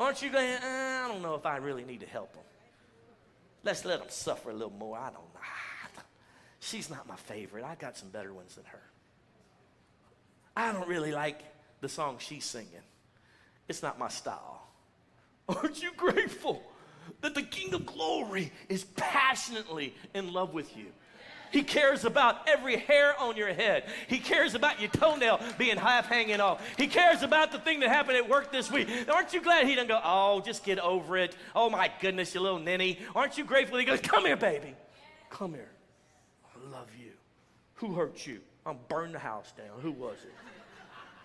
Aren't 0.00 0.22
you 0.22 0.30
going, 0.30 0.46
eh, 0.46 1.02
I 1.04 1.08
don't 1.08 1.22
know 1.22 1.34
if 1.34 1.44
I 1.44 1.56
really 1.56 1.84
need 1.84 2.00
to 2.00 2.06
help 2.06 2.34
him? 2.34 2.44
Let's 3.64 3.84
let 3.84 4.00
them 4.00 4.08
suffer 4.10 4.50
a 4.50 4.54
little 4.54 4.72
more. 4.78 4.96
I 4.96 5.10
don't 5.10 5.34
know. 5.34 5.40
She's 6.60 6.90
not 6.90 7.06
my 7.06 7.16
favorite. 7.16 7.64
I 7.64 7.74
got 7.76 7.96
some 7.96 8.08
better 8.08 8.32
ones 8.32 8.56
than 8.56 8.64
her. 8.66 8.82
I 10.56 10.72
don't 10.72 10.88
really 10.88 11.12
like 11.12 11.40
the 11.80 11.88
song 11.88 12.16
she's 12.18 12.44
singing. 12.44 12.68
It's 13.68 13.82
not 13.82 13.98
my 13.98 14.08
style. 14.08 14.66
Aren't 15.48 15.82
you 15.82 15.92
grateful 15.96 16.62
that 17.20 17.34
the 17.34 17.42
King 17.42 17.74
of 17.74 17.86
Glory 17.86 18.52
is 18.68 18.84
passionately 18.84 19.94
in 20.14 20.32
love 20.32 20.52
with 20.52 20.76
you? 20.76 20.86
He 21.50 21.62
cares 21.62 22.04
about 22.04 22.48
every 22.48 22.76
hair 22.76 23.18
on 23.18 23.36
your 23.36 23.52
head. 23.52 23.84
He 24.06 24.18
cares 24.18 24.54
about 24.54 24.80
your 24.80 24.90
toenail 24.90 25.40
being 25.56 25.76
half 25.76 26.06
hanging 26.06 26.40
off. 26.40 26.62
He 26.76 26.86
cares 26.86 27.22
about 27.22 27.52
the 27.52 27.58
thing 27.58 27.80
that 27.80 27.88
happened 27.88 28.16
at 28.16 28.28
work 28.28 28.52
this 28.52 28.70
week. 28.70 28.88
Aren't 29.08 29.32
you 29.32 29.40
glad 29.40 29.66
he 29.66 29.74
doesn't 29.74 29.88
go, 29.88 30.00
oh, 30.02 30.40
just 30.40 30.64
get 30.64 30.78
over 30.78 31.16
it. 31.16 31.36
Oh 31.54 31.70
my 31.70 31.90
goodness, 32.00 32.34
you 32.34 32.40
little 32.40 32.58
ninny. 32.58 32.98
Aren't 33.14 33.38
you 33.38 33.44
grateful? 33.44 33.78
He 33.78 33.84
goes, 33.84 34.00
come 34.00 34.24
here, 34.26 34.36
baby. 34.36 34.74
Come 35.30 35.54
here. 35.54 35.70
I 36.54 36.70
love 36.70 36.88
you. 36.98 37.12
Who 37.74 37.94
hurt 37.94 38.26
you? 38.26 38.40
I'm 38.66 38.78
burn 38.88 39.12
the 39.12 39.18
house 39.18 39.52
down. 39.56 39.80
Who 39.80 39.92
was 39.92 40.18
it? 40.24 40.32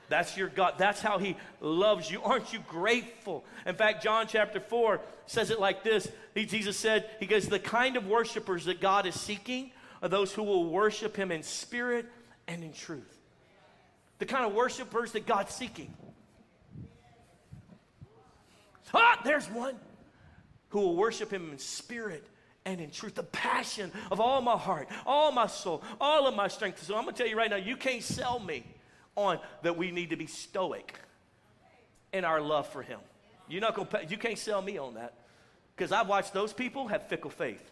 That's 0.09 0.37
your 0.37 0.47
God. 0.47 0.75
That's 0.77 1.01
how 1.01 1.17
He 1.17 1.35
loves 1.59 2.11
you. 2.11 2.21
Aren't 2.21 2.53
you 2.53 2.59
grateful? 2.67 3.43
In 3.65 3.75
fact, 3.75 4.03
John 4.03 4.27
chapter 4.27 4.59
4 4.59 5.01
says 5.25 5.49
it 5.49 5.59
like 5.59 5.83
this. 5.83 6.07
He, 6.35 6.45
Jesus 6.45 6.77
said, 6.77 7.09
He 7.19 7.25
goes, 7.25 7.47
The 7.47 7.59
kind 7.59 7.97
of 7.97 8.07
worshipers 8.07 8.65
that 8.65 8.79
God 8.79 9.05
is 9.05 9.19
seeking 9.19 9.71
those 10.11 10.33
who 10.33 10.43
will 10.43 10.69
worship 10.69 11.15
him 11.15 11.31
in 11.31 11.43
spirit 11.43 12.05
and 12.47 12.63
in 12.63 12.73
truth. 12.73 13.19
The 14.19 14.25
kind 14.25 14.45
of 14.45 14.53
worshipers 14.53 15.11
that 15.13 15.25
God's 15.25 15.53
seeking. 15.53 15.93
Ah, 18.93 19.19
there's 19.23 19.49
one 19.49 19.75
who 20.69 20.79
will 20.79 20.95
worship 20.95 21.31
him 21.31 21.51
in 21.51 21.57
spirit 21.57 22.25
and 22.65 22.79
in 22.79 22.91
truth. 22.91 23.15
The 23.15 23.23
passion 23.23 23.91
of 24.11 24.19
all 24.19 24.41
my 24.41 24.57
heart, 24.57 24.87
all 25.05 25.31
my 25.31 25.47
soul, 25.47 25.83
all 25.99 26.27
of 26.27 26.35
my 26.35 26.47
strength. 26.47 26.83
So 26.83 26.95
I'm 26.95 27.03
going 27.03 27.15
to 27.15 27.17
tell 27.17 27.29
you 27.29 27.37
right 27.37 27.49
now, 27.49 27.55
you 27.57 27.75
can't 27.75 28.03
sell 28.03 28.39
me 28.39 28.63
on 29.15 29.39
that 29.61 29.77
we 29.77 29.91
need 29.91 30.09
to 30.11 30.15
be 30.15 30.27
stoic 30.27 30.95
in 32.11 32.25
our 32.25 32.41
love 32.41 32.67
for 32.67 32.81
him. 32.81 32.99
You're 33.47 33.61
not 33.61 33.75
going 33.75 33.87
you 34.09 34.17
can't 34.17 34.37
sell 34.37 34.61
me 34.61 34.77
on 34.77 34.95
that. 34.95 35.13
Because 35.75 35.91
I've 35.91 36.07
watched 36.07 36.33
those 36.33 36.53
people 36.53 36.87
have 36.87 37.07
fickle 37.07 37.31
faith. 37.31 37.71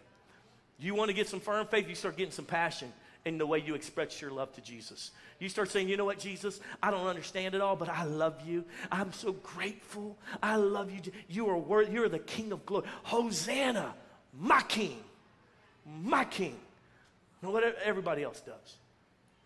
You 0.82 0.94
want 0.94 1.08
to 1.08 1.14
get 1.14 1.28
some 1.28 1.40
firm 1.40 1.66
faith, 1.66 1.88
you 1.88 1.94
start 1.94 2.16
getting 2.16 2.32
some 2.32 2.44
passion 2.44 2.92
in 3.24 3.38
the 3.38 3.46
way 3.46 3.60
you 3.60 3.74
express 3.74 4.20
your 4.20 4.32
love 4.32 4.52
to 4.54 4.60
Jesus. 4.60 5.12
You 5.38 5.48
start 5.48 5.70
saying, 5.70 5.88
you 5.88 5.96
know 5.96 6.04
what, 6.04 6.18
Jesus, 6.18 6.60
I 6.82 6.90
don't 6.90 7.06
understand 7.06 7.54
it 7.54 7.60
all, 7.60 7.76
but 7.76 7.88
I 7.88 8.04
love 8.04 8.46
you. 8.46 8.64
I'm 8.90 9.12
so 9.12 9.32
grateful. 9.32 10.18
I 10.42 10.56
love 10.56 10.90
you. 10.90 11.00
You 11.28 11.48
are 11.48 11.58
worthy. 11.58 11.92
You're 11.92 12.08
the 12.08 12.18
King 12.18 12.52
of 12.52 12.66
glory. 12.66 12.86
Hosanna, 13.04 13.94
my 14.38 14.62
King, 14.62 14.98
my 15.86 16.24
King. 16.24 16.56
And 17.42 17.52
what 17.52 17.64
everybody 17.84 18.22
else 18.22 18.40
does. 18.40 18.76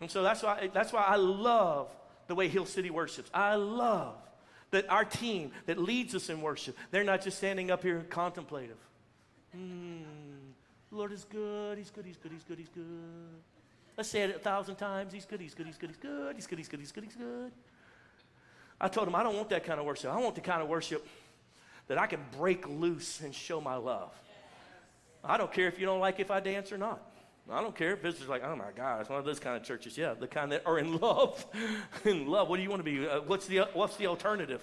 And 0.01 0.09
so 0.11 0.21
that's 0.21 0.43
why, 0.43 0.69
that's 0.71 0.93
why 0.93 1.01
I 1.01 1.15
love 1.15 1.91
the 2.27 2.35
way 2.35 2.47
Hill 2.47 2.65
City 2.65 2.91
worships. 2.91 3.29
I 3.33 3.55
love 3.55 4.15
that 4.71 4.89
our 4.89 5.05
team 5.05 5.51
that 5.65 5.79
leads 5.79 6.13
us 6.13 6.29
in 6.29 6.41
worship, 6.41 6.77
they're 6.91 7.03
not 7.03 7.23
just 7.23 7.37
standing 7.37 7.71
up 7.71 7.81
here 7.83 8.05
contemplative. 8.09 8.77
Hmm. 9.55 10.26
Lord 10.91 11.11
is 11.11 11.25
good, 11.25 11.77
He's 11.77 11.89
good, 11.89 12.05
He's 12.05 12.17
good, 12.17 12.31
He's 12.31 12.43
good, 12.43 12.57
He's 12.57 12.69
good. 12.69 12.83
Let's 13.97 14.09
say 14.09 14.21
it 14.21 14.35
a 14.35 14.39
thousand 14.39 14.75
times. 14.75 15.13
He's 15.13 15.25
good, 15.25 15.41
He's 15.41 15.53
good, 15.53 15.65
He's 15.65 15.77
good, 15.77 15.89
He's 15.89 15.97
good, 15.97 16.35
He's 16.35 16.47
good, 16.47 16.57
He's 16.57 16.67
good, 16.67 16.79
He's 16.79 16.91
good, 16.91 17.03
He's 17.03 17.15
good. 17.15 17.51
I 18.79 18.87
told 18.87 19.07
him, 19.07 19.15
I 19.15 19.23
don't 19.23 19.35
want 19.35 19.49
that 19.49 19.63
kind 19.63 19.79
of 19.79 19.85
worship. 19.85 20.11
I 20.11 20.17
want 20.19 20.35
the 20.35 20.41
kind 20.41 20.61
of 20.61 20.67
worship 20.67 21.07
that 21.87 21.97
I 21.97 22.05
can 22.05 22.19
break 22.37 22.67
loose 22.67 23.21
and 23.21 23.33
show 23.33 23.59
my 23.59 23.75
love. 23.75 24.13
I 25.23 25.37
don't 25.37 25.51
care 25.51 25.67
if 25.67 25.79
you 25.79 25.85
don't 25.85 25.99
like 25.99 26.19
if 26.19 26.29
I 26.29 26.39
dance 26.39 26.71
or 26.71 26.77
not. 26.77 27.01
I 27.49 27.61
don't 27.61 27.75
care 27.75 27.93
if 27.93 28.01
visitors 28.01 28.27
like, 28.27 28.43
oh 28.43 28.55
my 28.55 28.71
God, 28.75 29.01
it's 29.01 29.09
one 29.09 29.19
of 29.19 29.25
those 29.25 29.39
kind 29.39 29.55
of 29.55 29.63
churches. 29.63 29.97
Yeah, 29.97 30.13
the 30.13 30.27
kind 30.27 30.51
that 30.51 30.63
are 30.65 30.77
in 30.79 30.97
love. 30.97 31.45
in 32.05 32.27
love. 32.27 32.49
What 32.49 32.57
do 32.57 32.63
you 32.63 32.69
want 32.69 32.81
to 32.81 32.83
be? 32.83 33.07
Uh, 33.07 33.21
what's 33.21 33.47
the 33.47 33.59
uh, 33.59 33.65
what's 33.73 33.95
the 33.95 34.07
alternative? 34.07 34.61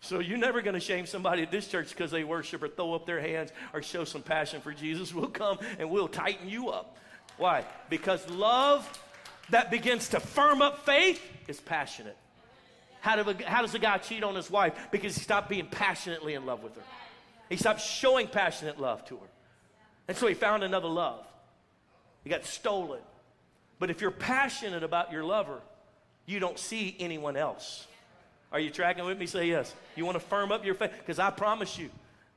So 0.00 0.20
you're 0.20 0.38
never 0.38 0.62
going 0.62 0.74
to 0.74 0.80
shame 0.80 1.06
somebody 1.06 1.42
at 1.42 1.50
this 1.50 1.66
church 1.66 1.90
because 1.90 2.10
they 2.10 2.24
worship 2.24 2.62
or 2.62 2.68
throw 2.68 2.94
up 2.94 3.04
their 3.04 3.20
hands 3.20 3.50
or 3.72 3.82
show 3.82 4.04
some 4.04 4.22
passion 4.22 4.60
for 4.60 4.72
Jesus. 4.72 5.12
We'll 5.12 5.26
come 5.26 5.58
and 5.78 5.90
we'll 5.90 6.08
tighten 6.08 6.48
you 6.48 6.70
up. 6.70 6.96
Why? 7.36 7.64
Because 7.90 8.28
love 8.30 8.88
that 9.50 9.70
begins 9.70 10.10
to 10.10 10.20
firm 10.20 10.62
up 10.62 10.84
faith 10.84 11.20
is 11.46 11.60
passionate. 11.60 12.16
How, 13.00 13.22
do 13.22 13.44
how 13.44 13.62
does 13.62 13.74
a 13.74 13.78
guy 13.78 13.98
cheat 13.98 14.24
on 14.24 14.34
his 14.34 14.50
wife? 14.50 14.74
Because 14.90 15.14
he 15.14 15.20
stopped 15.20 15.48
being 15.48 15.66
passionately 15.66 16.34
in 16.34 16.46
love 16.46 16.62
with 16.62 16.74
her. 16.74 16.82
He 17.48 17.56
stopped 17.56 17.80
showing 17.80 18.26
passionate 18.26 18.78
love 18.78 19.04
to 19.06 19.16
her. 19.16 19.26
And 20.08 20.16
so 20.16 20.26
he 20.26 20.34
found 20.34 20.64
another 20.64 20.88
love. 20.88 21.24
He 22.24 22.30
got 22.30 22.44
stolen. 22.44 23.00
But 23.78 23.90
if 23.90 24.00
you're 24.00 24.10
passionate 24.10 24.82
about 24.82 25.12
your 25.12 25.24
lover, 25.24 25.60
you 26.26 26.40
don't 26.40 26.58
see 26.58 26.96
anyone 26.98 27.36
else. 27.36 27.86
Are 28.50 28.60
you 28.60 28.70
tracking 28.70 29.04
with 29.04 29.18
me? 29.18 29.26
Say 29.26 29.48
yes. 29.48 29.74
You 29.94 30.04
want 30.04 30.16
to 30.16 30.24
firm 30.24 30.52
up 30.52 30.64
your 30.64 30.74
faith? 30.74 30.92
Because 30.98 31.18
I 31.18 31.30
promise 31.30 31.78
you, 31.78 31.90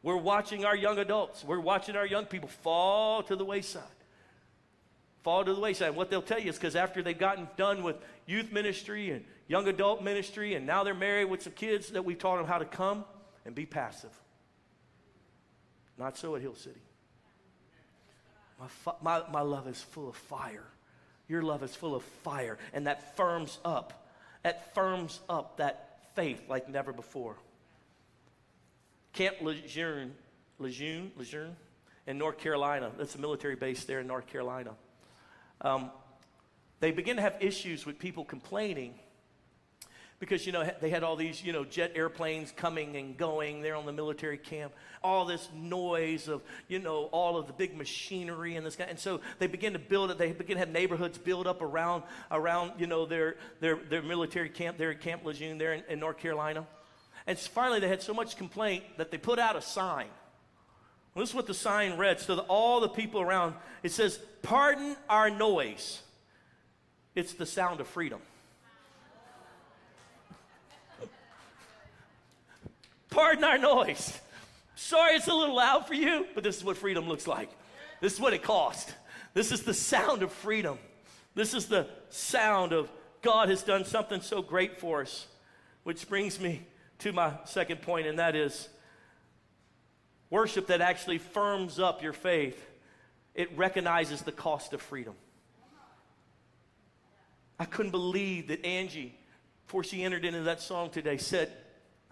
we're 0.04 0.18
watching 0.18 0.66
our 0.66 0.76
young 0.76 0.98
adults, 0.98 1.44
we're 1.44 1.60
watching 1.60 1.96
our 1.96 2.06
young 2.06 2.26
people 2.26 2.50
fall 2.50 3.24
to 3.24 3.36
the 3.36 3.46
wayside. 3.46 3.84
Fall 5.24 5.46
to 5.46 5.54
the 5.54 5.60
wayside. 5.60 5.96
What 5.96 6.10
they'll 6.10 6.22
tell 6.22 6.40
you 6.40 6.50
is 6.50 6.56
because 6.56 6.76
after 6.76 7.04
they've 7.04 7.18
gotten 7.18 7.48
done 7.56 7.84
with 7.84 7.98
youth 8.26 8.52
ministry 8.52 9.12
and 9.12 9.24
young 9.48 9.68
adult 9.68 10.04
ministry, 10.04 10.56
and 10.56 10.66
now 10.66 10.84
they're 10.84 10.96
married 10.96 11.26
with 11.26 11.44
some 11.44 11.54
kids 11.54 11.90
that 11.92 12.04
we've 12.04 12.18
taught 12.18 12.38
them 12.38 12.48
how 12.48 12.58
to 12.58 12.66
come 12.66 13.06
and 13.46 13.54
be 13.54 13.66
passive. 13.66 14.12
Not 15.98 16.18
so 16.18 16.36
at 16.36 16.42
Hill 16.42 16.56
City. 16.56 16.82
My, 18.60 18.94
my, 19.02 19.30
my 19.32 19.42
love 19.42 19.68
is 19.68 19.80
full 19.80 20.10
of 20.10 20.16
fire. 20.16 20.66
Your 21.28 21.44
love 21.44 21.62
is 21.64 21.76
full 21.76 21.96
of 21.96 22.04
fire, 22.04 22.58
and 22.74 22.88
that 22.88 23.16
firms 23.16 23.60
up. 23.64 24.08
That 24.44 24.74
firms 24.74 25.20
up 25.30 25.58
that 25.58 25.91
faith 26.22 26.44
like 26.48 26.70
never 26.70 26.94
before. 26.94 27.36
Camp 29.14 29.38
Lejeune, 29.42 30.14
Lejeune, 30.60 31.12
Lejeune 31.18 31.56
in 32.06 32.20
North 32.20 32.38
Carolina. 32.38 32.92
That's 32.96 33.16
a 33.16 33.18
military 33.18 33.56
base 33.56 33.86
there 33.86 34.02
in 34.02 34.08
North 34.08 34.28
Carolina. 34.28 34.76
Um, 35.62 35.90
they 36.80 36.92
begin 36.92 37.16
to 37.16 37.24
have 37.24 37.38
issues 37.40 37.88
with 37.88 37.98
people 37.98 38.24
complaining 38.24 38.94
because 40.22 40.46
you 40.46 40.52
know 40.52 40.70
they 40.80 40.92
had 40.92 41.04
all 41.04 41.16
these 41.16 41.44
you 41.44 41.52
know 41.52 41.66
jet 41.66 41.92
airplanes 41.96 42.54
coming 42.56 42.96
and 42.96 43.18
going. 43.18 43.62
There 43.62 43.76
on 43.76 43.88
the 43.88 43.92
military 43.92 44.38
camp. 44.38 44.72
All 45.04 45.26
this 45.26 45.50
noise 45.54 46.30
of 46.30 46.44
you 46.70 46.80
know 46.80 47.06
all 47.12 47.38
of 47.38 47.48
the 47.48 47.54
big 47.54 47.76
machinery 47.76 48.56
and 48.56 48.66
this 48.66 48.76
guy 48.76 48.86
and 48.86 49.00
so 49.00 49.20
they 49.40 49.48
begin 49.48 49.74
to 49.74 49.80
build 49.80 50.12
it. 50.12 50.20
They 50.20 50.32
begin 50.32 50.56
to 50.56 50.60
have 50.60 50.70
neighborhoods 50.70 51.18
build 51.18 51.48
up 51.48 51.62
around 51.62 52.04
around 52.30 52.74
you 52.78 52.86
know 52.86 53.06
their 53.06 53.36
their, 53.60 53.76
their 53.76 54.04
military 54.04 54.48
camp 54.48 54.78
there 54.78 54.92
at 54.92 55.02
camp 55.02 55.26
lejeune 55.26 55.58
there 55.58 55.74
in, 55.74 55.84
in 55.90 56.00
north 56.00 56.20
carolina. 56.20 56.68
And 57.26 57.38
finally 57.38 57.80
they 57.80 57.90
had 57.90 58.04
so 58.04 58.14
much 58.14 58.38
complaint 58.38 58.84
that 58.98 59.10
they 59.10 59.18
put 59.18 59.40
out 59.40 59.56
a 59.56 59.62
sign. 59.62 60.08
Well, 61.14 61.24
this 61.24 61.30
is 61.30 61.36
what 61.36 61.48
the 61.48 61.54
sign 61.54 61.98
read. 61.98 62.20
So 62.20 62.36
that 62.36 62.44
all 62.44 62.80
the 62.80 62.90
people 62.90 63.22
around 63.22 63.56
it 63.82 63.92
says 63.92 64.20
pardon 64.44 64.96
our 65.10 65.32
noise. 65.32 66.04
It's 67.16 67.34
the 67.34 67.48
sound 67.48 67.82
of 67.82 67.88
freedom 67.88 68.22
Pardon 73.12 73.44
our 73.44 73.58
noise. 73.60 74.20
Sorry 74.74 75.16
it's 75.16 75.28
a 75.28 75.34
little 75.34 75.56
loud 75.56 75.86
for 75.86 75.94
you, 75.94 76.26
but 76.34 76.44
this 76.44 76.58
is 76.58 76.64
what 76.64 76.78
freedom 76.78 77.08
looks 77.08 77.28
like. 77.28 77.52
This 78.00 78.14
is 78.14 78.20
what 78.20 78.34
it 78.34 78.42
cost. 78.42 78.96
This 79.36 79.52
is 79.52 79.62
the 79.62 79.74
sound 79.74 80.24
of 80.24 80.32
freedom. 80.32 80.80
This 81.36 81.54
is 81.54 81.68
the 81.68 81.88
sound 82.10 82.74
of 82.74 82.90
God 83.22 83.50
has 83.50 83.62
done 83.64 83.86
something 83.86 84.22
so 84.22 84.42
great 84.42 84.80
for 84.80 85.02
us. 85.02 85.28
Which 85.84 86.08
brings 86.08 86.40
me 86.40 86.66
to 87.00 87.12
my 87.12 87.34
second 87.46 87.82
point, 87.82 88.08
and 88.08 88.18
that 88.18 88.36
is 88.36 88.70
worship 90.30 90.68
that 90.68 90.82
actually 90.82 91.18
firms 91.18 91.80
up 91.80 92.02
your 92.02 92.14
faith. 92.14 92.66
It 93.36 93.56
recognizes 93.58 94.22
the 94.22 94.32
cost 94.32 94.74
of 94.74 94.82
freedom. 94.82 95.16
I 97.60 97.66
couldn't 97.66 97.92
believe 97.92 98.48
that 98.48 98.66
Angie, 98.66 99.16
before 99.68 99.84
she 99.84 100.04
entered 100.04 100.26
into 100.26 100.44
that 100.44 100.62
song 100.62 100.90
today, 100.90 101.18
said, 101.18 101.52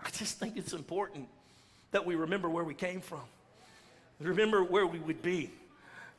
I 0.04 0.10
just 0.12 0.40
think 0.40 0.58
it's 0.58 0.74
important 0.74 1.28
that 1.92 2.06
we 2.06 2.16
remember 2.16 2.50
where 2.50 2.64
we 2.64 2.74
came 2.74 3.02
from, 3.02 3.22
remember 4.20 4.64
where 4.64 4.86
we 4.86 5.00
would 5.00 5.22
be, 5.22 5.52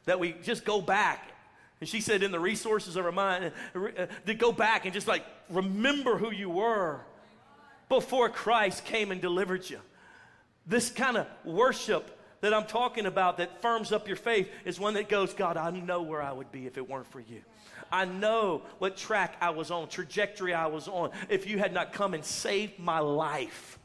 that 0.04 0.18
we 0.18 0.34
just 0.42 0.64
go 0.64 0.80
back. 0.80 1.30
And 1.80 1.88
she 1.88 2.00
said, 2.00 2.22
in 2.22 2.30
the 2.30 2.40
resources 2.40 2.96
of 2.96 3.04
her 3.04 3.12
mind, 3.12 3.52
uh, 3.74 4.06
to 4.26 4.34
go 4.34 4.52
back 4.52 4.84
and 4.84 4.92
just 4.92 5.08
like 5.08 5.24
remember 5.48 6.18
who 6.18 6.30
you 6.30 6.50
were 6.50 7.00
before 7.88 8.28
Christ 8.28 8.84
came 8.84 9.10
and 9.10 9.20
delivered 9.20 9.68
you. 9.68 9.80
This 10.66 10.90
kind 10.90 11.16
of 11.16 11.26
worship 11.44 12.18
that 12.40 12.54
I'm 12.54 12.66
talking 12.66 13.06
about 13.06 13.38
that 13.38 13.60
firms 13.62 13.92
up 13.92 14.06
your 14.06 14.16
faith 14.16 14.48
is 14.64 14.78
one 14.78 14.94
that 14.94 15.08
goes, 15.08 15.34
God, 15.34 15.56
I 15.56 15.70
know 15.70 16.02
where 16.02 16.22
I 16.22 16.32
would 16.32 16.52
be 16.52 16.66
if 16.66 16.76
it 16.76 16.88
weren't 16.88 17.06
for 17.06 17.20
you. 17.20 17.42
I 17.90 18.04
know 18.04 18.62
what 18.78 18.96
track 18.96 19.36
I 19.40 19.50
was 19.50 19.70
on, 19.70 19.88
trajectory 19.88 20.54
I 20.54 20.66
was 20.66 20.88
on, 20.88 21.10
if 21.28 21.46
you 21.46 21.58
had 21.58 21.72
not 21.72 21.92
come 21.92 22.14
and 22.14 22.24
saved 22.24 22.78
my 22.78 22.98
life. 22.98 23.78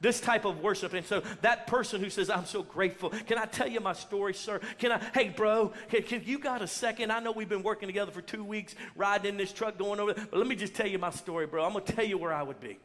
This 0.00 0.20
type 0.20 0.44
of 0.44 0.60
worship. 0.60 0.92
And 0.92 1.06
so 1.06 1.22
that 1.40 1.66
person 1.66 2.02
who 2.02 2.10
says, 2.10 2.28
I'm 2.28 2.44
so 2.44 2.62
grateful. 2.62 3.08
Can 3.10 3.38
I 3.38 3.46
tell 3.46 3.68
you 3.68 3.80
my 3.80 3.94
story, 3.94 4.34
sir? 4.34 4.60
Can 4.78 4.92
I, 4.92 5.00
hey, 5.14 5.30
bro, 5.30 5.72
can, 5.88 6.02
can 6.02 6.22
you 6.24 6.38
got 6.38 6.60
a 6.60 6.66
second? 6.66 7.10
I 7.10 7.20
know 7.20 7.32
we've 7.32 7.48
been 7.48 7.62
working 7.62 7.88
together 7.88 8.10
for 8.10 8.20
two 8.20 8.44
weeks, 8.44 8.74
riding 8.96 9.30
in 9.30 9.36
this 9.38 9.52
truck, 9.52 9.78
going 9.78 10.00
over, 10.00 10.12
but 10.12 10.36
let 10.36 10.46
me 10.46 10.56
just 10.56 10.74
tell 10.74 10.86
you 10.86 10.98
my 10.98 11.10
story, 11.10 11.46
bro. 11.46 11.64
I'm 11.64 11.72
going 11.72 11.84
to 11.86 11.92
tell 11.92 12.04
you 12.04 12.18
where 12.18 12.34
I 12.34 12.42
would 12.42 12.60
be. 12.60 12.78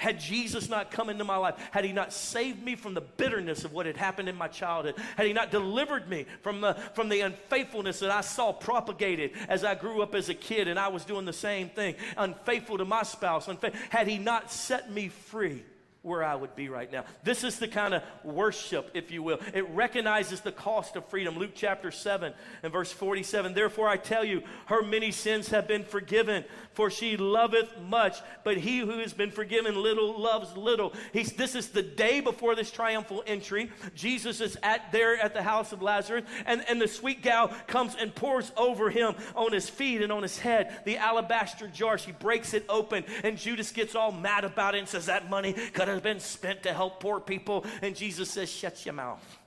Had 0.00 0.18
Jesus 0.18 0.70
not 0.70 0.90
come 0.90 1.10
into 1.10 1.24
my 1.24 1.36
life, 1.36 1.56
had 1.72 1.84
He 1.84 1.92
not 1.92 2.10
saved 2.10 2.62
me 2.62 2.74
from 2.74 2.94
the 2.94 3.02
bitterness 3.02 3.66
of 3.66 3.74
what 3.74 3.84
had 3.84 3.98
happened 3.98 4.30
in 4.30 4.34
my 4.34 4.48
childhood, 4.48 4.94
had 5.14 5.26
He 5.26 5.34
not 5.34 5.50
delivered 5.50 6.08
me 6.08 6.24
from 6.40 6.62
the, 6.62 6.72
from 6.94 7.10
the 7.10 7.20
unfaithfulness 7.20 8.00
that 8.00 8.10
I 8.10 8.22
saw 8.22 8.50
propagated 8.50 9.32
as 9.46 9.62
I 9.62 9.74
grew 9.74 10.00
up 10.00 10.14
as 10.14 10.30
a 10.30 10.34
kid 10.34 10.68
and 10.68 10.78
I 10.78 10.88
was 10.88 11.04
doing 11.04 11.26
the 11.26 11.34
same 11.34 11.68
thing, 11.68 11.96
unfaithful 12.16 12.78
to 12.78 12.86
my 12.86 13.02
spouse, 13.02 13.46
unfa- 13.46 13.74
had 13.90 14.08
He 14.08 14.16
not 14.16 14.50
set 14.50 14.90
me 14.90 15.08
free 15.08 15.64
where 16.02 16.24
I 16.24 16.34
would 16.34 16.56
be 16.56 16.70
right 16.70 16.90
now. 16.90 17.04
This 17.22 17.44
is 17.44 17.58
the 17.58 17.68
kind 17.68 17.92
of 17.92 18.02
worship, 18.24 18.90
if 18.94 19.10
you 19.10 19.22
will. 19.22 19.38
It 19.52 19.68
recognizes 19.70 20.40
the 20.40 20.52
cost 20.52 20.96
of 20.96 21.06
freedom. 21.06 21.36
Luke 21.38 21.52
chapter 21.54 21.90
7 21.90 22.32
and 22.62 22.72
verse 22.72 22.90
47 22.90 23.52
Therefore 23.52 23.88
I 23.88 23.98
tell 23.98 24.24
you, 24.24 24.42
her 24.66 24.82
many 24.82 25.10
sins 25.10 25.48
have 25.48 25.68
been 25.68 25.84
forgiven, 25.84 26.44
for 26.72 26.90
she 26.90 27.18
loveth 27.18 27.78
much, 27.80 28.18
but 28.44 28.56
he 28.56 28.78
who 28.78 28.98
has 29.00 29.12
been 29.12 29.30
forgiven 29.30 29.80
little 29.80 30.18
loves 30.18 30.56
little. 30.56 30.94
He's, 31.12 31.32
this 31.32 31.54
is 31.54 31.68
the 31.68 31.82
day 31.82 32.20
before 32.20 32.54
this 32.54 32.70
triumphal 32.70 33.22
entry. 33.26 33.70
Jesus 33.94 34.40
is 34.40 34.56
at 34.62 34.92
there 34.92 35.18
at 35.20 35.34
the 35.34 35.42
house 35.42 35.72
of 35.72 35.82
Lazarus, 35.82 36.24
and, 36.46 36.64
and 36.66 36.80
the 36.80 36.88
sweet 36.88 37.22
gal 37.22 37.48
comes 37.66 37.94
and 37.94 38.14
pours 38.14 38.52
over 38.56 38.88
him 38.88 39.14
on 39.36 39.52
his 39.52 39.68
feet 39.68 40.00
and 40.00 40.10
on 40.10 40.22
his 40.22 40.38
head 40.38 40.80
the 40.86 40.96
alabaster 40.96 41.68
jar. 41.68 41.98
She 41.98 42.12
breaks 42.12 42.54
it 42.54 42.64
open, 42.70 43.04
and 43.22 43.36
Judas 43.36 43.70
gets 43.70 43.94
all 43.94 44.12
mad 44.12 44.44
about 44.44 44.74
it 44.74 44.78
and 44.78 44.88
says, 44.88 45.06
That 45.06 45.28
money 45.28 45.52
could 45.52 45.89
have 45.90 46.02
been 46.02 46.20
spent 46.20 46.62
to 46.64 46.72
help 46.72 47.00
poor 47.00 47.20
people. 47.20 47.64
And 47.82 47.94
Jesus 47.94 48.30
says, 48.30 48.50
Shut 48.50 48.84
your 48.84 48.94
mouth. 48.94 49.38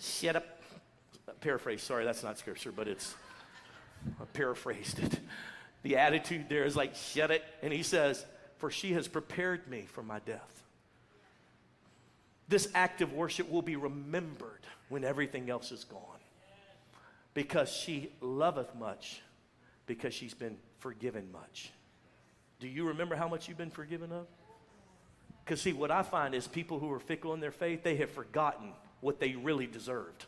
Shut 0.00 0.36
up. 0.36 0.44
Paraphrase, 1.40 1.82
sorry, 1.82 2.04
that's 2.04 2.22
not 2.22 2.38
scripture, 2.38 2.72
but 2.72 2.88
it's, 2.88 3.14
I 4.20 4.24
paraphrased 4.32 4.98
it. 5.00 5.20
The 5.82 5.96
attitude 5.98 6.48
there 6.48 6.64
is 6.64 6.76
like, 6.76 6.94
Shut 6.94 7.30
it. 7.30 7.44
And 7.62 7.72
he 7.72 7.82
says, 7.82 8.24
For 8.58 8.70
she 8.70 8.92
has 8.94 9.08
prepared 9.08 9.68
me 9.68 9.82
for 9.82 10.02
my 10.02 10.20
death. 10.20 10.62
This 12.48 12.68
act 12.74 13.02
of 13.02 13.12
worship 13.12 13.50
will 13.50 13.62
be 13.62 13.76
remembered 13.76 14.66
when 14.88 15.04
everything 15.04 15.50
else 15.50 15.72
is 15.72 15.84
gone. 15.84 16.00
Because 17.34 17.70
she 17.70 18.12
loveth 18.20 18.74
much, 18.74 19.20
because 19.86 20.14
she's 20.14 20.32
been 20.32 20.56
forgiven 20.78 21.30
much. 21.32 21.70
Do 22.60 22.68
you 22.68 22.88
remember 22.88 23.14
how 23.14 23.28
much 23.28 23.48
you've 23.48 23.58
been 23.58 23.70
forgiven 23.70 24.12
of? 24.12 24.26
Because, 25.46 25.62
see, 25.62 25.72
what 25.72 25.92
I 25.92 26.02
find 26.02 26.34
is 26.34 26.46
people 26.46 26.80
who 26.80 26.92
are 26.92 26.98
fickle 26.98 27.32
in 27.32 27.40
their 27.40 27.52
faith, 27.52 27.84
they 27.84 27.96
have 27.96 28.10
forgotten 28.10 28.72
what 29.00 29.20
they 29.20 29.36
really 29.36 29.66
deserved 29.66 30.26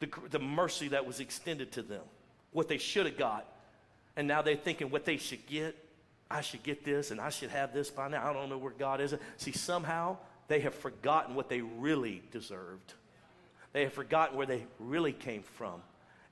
the, 0.00 0.08
the 0.30 0.38
mercy 0.38 0.88
that 0.88 1.06
was 1.06 1.20
extended 1.20 1.72
to 1.72 1.82
them, 1.82 2.02
what 2.52 2.68
they 2.68 2.78
should 2.78 3.06
have 3.06 3.18
got. 3.18 3.46
And 4.16 4.26
now 4.26 4.42
they're 4.42 4.56
thinking 4.56 4.90
what 4.90 5.04
they 5.04 5.18
should 5.18 5.46
get. 5.46 5.76
I 6.30 6.40
should 6.40 6.62
get 6.62 6.84
this 6.84 7.10
and 7.10 7.20
I 7.20 7.30
should 7.30 7.50
have 7.50 7.72
this 7.72 7.90
by 7.90 8.08
now. 8.08 8.28
I 8.28 8.32
don't 8.32 8.48
know 8.48 8.58
where 8.58 8.72
God 8.72 9.00
is. 9.00 9.14
See, 9.36 9.52
somehow 9.52 10.16
they 10.48 10.60
have 10.60 10.74
forgotten 10.74 11.34
what 11.34 11.48
they 11.48 11.60
really 11.60 12.22
deserved. 12.32 12.94
They 13.72 13.84
have 13.84 13.92
forgotten 13.92 14.36
where 14.36 14.46
they 14.46 14.64
really 14.78 15.12
came 15.12 15.42
from 15.42 15.82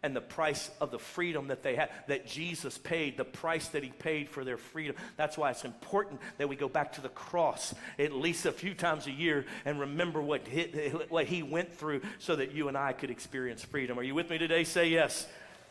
and 0.02 0.14
the 0.14 0.20
price 0.20 0.70
of 0.80 0.90
the 0.90 0.98
freedom 0.98 1.48
that 1.48 1.62
they 1.62 1.74
had, 1.74 1.90
that 2.06 2.26
Jesus 2.26 2.78
paid, 2.78 3.16
the 3.16 3.24
price 3.24 3.68
that 3.68 3.82
he 3.82 3.90
paid 3.90 4.28
for 4.28 4.44
their 4.44 4.56
freedom. 4.56 4.94
That's 5.16 5.36
why 5.36 5.50
it's 5.50 5.64
important 5.64 6.20
that 6.38 6.48
we 6.48 6.56
go 6.56 6.68
back 6.68 6.92
to 6.92 7.00
the 7.00 7.08
cross 7.08 7.74
at 7.98 8.12
least 8.12 8.46
a 8.46 8.52
few 8.52 8.74
times 8.74 9.06
a 9.06 9.10
year 9.10 9.44
and 9.64 9.80
remember 9.80 10.22
what 10.22 10.46
he, 10.46 10.62
what 11.08 11.26
he 11.26 11.42
went 11.42 11.72
through 11.72 12.02
so 12.18 12.36
that 12.36 12.52
you 12.52 12.68
and 12.68 12.76
I 12.76 12.92
could 12.92 13.10
experience 13.10 13.64
freedom. 13.64 13.98
Are 13.98 14.04
you 14.04 14.14
with 14.14 14.30
me 14.30 14.38
today? 14.38 14.64
Say 14.64 14.88
yes. 14.88 15.26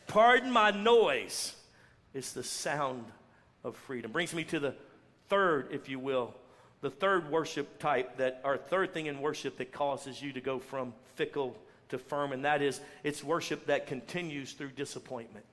Pardon 0.07 0.51
my 0.51 0.71
noise. 0.71 1.55
It's 2.13 2.34
the 2.34 2.43
sound 2.43 3.05
of 3.63 3.78
freedom. 3.78 4.11
Brings 4.11 4.34
me 4.34 4.43
to 4.45 4.59
the 4.59 4.75
third, 5.30 5.69
if 5.71 5.88
you 5.88 5.99
will, 5.99 6.34
the 6.82 6.89
third 6.89 7.32
worship 7.32 7.80
type 7.80 8.17
that, 8.17 8.41
our 8.43 8.57
third 8.57 8.93
thing 8.93 9.07
in 9.07 9.21
worship 9.21 9.57
that 9.57 9.71
causes 9.71 10.21
you 10.21 10.34
to 10.34 10.41
go 10.41 10.59
from 10.59 10.93
fickle 11.15 11.57
to 11.89 11.97
firm, 11.97 12.31
and 12.31 12.45
that 12.45 12.61
is 12.61 12.81
it's 13.03 13.23
worship 13.23 13.67
that 13.67 13.88
continues 13.88 14.53
through 14.53 14.69
disappointment. 14.69 15.45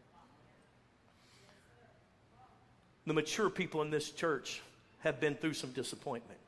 The 3.07 3.13
mature 3.13 3.51
people 3.51 3.83
in 3.83 3.91
this 3.91 4.11
church 4.11 4.63
have 5.01 5.21
been 5.21 5.35
through 5.35 5.55
some 5.55 5.73
disappointment, 5.73 6.39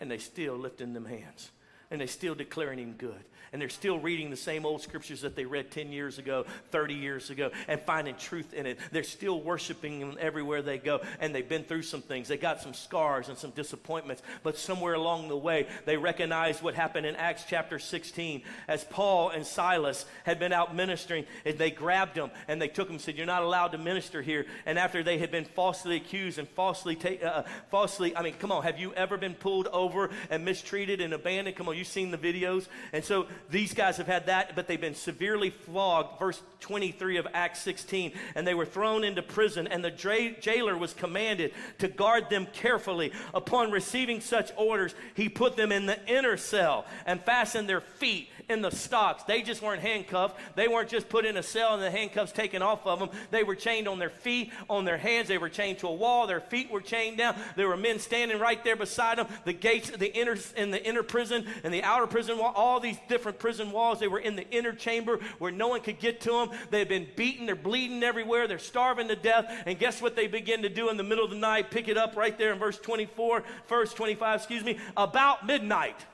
and 0.00 0.10
they 0.10 0.18
still 0.18 0.54
lifting 0.54 0.92
them 0.92 1.04
hands, 1.04 1.50
and 1.90 2.00
they're 2.00 2.08
still 2.08 2.34
declaring 2.34 2.78
him 2.78 2.94
good 2.98 3.24
and 3.52 3.62
they're 3.62 3.68
still 3.68 3.98
reading 3.98 4.30
the 4.30 4.36
same 4.36 4.66
old 4.66 4.82
scriptures 4.82 5.22
that 5.22 5.36
they 5.36 5.44
read 5.44 5.70
10 5.70 5.92
years 5.92 6.18
ago, 6.18 6.44
30 6.72 6.94
years 6.94 7.30
ago, 7.30 7.50
and 7.68 7.80
finding 7.80 8.14
truth 8.16 8.52
in 8.52 8.66
it. 8.66 8.78
They're 8.92 9.02
still 9.02 9.40
worshiping 9.40 10.00
Him 10.00 10.16
everywhere 10.20 10.62
they 10.62 10.78
go, 10.78 11.00
and 11.20 11.34
they've 11.34 11.48
been 11.48 11.64
through 11.64 11.82
some 11.82 12.02
things. 12.02 12.28
They 12.28 12.36
got 12.36 12.60
some 12.60 12.74
scars 12.74 13.28
and 13.28 13.38
some 13.38 13.52
disappointments, 13.52 14.22
but 14.42 14.58
somewhere 14.58 14.94
along 14.94 15.28
the 15.28 15.36
way, 15.36 15.66
they 15.84 15.96
recognized 15.96 16.62
what 16.62 16.74
happened 16.74 17.06
in 17.06 17.16
Acts 17.16 17.44
chapter 17.48 17.78
16 17.78 18.42
as 18.68 18.84
Paul 18.84 19.30
and 19.30 19.46
Silas 19.46 20.06
had 20.24 20.38
been 20.38 20.52
out 20.52 20.74
ministering, 20.74 21.24
and 21.44 21.56
they 21.56 21.70
grabbed 21.70 22.16
them 22.16 22.30
and 22.48 22.60
they 22.60 22.68
took 22.68 22.88
them 22.88 22.96
and 22.96 23.00
said, 23.02 23.16
You're 23.16 23.26
not 23.26 23.42
allowed 23.42 23.68
to 23.68 23.78
minister 23.78 24.22
here. 24.22 24.46
And 24.66 24.78
after 24.78 25.02
they 25.02 25.18
had 25.18 25.30
been 25.30 25.44
falsely 25.44 25.96
accused 25.96 26.38
and 26.38 26.48
falsely, 26.48 26.96
ta- 26.96 27.26
uh, 27.26 27.42
falsely, 27.70 28.16
I 28.16 28.22
mean, 28.22 28.34
come 28.34 28.52
on, 28.52 28.64
have 28.64 28.78
you 28.78 28.92
ever 28.94 29.16
been 29.16 29.34
pulled 29.34 29.68
over 29.68 30.10
and 30.30 30.44
mistreated 30.44 31.00
and 31.00 31.14
abandoned? 31.14 31.56
Come 31.56 31.68
on, 31.68 31.75
you've 31.76 31.86
seen 31.86 32.10
the 32.10 32.18
videos. 32.18 32.66
And 32.92 33.04
so 33.04 33.26
these 33.50 33.74
guys 33.74 33.96
have 33.98 34.06
had 34.06 34.26
that, 34.26 34.56
but 34.56 34.66
they've 34.66 34.80
been 34.80 34.94
severely 34.94 35.50
flogged. 35.50 36.18
Verse 36.18 36.42
23 36.60 37.18
of 37.18 37.26
Acts 37.32 37.60
16. 37.60 38.12
And 38.34 38.46
they 38.46 38.54
were 38.54 38.66
thrown 38.66 39.04
into 39.04 39.22
prison, 39.22 39.66
and 39.66 39.84
the 39.84 39.90
jailer 39.90 40.76
was 40.76 40.94
commanded 40.94 41.52
to 41.78 41.88
guard 41.88 42.30
them 42.30 42.46
carefully. 42.52 43.12
Upon 43.34 43.70
receiving 43.70 44.20
such 44.20 44.50
orders, 44.56 44.94
he 45.14 45.28
put 45.28 45.56
them 45.56 45.72
in 45.72 45.86
the 45.86 46.04
inner 46.06 46.36
cell 46.36 46.86
and 47.04 47.20
fastened 47.22 47.68
their 47.68 47.80
feet 47.80 48.28
in 48.48 48.62
the 48.62 48.70
stocks. 48.70 49.24
They 49.24 49.42
just 49.42 49.62
weren't 49.62 49.82
handcuffed. 49.82 50.38
They 50.54 50.68
weren't 50.68 50.88
just 50.88 51.08
put 51.08 51.24
in 51.24 51.36
a 51.36 51.42
cell 51.42 51.74
and 51.74 51.82
the 51.82 51.90
handcuffs 51.90 52.32
taken 52.32 52.62
off 52.62 52.86
of 52.86 52.98
them. 52.98 53.10
They 53.30 53.42
were 53.42 53.56
chained 53.56 53.88
on 53.88 53.98
their 53.98 54.10
feet, 54.10 54.52
on 54.70 54.84
their 54.84 54.98
hands. 54.98 55.28
They 55.28 55.38
were 55.38 55.48
chained 55.48 55.78
to 55.78 55.88
a 55.88 55.94
wall. 55.94 56.26
Their 56.26 56.40
feet 56.40 56.70
were 56.70 56.80
chained 56.80 57.18
down. 57.18 57.36
There 57.56 57.68
were 57.68 57.76
men 57.76 57.98
standing 57.98 58.38
right 58.38 58.62
there 58.62 58.76
beside 58.76 59.18
them. 59.18 59.26
The 59.44 59.52
gates, 59.52 59.90
of 59.90 59.98
the 59.98 60.14
inner, 60.14 60.36
in 60.56 60.70
the 60.70 60.84
inner 60.84 61.02
prison 61.02 61.44
and 61.64 61.74
the 61.74 61.82
outer 61.82 62.06
prison 62.06 62.38
wall, 62.38 62.52
all 62.54 62.78
these 62.78 62.98
different 63.08 63.38
prison 63.38 63.72
walls. 63.72 63.98
They 63.98 64.08
were 64.08 64.20
in 64.20 64.36
the 64.36 64.48
inner 64.50 64.72
chamber 64.72 65.18
where 65.38 65.52
no 65.52 65.68
one 65.68 65.80
could 65.80 65.98
get 65.98 66.20
to 66.22 66.30
them. 66.30 66.50
They 66.70 66.78
had 66.78 66.88
been 66.88 67.08
beaten. 67.16 67.46
They're 67.46 67.56
bleeding 67.56 68.02
everywhere. 68.02 68.46
They're 68.46 68.58
starving 68.58 69.08
to 69.08 69.16
death. 69.16 69.52
And 69.66 69.78
guess 69.78 70.00
what 70.00 70.14
they 70.14 70.28
begin 70.28 70.62
to 70.62 70.68
do 70.68 70.88
in 70.88 70.96
the 70.96 71.02
middle 71.02 71.24
of 71.24 71.30
the 71.30 71.36
night? 71.36 71.70
Pick 71.70 71.88
it 71.88 71.96
up 71.96 72.16
right 72.16 72.36
there 72.38 72.52
in 72.52 72.58
verse 72.58 72.78
24, 72.78 73.42
verse 73.68 73.92
25, 73.92 74.40
excuse 74.40 74.64
me. 74.64 74.78
About 74.96 75.46
midnight, 75.46 76.06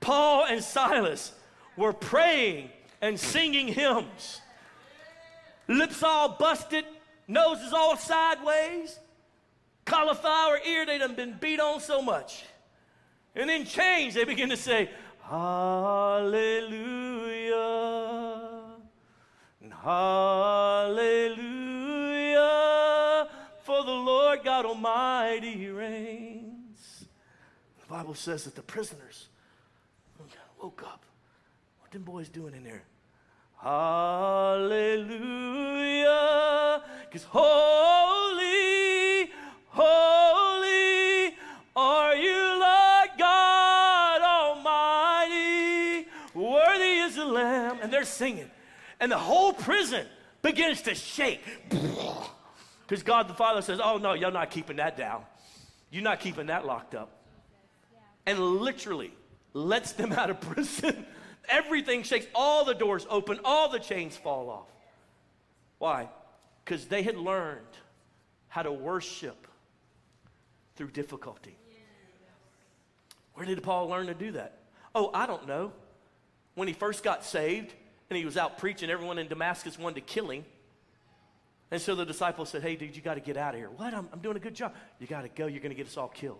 Paul 0.00 0.46
and 0.46 0.62
Silas 0.62 1.32
were 1.76 1.92
praying 1.92 2.70
and 3.00 3.18
singing 3.18 3.68
hymns. 3.68 4.40
Lips 5.68 6.02
all 6.02 6.36
busted, 6.36 6.84
noses 7.26 7.72
all 7.72 7.96
sideways, 7.96 8.98
cauliflower 9.84 10.58
ear, 10.66 10.86
they 10.86 10.98
done 10.98 11.14
been 11.14 11.36
beat 11.40 11.60
on 11.60 11.80
so 11.80 12.02
much. 12.02 12.44
And 13.34 13.50
in 13.50 13.64
chains, 13.64 14.14
they 14.14 14.24
begin 14.24 14.50
to 14.50 14.56
say, 14.56 14.90
Hallelujah. 15.22 16.74
Hallelujah. 19.84 21.28
For 23.64 23.84
the 23.84 23.90
Lord 23.90 24.42
God 24.42 24.64
Almighty 24.64 25.68
reigns. 25.68 27.04
The 27.80 27.86
Bible 27.86 28.14
says 28.14 28.44
that 28.44 28.54
the 28.54 28.62
prisoners 28.62 29.28
woke 30.62 30.82
up. 30.82 31.03
Boys 32.02 32.28
doing 32.28 32.54
in 32.54 32.64
there? 32.64 32.82
Hallelujah. 33.60 35.12
Because 37.06 37.24
holy, 37.24 38.44
holy 39.68 41.34
are 41.76 42.14
you, 42.14 42.60
Lord 42.60 43.10
God 43.18 44.20
Almighty. 44.22 46.08
Worthy 46.34 46.98
is 47.00 47.16
the 47.16 47.24
Lamb. 47.24 47.78
And 47.82 47.92
they're 47.92 48.04
singing. 48.04 48.50
And 49.00 49.10
the 49.10 49.18
whole 49.18 49.52
prison 49.52 50.06
begins 50.42 50.82
to 50.82 50.94
shake. 50.94 51.42
Because 52.86 53.02
God 53.02 53.28
the 53.28 53.34
Father 53.34 53.62
says, 53.62 53.80
Oh, 53.82 53.96
no, 53.96 54.12
you're 54.12 54.30
not 54.30 54.50
keeping 54.50 54.76
that 54.76 54.96
down. 54.96 55.22
You're 55.90 56.02
not 56.02 56.20
keeping 56.20 56.46
that 56.46 56.66
locked 56.66 56.94
up. 56.94 57.10
And 58.26 58.38
literally 58.38 59.12
lets 59.54 59.92
them 59.92 60.12
out 60.20 60.30
of 60.30 60.40
prison. 60.40 61.06
Everything 61.48 62.02
shakes, 62.02 62.26
all 62.34 62.64
the 62.64 62.74
doors 62.74 63.06
open, 63.10 63.40
all 63.44 63.68
the 63.68 63.78
chains 63.78 64.16
fall 64.16 64.50
off. 64.50 64.68
Why? 65.78 66.08
Because 66.64 66.86
they 66.86 67.02
had 67.02 67.16
learned 67.16 67.60
how 68.48 68.62
to 68.62 68.72
worship 68.72 69.46
through 70.76 70.88
difficulty. 70.88 71.56
Where 73.34 73.44
did 73.44 73.62
Paul 73.62 73.88
learn 73.88 74.06
to 74.06 74.14
do 74.14 74.32
that? 74.32 74.58
Oh, 74.94 75.10
I 75.12 75.26
don't 75.26 75.46
know. 75.46 75.72
When 76.54 76.68
he 76.68 76.74
first 76.74 77.02
got 77.02 77.24
saved 77.24 77.74
and 78.08 78.16
he 78.16 78.24
was 78.24 78.36
out 78.36 78.58
preaching, 78.58 78.90
everyone 78.90 79.18
in 79.18 79.26
Damascus 79.26 79.78
wanted 79.78 79.96
to 79.96 80.00
kill 80.02 80.30
him. 80.30 80.44
And 81.70 81.82
so 81.82 81.96
the 81.96 82.04
disciples 82.04 82.50
said, 82.50 82.62
Hey, 82.62 82.76
dude, 82.76 82.94
you 82.94 83.02
got 83.02 83.14
to 83.14 83.20
get 83.20 83.36
out 83.36 83.54
of 83.54 83.60
here. 83.60 83.70
What? 83.70 83.92
I'm, 83.92 84.08
I'm 84.12 84.20
doing 84.20 84.36
a 84.36 84.40
good 84.40 84.54
job. 84.54 84.72
You 85.00 85.08
got 85.08 85.22
to 85.22 85.28
go. 85.28 85.46
You're 85.46 85.60
going 85.60 85.70
to 85.70 85.76
get 85.76 85.88
us 85.88 85.96
all 85.96 86.08
killed. 86.08 86.38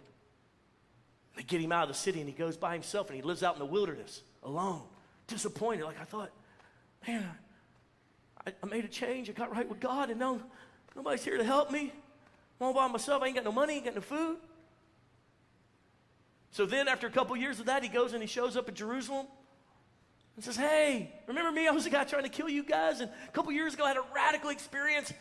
They 1.34 1.42
get 1.42 1.60
him 1.60 1.72
out 1.72 1.82
of 1.82 1.88
the 1.88 1.94
city 1.94 2.20
and 2.20 2.28
he 2.28 2.34
goes 2.34 2.56
by 2.56 2.74
himself 2.74 3.08
and 3.08 3.16
he 3.16 3.22
lives 3.22 3.42
out 3.42 3.54
in 3.54 3.58
the 3.58 3.66
wilderness 3.66 4.22
alone 4.44 4.82
disappointed. 5.26 5.84
Like 5.84 6.00
I 6.00 6.04
thought, 6.04 6.30
man, 7.06 7.28
I, 8.46 8.52
I 8.62 8.66
made 8.66 8.84
a 8.84 8.88
change. 8.88 9.28
I 9.30 9.32
got 9.32 9.52
right 9.52 9.68
with 9.68 9.80
God, 9.80 10.10
and 10.10 10.18
now 10.18 10.40
nobody's 10.94 11.24
here 11.24 11.38
to 11.38 11.44
help 11.44 11.70
me. 11.70 11.92
I'm 12.60 12.66
all 12.66 12.74
by 12.74 12.88
myself. 12.88 13.22
I 13.22 13.26
ain't 13.26 13.34
got 13.34 13.44
no 13.44 13.52
money, 13.52 13.74
ain't 13.74 13.84
got 13.84 13.94
no 13.94 14.00
food. 14.00 14.36
So 16.50 16.66
then, 16.66 16.86
after 16.86 17.06
a 17.06 17.10
couple 17.10 17.36
years 17.36 17.58
of 17.58 17.66
that, 17.66 17.82
he 17.82 17.88
goes 17.88 18.12
and 18.12 18.22
he 18.22 18.28
shows 18.28 18.56
up 18.56 18.68
at 18.68 18.74
Jerusalem 18.74 19.26
and 20.36 20.44
says, 20.44 20.56
Hey, 20.56 21.12
remember 21.26 21.50
me? 21.50 21.66
I 21.66 21.72
was 21.72 21.84
the 21.84 21.90
guy 21.90 22.04
trying 22.04 22.22
to 22.22 22.28
kill 22.28 22.48
you 22.48 22.62
guys. 22.62 23.00
And 23.00 23.10
a 23.10 23.30
couple 23.32 23.50
years 23.52 23.74
ago, 23.74 23.84
I 23.84 23.88
had 23.88 23.96
a 23.96 24.04
radical 24.14 24.50
experience. 24.50 25.12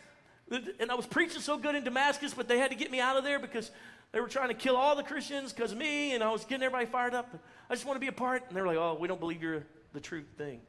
And 0.78 0.90
I 0.90 0.94
was 0.94 1.06
preaching 1.06 1.40
so 1.40 1.56
good 1.56 1.74
in 1.74 1.84
Damascus, 1.84 2.34
but 2.34 2.48
they 2.48 2.58
had 2.58 2.70
to 2.70 2.76
get 2.76 2.90
me 2.90 3.00
out 3.00 3.16
of 3.16 3.24
there 3.24 3.38
because 3.38 3.70
they 4.12 4.20
were 4.20 4.28
trying 4.28 4.48
to 4.48 4.54
kill 4.54 4.76
all 4.76 4.94
the 4.94 5.02
Christians 5.02 5.52
because 5.52 5.72
of 5.72 5.78
me. 5.78 6.14
And 6.14 6.22
I 6.22 6.30
was 6.30 6.44
getting 6.44 6.62
everybody 6.62 6.86
fired 6.86 7.14
up. 7.14 7.34
I 7.68 7.74
just 7.74 7.86
want 7.86 7.96
to 7.96 8.00
be 8.00 8.08
a 8.08 8.12
part. 8.12 8.44
And 8.46 8.56
they're 8.56 8.66
like, 8.66 8.76
Oh, 8.76 8.96
we 9.00 9.08
don't 9.08 9.20
believe 9.20 9.42
you're 9.42 9.64
the 9.94 10.00
true 10.00 10.24
thing. 10.36 10.60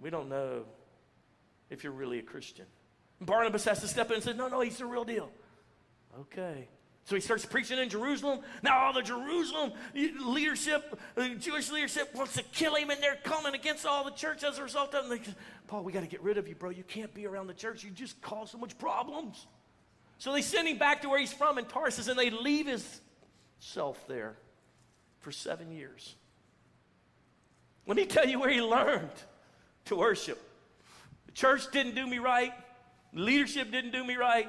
We 0.00 0.08
don't 0.08 0.30
know 0.30 0.64
if 1.68 1.84
you're 1.84 1.92
really 1.92 2.18
a 2.18 2.22
Christian. 2.22 2.64
Barnabas 3.20 3.64
has 3.64 3.80
to 3.80 3.88
step 3.88 4.08
in 4.08 4.14
and 4.14 4.22
say, 4.22 4.32
No, 4.32 4.48
no, 4.48 4.60
he's 4.60 4.78
the 4.78 4.86
real 4.86 5.04
deal. 5.04 5.30
Okay. 6.18 6.68
So 7.04 7.16
he 7.16 7.20
starts 7.20 7.44
preaching 7.44 7.78
in 7.78 7.88
Jerusalem. 7.88 8.40
Now 8.62 8.78
all 8.78 8.92
the 8.92 9.02
Jerusalem 9.02 9.72
leadership, 9.94 10.98
uh, 11.16 11.28
Jewish 11.30 11.70
leadership 11.70 12.14
wants 12.14 12.34
to 12.34 12.44
kill 12.44 12.76
him, 12.76 12.90
and 12.90 13.02
they're 13.02 13.18
coming 13.24 13.54
against 13.54 13.84
all 13.84 14.04
the 14.04 14.12
church 14.12 14.44
as 14.44 14.58
a 14.58 14.62
result 14.62 14.94
of 14.94 15.10
it. 15.10 15.20
Paul, 15.66 15.82
we 15.82 15.92
got 15.92 16.02
to 16.02 16.06
get 16.06 16.22
rid 16.22 16.38
of 16.38 16.46
you, 16.46 16.54
bro. 16.54 16.70
You 16.70 16.84
can't 16.84 17.12
be 17.12 17.26
around 17.26 17.48
the 17.48 17.54
church. 17.54 17.82
You 17.82 17.90
just 17.90 18.20
cause 18.22 18.52
so 18.52 18.58
much 18.58 18.78
problems. 18.78 19.46
So 20.18 20.32
they 20.32 20.42
send 20.42 20.68
him 20.68 20.78
back 20.78 21.02
to 21.02 21.08
where 21.08 21.18
he's 21.18 21.32
from 21.32 21.58
in 21.58 21.64
Tarsus, 21.64 22.06
and 22.06 22.16
they 22.16 22.30
leave 22.30 22.68
his 22.68 23.00
self 23.58 24.06
there 24.06 24.36
for 25.18 25.32
seven 25.32 25.72
years. 25.72 26.14
Let 27.92 27.98
me 27.98 28.06
tell 28.06 28.26
you 28.26 28.40
where 28.40 28.48
he 28.48 28.62
learned 28.62 29.10
to 29.84 29.96
worship. 29.96 30.40
The 31.26 31.32
church 31.32 31.70
didn't 31.72 31.94
do 31.94 32.06
me 32.06 32.20
right, 32.20 32.54
leadership 33.12 33.70
didn't 33.70 33.90
do 33.90 34.02
me 34.02 34.16
right, 34.16 34.48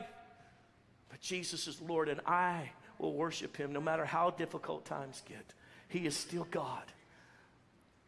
but 1.09 1.19
Jesus 1.19 1.67
is 1.67 1.81
Lord, 1.81 2.07
and 2.07 2.21
I 2.25 2.69
will 2.99 3.13
worship 3.13 3.57
him 3.57 3.73
no 3.73 3.81
matter 3.81 4.05
how 4.05 4.29
difficult 4.29 4.85
times 4.85 5.21
get. 5.27 5.43
He 5.89 6.05
is 6.05 6.15
still 6.15 6.47
God. 6.51 6.85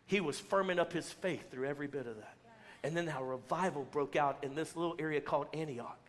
He 0.06 0.22
was 0.22 0.40
firming 0.40 0.80
up 0.80 0.94
his 0.94 1.12
faith 1.12 1.52
through 1.52 1.68
every 1.68 1.88
bit 1.88 2.08
of 2.08 2.16
that. 2.16 2.38
And 2.86 2.96
then 2.96 3.06
how 3.06 3.22
revival 3.22 3.86
broke 3.92 4.16
out 4.16 4.38
in 4.42 4.56
this 4.56 4.74
little 4.78 4.96
area 5.00 5.20
called 5.20 5.48
Antioch. 5.54 6.00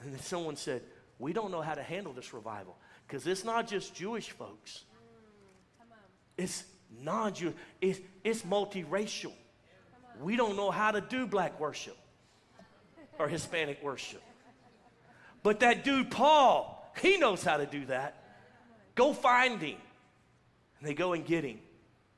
And 0.00 0.14
then 0.14 0.20
someone 0.22 0.56
said, 0.56 0.80
We 1.18 1.34
don't 1.34 1.50
know 1.50 1.60
how 1.60 1.74
to 1.74 1.82
handle 1.82 2.14
this 2.14 2.32
revival 2.32 2.78
because 3.06 3.26
it's 3.26 3.44
not 3.44 3.68
just 3.68 3.94
Jewish 3.94 4.30
folks, 4.30 4.84
it's 6.38 6.64
non 7.00 7.34
Jewish, 7.34 7.54
it's, 7.80 8.00
it's 8.24 8.42
multiracial. 8.42 9.32
We 10.20 10.36
don't 10.36 10.56
know 10.56 10.70
how 10.70 10.90
to 10.90 11.00
do 11.00 11.26
black 11.26 11.58
worship 11.58 11.96
or 13.18 13.28
Hispanic 13.28 13.82
worship. 13.82 14.22
But 15.42 15.60
that 15.60 15.84
dude, 15.84 16.10
Paul, 16.10 16.92
he 17.00 17.16
knows 17.16 17.42
how 17.42 17.56
to 17.56 17.66
do 17.66 17.86
that. 17.86 18.22
Go 18.94 19.12
find 19.12 19.60
him. 19.60 19.78
And 20.78 20.88
they 20.88 20.94
go 20.94 21.12
and 21.12 21.24
get 21.24 21.44
him. 21.44 21.58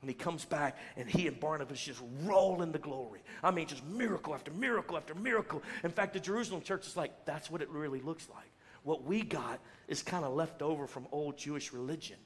And 0.00 0.10
he 0.10 0.14
comes 0.14 0.44
back, 0.44 0.76
and 0.98 1.08
he 1.08 1.26
and 1.28 1.40
Barnabas 1.40 1.80
just 1.80 2.02
roll 2.24 2.60
in 2.60 2.72
the 2.72 2.78
glory. 2.78 3.22
I 3.42 3.50
mean, 3.50 3.66
just 3.66 3.82
miracle 3.86 4.34
after 4.34 4.52
miracle 4.52 4.98
after 4.98 5.14
miracle. 5.14 5.62
In 5.82 5.90
fact, 5.90 6.12
the 6.12 6.20
Jerusalem 6.20 6.60
church 6.60 6.86
is 6.86 6.94
like, 6.94 7.24
that's 7.24 7.50
what 7.50 7.62
it 7.62 7.70
really 7.70 8.00
looks 8.00 8.28
like. 8.28 8.50
What 8.82 9.04
we 9.04 9.22
got 9.22 9.60
is 9.88 10.02
kind 10.02 10.24
of 10.26 10.34
left 10.34 10.60
over 10.60 10.86
from 10.86 11.06
old 11.10 11.38
Jewish 11.38 11.72
religion. 11.72 12.18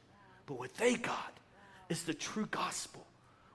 But 0.47 0.59
what 0.59 0.75
they 0.75 0.97
got 0.97 1.39
is 1.89 2.05
the 2.05 2.15
true 2.15 2.47
gospel, 2.47 3.07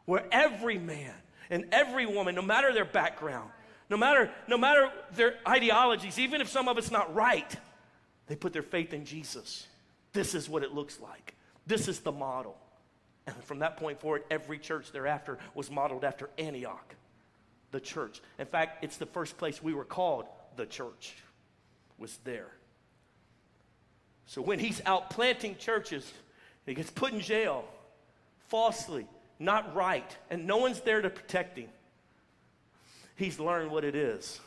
where 0.06 0.26
every 0.32 0.78
man 0.78 1.14
and 1.50 1.66
every 1.72 2.06
woman, 2.06 2.36
no 2.36 2.42
matter 2.42 2.74
their 2.74 2.86
background, 2.86 3.50
no 3.90 3.98
matter, 3.98 4.32
no 4.48 4.58
matter 4.58 4.90
their 5.16 5.36
ideologies, 5.48 6.18
even 6.18 6.42
if 6.42 6.50
some 6.50 6.68
of 6.68 6.78
it's 6.78 6.92
not 6.92 7.14
right, 7.14 7.56
they 8.28 8.36
put 8.36 8.54
their 8.54 8.64
faith 8.64 8.94
in 8.94 9.06
Jesus. 9.06 9.68
This 10.14 10.34
is 10.36 10.50
what 10.50 10.64
it 10.64 10.74
looks 10.74 11.00
like. 11.00 11.36
This 11.68 11.88
is 11.88 12.00
the 12.00 12.12
model. 12.12 12.58
And 13.26 13.36
from 13.44 13.60
that 13.60 13.78
point 13.78 14.00
forward, 14.00 14.24
every 14.30 14.60
church 14.60 14.92
thereafter 14.92 15.38
was 15.54 15.72
modeled 15.72 16.04
after 16.04 16.30
Antioch, 16.38 16.96
the 17.72 17.80
church. 17.80 18.22
In 18.40 18.46
fact, 18.46 18.84
it's 18.84 18.98
the 18.98 19.06
first 19.06 19.38
place 19.38 19.62
we 19.62 19.74
were 19.74 19.86
called 19.86 20.26
the 20.56 20.66
church, 20.66 21.16
was 21.98 22.18
there. 22.24 22.52
So 24.26 24.42
when 24.42 24.60
he's 24.60 24.82
out 24.86 25.10
planting 25.10 25.56
churches, 25.58 26.12
he 26.66 26.74
gets 26.74 26.90
put 26.90 27.14
in 27.14 27.20
jail 27.20 27.66
falsely, 28.54 29.08
not 29.40 29.74
right, 29.74 30.16
and 30.30 30.46
no 30.46 30.58
one's 30.58 30.80
there 30.82 31.02
to 31.02 31.10
protect 31.10 31.58
him. 31.58 31.70
He's 33.16 33.40
learned 33.40 33.72
what 33.72 33.84
it 33.84 33.96
is 33.96 34.40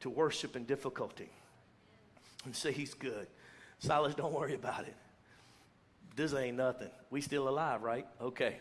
to 0.00 0.08
worship 0.08 0.56
in 0.56 0.64
difficulty 0.64 1.28
and 2.46 2.56
say 2.56 2.72
he's 2.72 2.94
good. 2.94 3.26
Silas, 3.78 4.14
don't 4.14 4.32
worry 4.32 4.54
about 4.54 4.84
it. 4.84 4.96
This 6.16 6.32
ain't 6.32 6.56
nothing. 6.56 6.88
We 7.10 7.20
still 7.20 7.46
alive, 7.46 7.82
right? 7.82 8.06
Okay. 8.22 8.56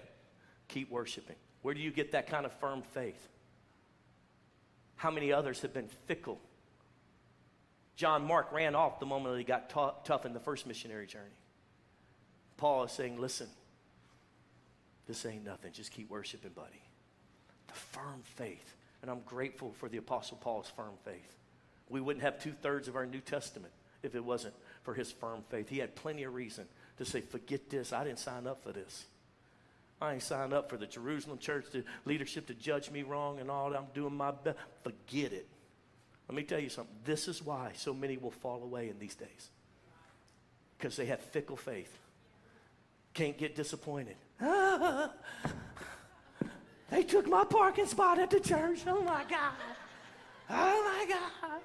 Keep 0.68 0.92
worshiping. 0.92 1.38
Where 1.62 1.74
do 1.74 1.80
you 1.80 1.90
get 1.90 2.12
that 2.12 2.28
kind 2.28 2.46
of 2.46 2.52
firm 2.60 2.82
faith? 2.82 3.30
How 4.98 5.10
many 5.10 5.32
others 5.32 5.62
have 5.62 5.74
been 5.74 5.88
fickle? 6.06 6.42
John 7.96 8.28
Mark 8.28 8.52
ran 8.52 8.76
off 8.76 9.00
the 9.00 9.06
moment 9.06 9.36
that 9.36 9.40
he 9.40 9.46
got 9.46 9.70
t- 9.70 10.02
tough 10.04 10.26
in 10.26 10.34
the 10.34 10.42
first 10.42 10.68
missionary 10.68 11.08
journey. 11.08 11.32
Paul 12.58 12.84
is 12.84 12.92
saying, 12.92 13.22
listen, 13.22 13.48
this 15.08 15.26
ain't 15.26 15.46
nothing. 15.46 15.72
Just 15.72 15.92
keep 15.92 16.10
worshiping, 16.10 16.52
buddy. 16.56 16.82
The 17.68 17.74
firm 17.74 18.22
faith. 18.24 18.76
And 19.02 19.12
I'm 19.12 19.22
grateful 19.26 19.74
for 19.80 19.88
the 19.90 19.98
Apostle 19.98 20.38
Paul's 20.38 20.72
firm 20.76 20.94
faith. 21.04 21.36
We 21.90 22.02
wouldn't 22.02 22.24
have 22.24 22.42
two 22.42 22.54
thirds 22.54 22.88
of 22.88 22.96
our 22.96 23.06
New 23.06 23.20
Testament 23.20 23.74
if 24.02 24.16
it 24.16 24.24
wasn't 24.24 24.56
for 24.84 24.94
his 24.94 25.12
firm 25.12 25.44
faith. 25.50 25.70
He 25.70 25.78
had 25.78 25.96
plenty 25.96 26.24
of 26.24 26.34
reason 26.34 26.66
to 26.98 27.06
say, 27.06 27.22
forget 27.22 27.70
this. 27.70 27.94
I 27.94 28.04
didn't 28.04 28.20
sign 28.20 28.48
up 28.48 28.64
for 28.64 28.72
this. 28.72 29.06
I 30.02 30.14
ain't 30.14 30.24
signed 30.24 30.54
up 30.54 30.70
for 30.70 30.78
the 30.78 30.88
Jerusalem 30.88 31.38
church 31.38 31.66
the 31.72 31.84
leadership 32.04 32.48
to 32.48 32.54
judge 32.54 32.92
me 32.92 33.04
wrong 33.04 33.40
and 33.40 33.50
all. 33.50 33.70
that. 33.70 33.80
I'm 33.80 33.88
doing 33.94 34.16
my 34.16 34.32
best. 34.32 34.58
Forget 34.84 35.32
it. 35.32 35.48
Let 36.28 36.36
me 36.36 36.44
tell 36.44 36.60
you 36.60 36.70
something. 36.70 36.96
This 37.06 37.28
is 37.28 37.44
why 37.44 37.72
so 37.76 37.94
many 37.94 38.18
will 38.18 38.32
fall 38.32 38.64
away 38.64 38.90
in 38.90 39.00
these 39.00 39.16
days. 39.16 39.50
Because 40.78 40.96
they 40.98 41.06
have 41.06 41.22
fickle 41.22 41.56
faith. 41.56 41.96
Can't 43.14 43.38
get 43.38 43.56
disappointed. 43.56 44.18
They 46.90 47.04
took 47.04 47.28
my 47.28 47.44
parking 47.44 47.88
spot 47.88 48.20
at 48.20 48.30
the 48.30 48.40
church. 48.40 48.80
Oh 48.88 49.02
my 49.02 49.26
God. 49.30 49.52
Oh 50.50 51.06
my 51.06 51.06
God. 51.10 51.62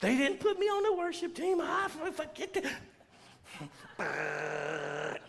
They 0.00 0.16
didn't 0.16 0.40
put 0.40 0.58
me 0.58 0.66
on 0.66 0.82
the 0.82 0.92
worship 0.94 1.34
team. 1.34 1.60
I 1.60 1.88
forget 2.12 2.52
that. 3.98 5.20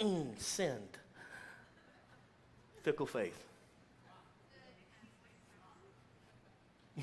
mm, 0.00 0.26
send. 0.38 0.88
Fickle 2.82 3.06
faith. 3.06 3.46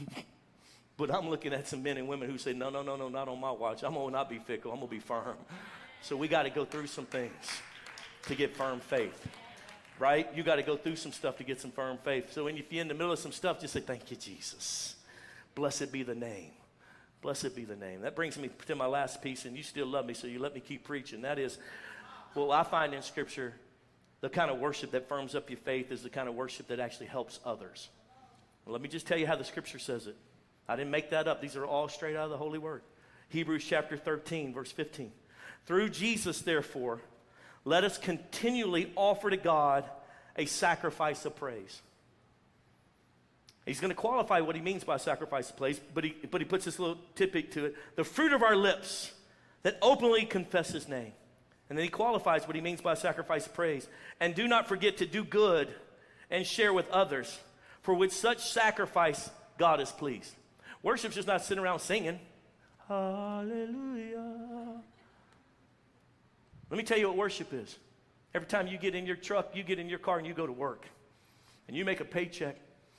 but 0.97 1.13
I'm 1.13 1.29
looking 1.29 1.53
at 1.53 1.67
some 1.67 1.81
men 1.81 1.97
and 1.97 2.07
women 2.07 2.29
who 2.29 2.37
say, 2.37 2.53
no, 2.53 2.69
no, 2.69 2.81
no, 2.81 2.95
no, 2.95 3.07
not 3.07 3.27
on 3.29 3.39
my 3.39 3.51
watch. 3.51 3.83
I'm 3.83 3.93
going 3.93 4.07
to 4.07 4.11
not 4.11 4.29
be 4.29 4.39
fickle. 4.39 4.71
I'm 4.71 4.79
going 4.79 4.89
to 4.89 4.95
be 4.95 4.99
firm. 4.99 5.37
So 6.01 6.17
we 6.17 6.27
got 6.27 6.43
to 6.43 6.49
go 6.49 6.65
through 6.65 6.87
some 6.87 7.05
things 7.05 7.61
to 8.27 8.35
get 8.35 8.55
firm 8.55 8.79
faith. 8.79 9.27
Right? 9.97 10.29
You 10.33 10.43
got 10.43 10.55
to 10.55 10.63
go 10.63 10.77
through 10.77 10.95
some 10.95 11.11
stuff 11.11 11.37
to 11.37 11.43
get 11.43 11.59
some 11.59 11.71
firm 11.71 11.97
faith. 12.03 12.31
So 12.31 12.45
when 12.45 12.55
you're 12.55 12.65
in 12.81 12.87
the 12.87 12.93
middle 12.93 13.11
of 13.11 13.19
some 13.19 13.33
stuff, 13.33 13.59
just 13.59 13.73
say, 13.73 13.81
Thank 13.81 14.11
you, 14.11 14.17
Jesus. 14.17 14.95
Blessed 15.55 15.91
be 15.91 16.03
the 16.03 16.15
name. 16.15 16.51
Blessed 17.21 17.55
be 17.55 17.65
the 17.65 17.75
name. 17.75 18.01
That 18.01 18.15
brings 18.15 18.37
me 18.37 18.49
to 18.67 18.75
my 18.75 18.85
last 18.85 19.21
piece, 19.21 19.43
and 19.43 19.57
you 19.57 19.63
still 19.63 19.87
love 19.87 20.05
me, 20.05 20.13
so 20.13 20.25
you 20.25 20.39
let 20.39 20.55
me 20.55 20.61
keep 20.61 20.85
preaching. 20.85 21.23
That 21.23 21.37
is, 21.37 21.57
well, 22.33 22.51
I 22.51 22.63
find 22.63 22.93
in 22.93 23.01
Scripture 23.01 23.53
the 24.21 24.29
kind 24.29 24.49
of 24.49 24.59
worship 24.59 24.91
that 24.91 25.09
firms 25.09 25.35
up 25.35 25.49
your 25.49 25.59
faith 25.59 25.91
is 25.91 26.01
the 26.01 26.09
kind 26.09 26.29
of 26.29 26.35
worship 26.35 26.67
that 26.67 26.79
actually 26.79 27.07
helps 27.07 27.39
others. 27.43 27.89
Well, 28.65 28.73
let 28.73 28.81
me 28.81 28.87
just 28.87 29.05
tell 29.05 29.17
you 29.17 29.27
how 29.27 29.35
the 29.35 29.43
Scripture 29.43 29.79
says 29.79 30.07
it. 30.07 30.15
I 30.67 30.75
didn't 30.75 30.91
make 30.91 31.09
that 31.09 31.27
up, 31.27 31.41
these 31.41 31.55
are 31.55 31.65
all 31.65 31.89
straight 31.89 32.15
out 32.15 32.25
of 32.25 32.29
the 32.29 32.37
Holy 32.37 32.59
Word. 32.59 32.83
Hebrews 33.29 33.65
chapter 33.65 33.97
13, 33.97 34.53
verse 34.53 34.71
15. 34.71 35.11
Through 35.65 35.89
Jesus, 35.89 36.41
therefore, 36.41 37.01
let 37.69 37.83
us 37.83 37.99
continually 37.99 38.91
offer 38.95 39.29
to 39.29 39.37
God 39.37 39.85
a 40.35 40.47
sacrifice 40.47 41.23
of 41.25 41.35
praise. 41.35 41.81
He's 43.65 43.79
going 43.79 43.91
to 43.91 43.95
qualify 43.95 44.41
what 44.41 44.55
he 44.55 44.61
means 44.61 44.83
by 44.83 44.97
sacrifice 44.97 45.51
of 45.51 45.57
praise, 45.57 45.79
but 45.93 46.03
he, 46.03 46.15
but 46.31 46.41
he 46.41 46.45
puts 46.45 46.65
this 46.65 46.79
little 46.79 46.97
tidbit 47.13 47.51
to 47.51 47.65
it 47.65 47.75
the 47.95 48.03
fruit 48.03 48.33
of 48.33 48.41
our 48.41 48.55
lips 48.55 49.13
that 49.61 49.77
openly 49.83 50.25
confess 50.25 50.71
his 50.71 50.87
name. 50.87 51.11
And 51.69 51.77
then 51.77 51.83
he 51.83 51.91
qualifies 51.91 52.47
what 52.47 52.55
he 52.55 52.61
means 52.61 52.81
by 52.81 52.95
sacrifice 52.95 53.45
of 53.45 53.53
praise. 53.53 53.87
And 54.19 54.33
do 54.33 54.47
not 54.47 54.67
forget 54.67 54.97
to 54.97 55.05
do 55.05 55.23
good 55.23 55.67
and 56.31 56.47
share 56.47 56.73
with 56.73 56.89
others, 56.89 57.37
for 57.83 57.93
with 57.93 58.11
such 58.11 58.49
sacrifice 58.49 59.29
God 59.59 59.79
is 59.79 59.91
pleased. 59.91 60.33
Worship's 60.81 61.13
just 61.13 61.27
not 61.27 61.43
sitting 61.43 61.63
around 61.63 61.79
singing. 61.79 62.19
Hallelujah. 62.87 64.81
Let 66.69 66.77
me 66.77 66.83
tell 66.83 66.97
you 66.97 67.07
what 67.07 67.17
worship 67.17 67.53
is. 67.53 67.77
Every 68.33 68.47
time 68.47 68.67
you 68.67 68.77
get 68.77 68.93
in 68.93 69.05
your 69.05 69.15
truck, 69.15 69.55
you 69.55 69.63
get 69.63 69.79
in 69.79 69.89
your 69.89 69.99
car 69.99 70.17
and 70.17 70.27
you 70.27 70.33
go 70.33 70.45
to 70.45 70.53
work, 70.53 70.85
and 71.67 71.75
you 71.75 71.83
make 71.83 71.99
a 71.99 72.05
paycheck, 72.05 72.57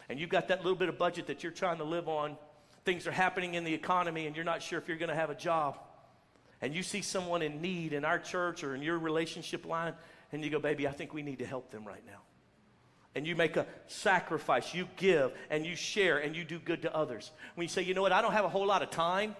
and 0.08 0.18
you've 0.18 0.30
got 0.30 0.48
that 0.48 0.64
little 0.64 0.78
bit 0.78 0.88
of 0.88 0.98
budget 0.98 1.28
that 1.28 1.42
you're 1.42 1.52
trying 1.52 1.78
to 1.78 1.84
live 1.84 2.08
on. 2.08 2.36
Things 2.84 3.06
are 3.06 3.12
happening 3.12 3.54
in 3.54 3.62
the 3.62 3.72
economy, 3.72 4.26
and 4.26 4.34
you're 4.34 4.44
not 4.44 4.62
sure 4.62 4.78
if 4.78 4.88
you're 4.88 4.96
going 4.96 5.10
to 5.10 5.14
have 5.14 5.30
a 5.30 5.34
job. 5.34 5.78
And 6.60 6.74
you 6.74 6.82
see 6.82 7.00
someone 7.00 7.42
in 7.42 7.62
need 7.62 7.92
in 7.92 8.04
our 8.04 8.18
church 8.18 8.64
or 8.64 8.74
in 8.74 8.82
your 8.82 8.98
relationship 8.98 9.64
line, 9.64 9.94
and 10.32 10.44
you 10.44 10.50
go, 10.50 10.58
Baby, 10.58 10.88
I 10.88 10.92
think 10.92 11.14
we 11.14 11.22
need 11.22 11.38
to 11.38 11.46
help 11.46 11.70
them 11.70 11.86
right 11.86 12.04
now. 12.06 12.20
And 13.14 13.26
you 13.26 13.34
make 13.34 13.56
a 13.56 13.66
sacrifice, 13.86 14.74
you 14.74 14.88
give, 14.96 15.32
and 15.48 15.64
you 15.64 15.76
share, 15.76 16.18
and 16.18 16.34
you 16.34 16.44
do 16.44 16.58
good 16.58 16.82
to 16.82 16.94
others. 16.94 17.30
When 17.54 17.64
you 17.64 17.68
say, 17.68 17.82
You 17.82 17.94
know 17.94 18.02
what, 18.02 18.12
I 18.12 18.20
don't 18.20 18.32
have 18.32 18.44
a 18.44 18.48
whole 18.48 18.66
lot 18.66 18.82
of 18.82 18.90
time. 18.90 19.36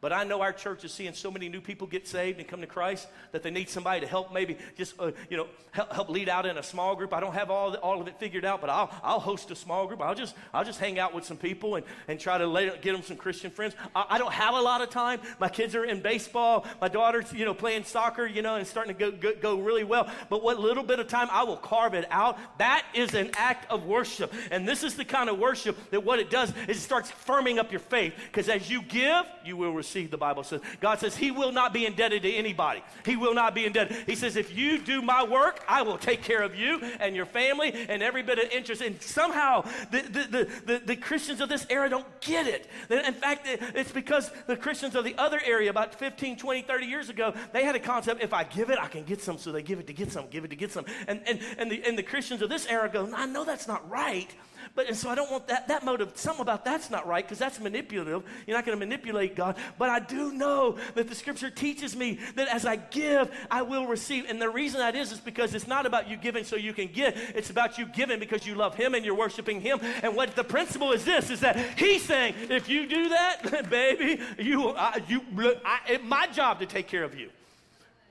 But 0.00 0.14
I 0.14 0.24
know 0.24 0.40
our 0.40 0.52
church 0.52 0.82
is 0.84 0.92
seeing 0.92 1.12
so 1.12 1.30
many 1.30 1.50
new 1.50 1.60
people 1.60 1.86
get 1.86 2.08
saved 2.08 2.38
and 2.38 2.48
come 2.48 2.62
to 2.62 2.66
Christ 2.66 3.06
that 3.32 3.42
they 3.42 3.50
need 3.50 3.68
somebody 3.68 4.00
to 4.00 4.06
help 4.06 4.32
maybe 4.32 4.56
just, 4.76 4.94
uh, 4.98 5.12
you 5.28 5.36
know, 5.36 5.46
help, 5.72 5.92
help, 5.92 6.08
lead 6.08 6.30
out 6.30 6.46
in 6.46 6.56
a 6.56 6.62
small 6.62 6.96
group. 6.96 7.12
I 7.12 7.20
don't 7.20 7.34
have 7.34 7.50
all, 7.50 7.70
the, 7.70 7.78
all 7.80 8.00
of 8.00 8.08
it 8.08 8.18
figured 8.18 8.46
out, 8.46 8.62
but 8.62 8.70
I'll, 8.70 8.90
I'll 9.02 9.20
host 9.20 9.50
a 9.50 9.54
small 9.54 9.86
group. 9.86 10.00
I'll 10.00 10.14
just, 10.14 10.34
I'll 10.54 10.64
just 10.64 10.80
hang 10.80 10.98
out 10.98 11.14
with 11.14 11.26
some 11.26 11.36
people 11.36 11.76
and, 11.76 11.84
and 12.08 12.18
try 12.18 12.38
to 12.38 12.78
get 12.80 12.92
them 12.92 13.02
some 13.02 13.18
Christian 13.18 13.50
friends. 13.50 13.74
I, 13.94 14.06
I, 14.10 14.18
don't 14.18 14.32
have 14.32 14.54
a 14.54 14.60
lot 14.60 14.80
of 14.80 14.88
time. 14.88 15.20
My 15.38 15.50
kids 15.50 15.74
are 15.74 15.84
in 15.84 16.00
baseball. 16.00 16.66
My 16.80 16.88
daughter's, 16.88 17.30
you 17.34 17.44
know, 17.44 17.52
playing 17.52 17.84
soccer, 17.84 18.26
you 18.26 18.40
know, 18.40 18.56
and 18.56 18.66
starting 18.66 18.94
to 18.94 18.98
go, 18.98 19.10
go, 19.10 19.34
go 19.38 19.58
really 19.60 19.84
well. 19.84 20.10
But 20.30 20.42
what 20.42 20.58
little 20.58 20.82
bit 20.82 20.98
of 20.98 21.08
time 21.08 21.28
I 21.30 21.42
will 21.42 21.58
carve 21.58 21.92
it 21.92 22.06
out, 22.10 22.38
that 22.56 22.86
is 22.94 23.12
an 23.12 23.32
act 23.34 23.70
of 23.70 23.84
worship. 23.84 24.32
And 24.50 24.66
this 24.66 24.82
is 24.82 24.96
the 24.96 25.04
kind 25.04 25.28
of 25.28 25.38
worship 25.38 25.76
that 25.90 26.02
what 26.02 26.18
it 26.20 26.30
does 26.30 26.54
is 26.68 26.78
it 26.78 26.80
starts 26.80 27.12
firming 27.26 27.58
up 27.58 27.70
your 27.70 27.80
faith. 27.80 28.14
Because 28.26 28.48
as 28.48 28.70
you 28.70 28.80
give, 28.80 29.26
you 29.44 29.58
will 29.58 29.74
receive 29.74 29.89
receive, 29.90 30.10
the 30.10 30.16
Bible 30.16 30.44
says. 30.44 30.60
God 30.80 31.00
says 31.00 31.16
He 31.16 31.30
will 31.30 31.52
not 31.52 31.72
be 31.72 31.84
indebted 31.84 32.22
to 32.22 32.32
anybody. 32.32 32.82
He 33.04 33.16
will 33.16 33.34
not 33.34 33.54
be 33.54 33.66
indebted. 33.66 33.96
He 34.06 34.14
says, 34.14 34.36
if 34.36 34.56
you 34.56 34.78
do 34.78 35.02
my 35.02 35.24
work, 35.24 35.64
I 35.68 35.82
will 35.82 35.98
take 35.98 36.22
care 36.22 36.42
of 36.42 36.54
you 36.54 36.80
and 37.00 37.16
your 37.16 37.26
family 37.26 37.72
and 37.88 38.02
every 38.02 38.22
bit 38.22 38.38
of 38.38 38.50
interest. 38.50 38.82
And 38.82 39.00
somehow 39.02 39.62
the, 39.90 40.02
the, 40.02 40.22
the, 40.22 40.48
the, 40.66 40.82
the 40.86 40.96
Christians 40.96 41.40
of 41.40 41.48
this 41.48 41.66
era 41.68 41.88
don't 41.88 42.06
get 42.20 42.46
it. 42.46 42.68
In 42.88 43.14
fact, 43.14 43.46
it's 43.46 43.90
because 43.90 44.30
the 44.46 44.56
Christians 44.56 44.94
of 44.94 45.04
the 45.04 45.16
other 45.18 45.40
area, 45.44 45.70
about 45.70 45.94
15, 45.94 46.36
20, 46.36 46.62
30 46.62 46.86
years 46.86 47.08
ago, 47.08 47.34
they 47.52 47.64
had 47.64 47.74
a 47.74 47.80
concept 47.80 48.22
if 48.22 48.32
I 48.32 48.44
give 48.44 48.70
it, 48.70 48.78
I 48.78 48.86
can 48.86 49.02
get 49.02 49.20
some. 49.20 49.38
So 49.38 49.50
they 49.50 49.62
give 49.62 49.80
it 49.80 49.86
to 49.88 49.92
get 49.92 50.12
some, 50.12 50.26
give 50.30 50.44
it 50.44 50.50
to 50.50 50.56
get 50.56 50.70
some. 50.70 50.84
And, 51.08 51.20
and, 51.26 51.40
and, 51.58 51.70
the, 51.70 51.82
and 51.84 51.98
the 51.98 52.02
Christians 52.02 52.42
of 52.42 52.48
this 52.48 52.66
era 52.66 52.88
go, 52.88 53.10
I 53.14 53.26
know 53.26 53.44
that's 53.44 53.66
not 53.66 53.88
right. 53.90 54.32
But 54.74 54.86
and 54.86 54.96
so 54.96 55.10
I 55.10 55.14
don't 55.14 55.30
want 55.30 55.48
that, 55.48 55.68
that 55.68 55.84
motive. 55.84 56.12
Something 56.14 56.42
about 56.42 56.64
that's 56.64 56.90
not 56.90 57.06
right 57.06 57.24
because 57.24 57.38
that's 57.38 57.58
manipulative. 57.58 58.22
You're 58.46 58.56
not 58.56 58.64
going 58.64 58.78
to 58.78 58.84
manipulate 58.84 59.34
God. 59.34 59.56
But 59.78 59.90
I 59.90 59.98
do 59.98 60.32
know 60.32 60.78
that 60.94 61.08
the 61.08 61.14
scripture 61.14 61.50
teaches 61.50 61.96
me 61.96 62.18
that 62.36 62.48
as 62.48 62.64
I 62.64 62.76
give, 62.76 63.30
I 63.50 63.62
will 63.62 63.86
receive. 63.86 64.26
And 64.28 64.40
the 64.40 64.48
reason 64.48 64.78
that 64.80 64.94
is 64.94 65.10
is 65.10 65.18
because 65.18 65.54
it's 65.54 65.66
not 65.66 65.86
about 65.86 66.08
you 66.08 66.16
giving 66.16 66.44
so 66.44 66.56
you 66.56 66.72
can 66.72 66.86
get. 66.86 67.16
It's 67.34 67.50
about 67.50 67.78
you 67.78 67.86
giving 67.86 68.20
because 68.20 68.46
you 68.46 68.54
love 68.54 68.76
Him 68.76 68.94
and 68.94 69.04
you're 69.04 69.14
worshiping 69.14 69.60
Him. 69.60 69.80
And 70.02 70.14
what 70.14 70.36
the 70.36 70.44
principle 70.44 70.92
is 70.92 71.04
this 71.04 71.30
is 71.30 71.40
that 71.40 71.56
He's 71.78 72.04
saying, 72.04 72.34
if 72.48 72.68
you 72.68 72.86
do 72.86 73.08
that, 73.08 73.66
baby, 73.70 74.22
you, 74.38 74.70
I, 74.70 75.02
you, 75.08 75.22
I, 75.64 75.80
it's 75.88 76.04
my 76.04 76.26
job 76.28 76.60
to 76.60 76.66
take 76.66 76.86
care 76.86 77.02
of 77.02 77.18
you 77.18 77.30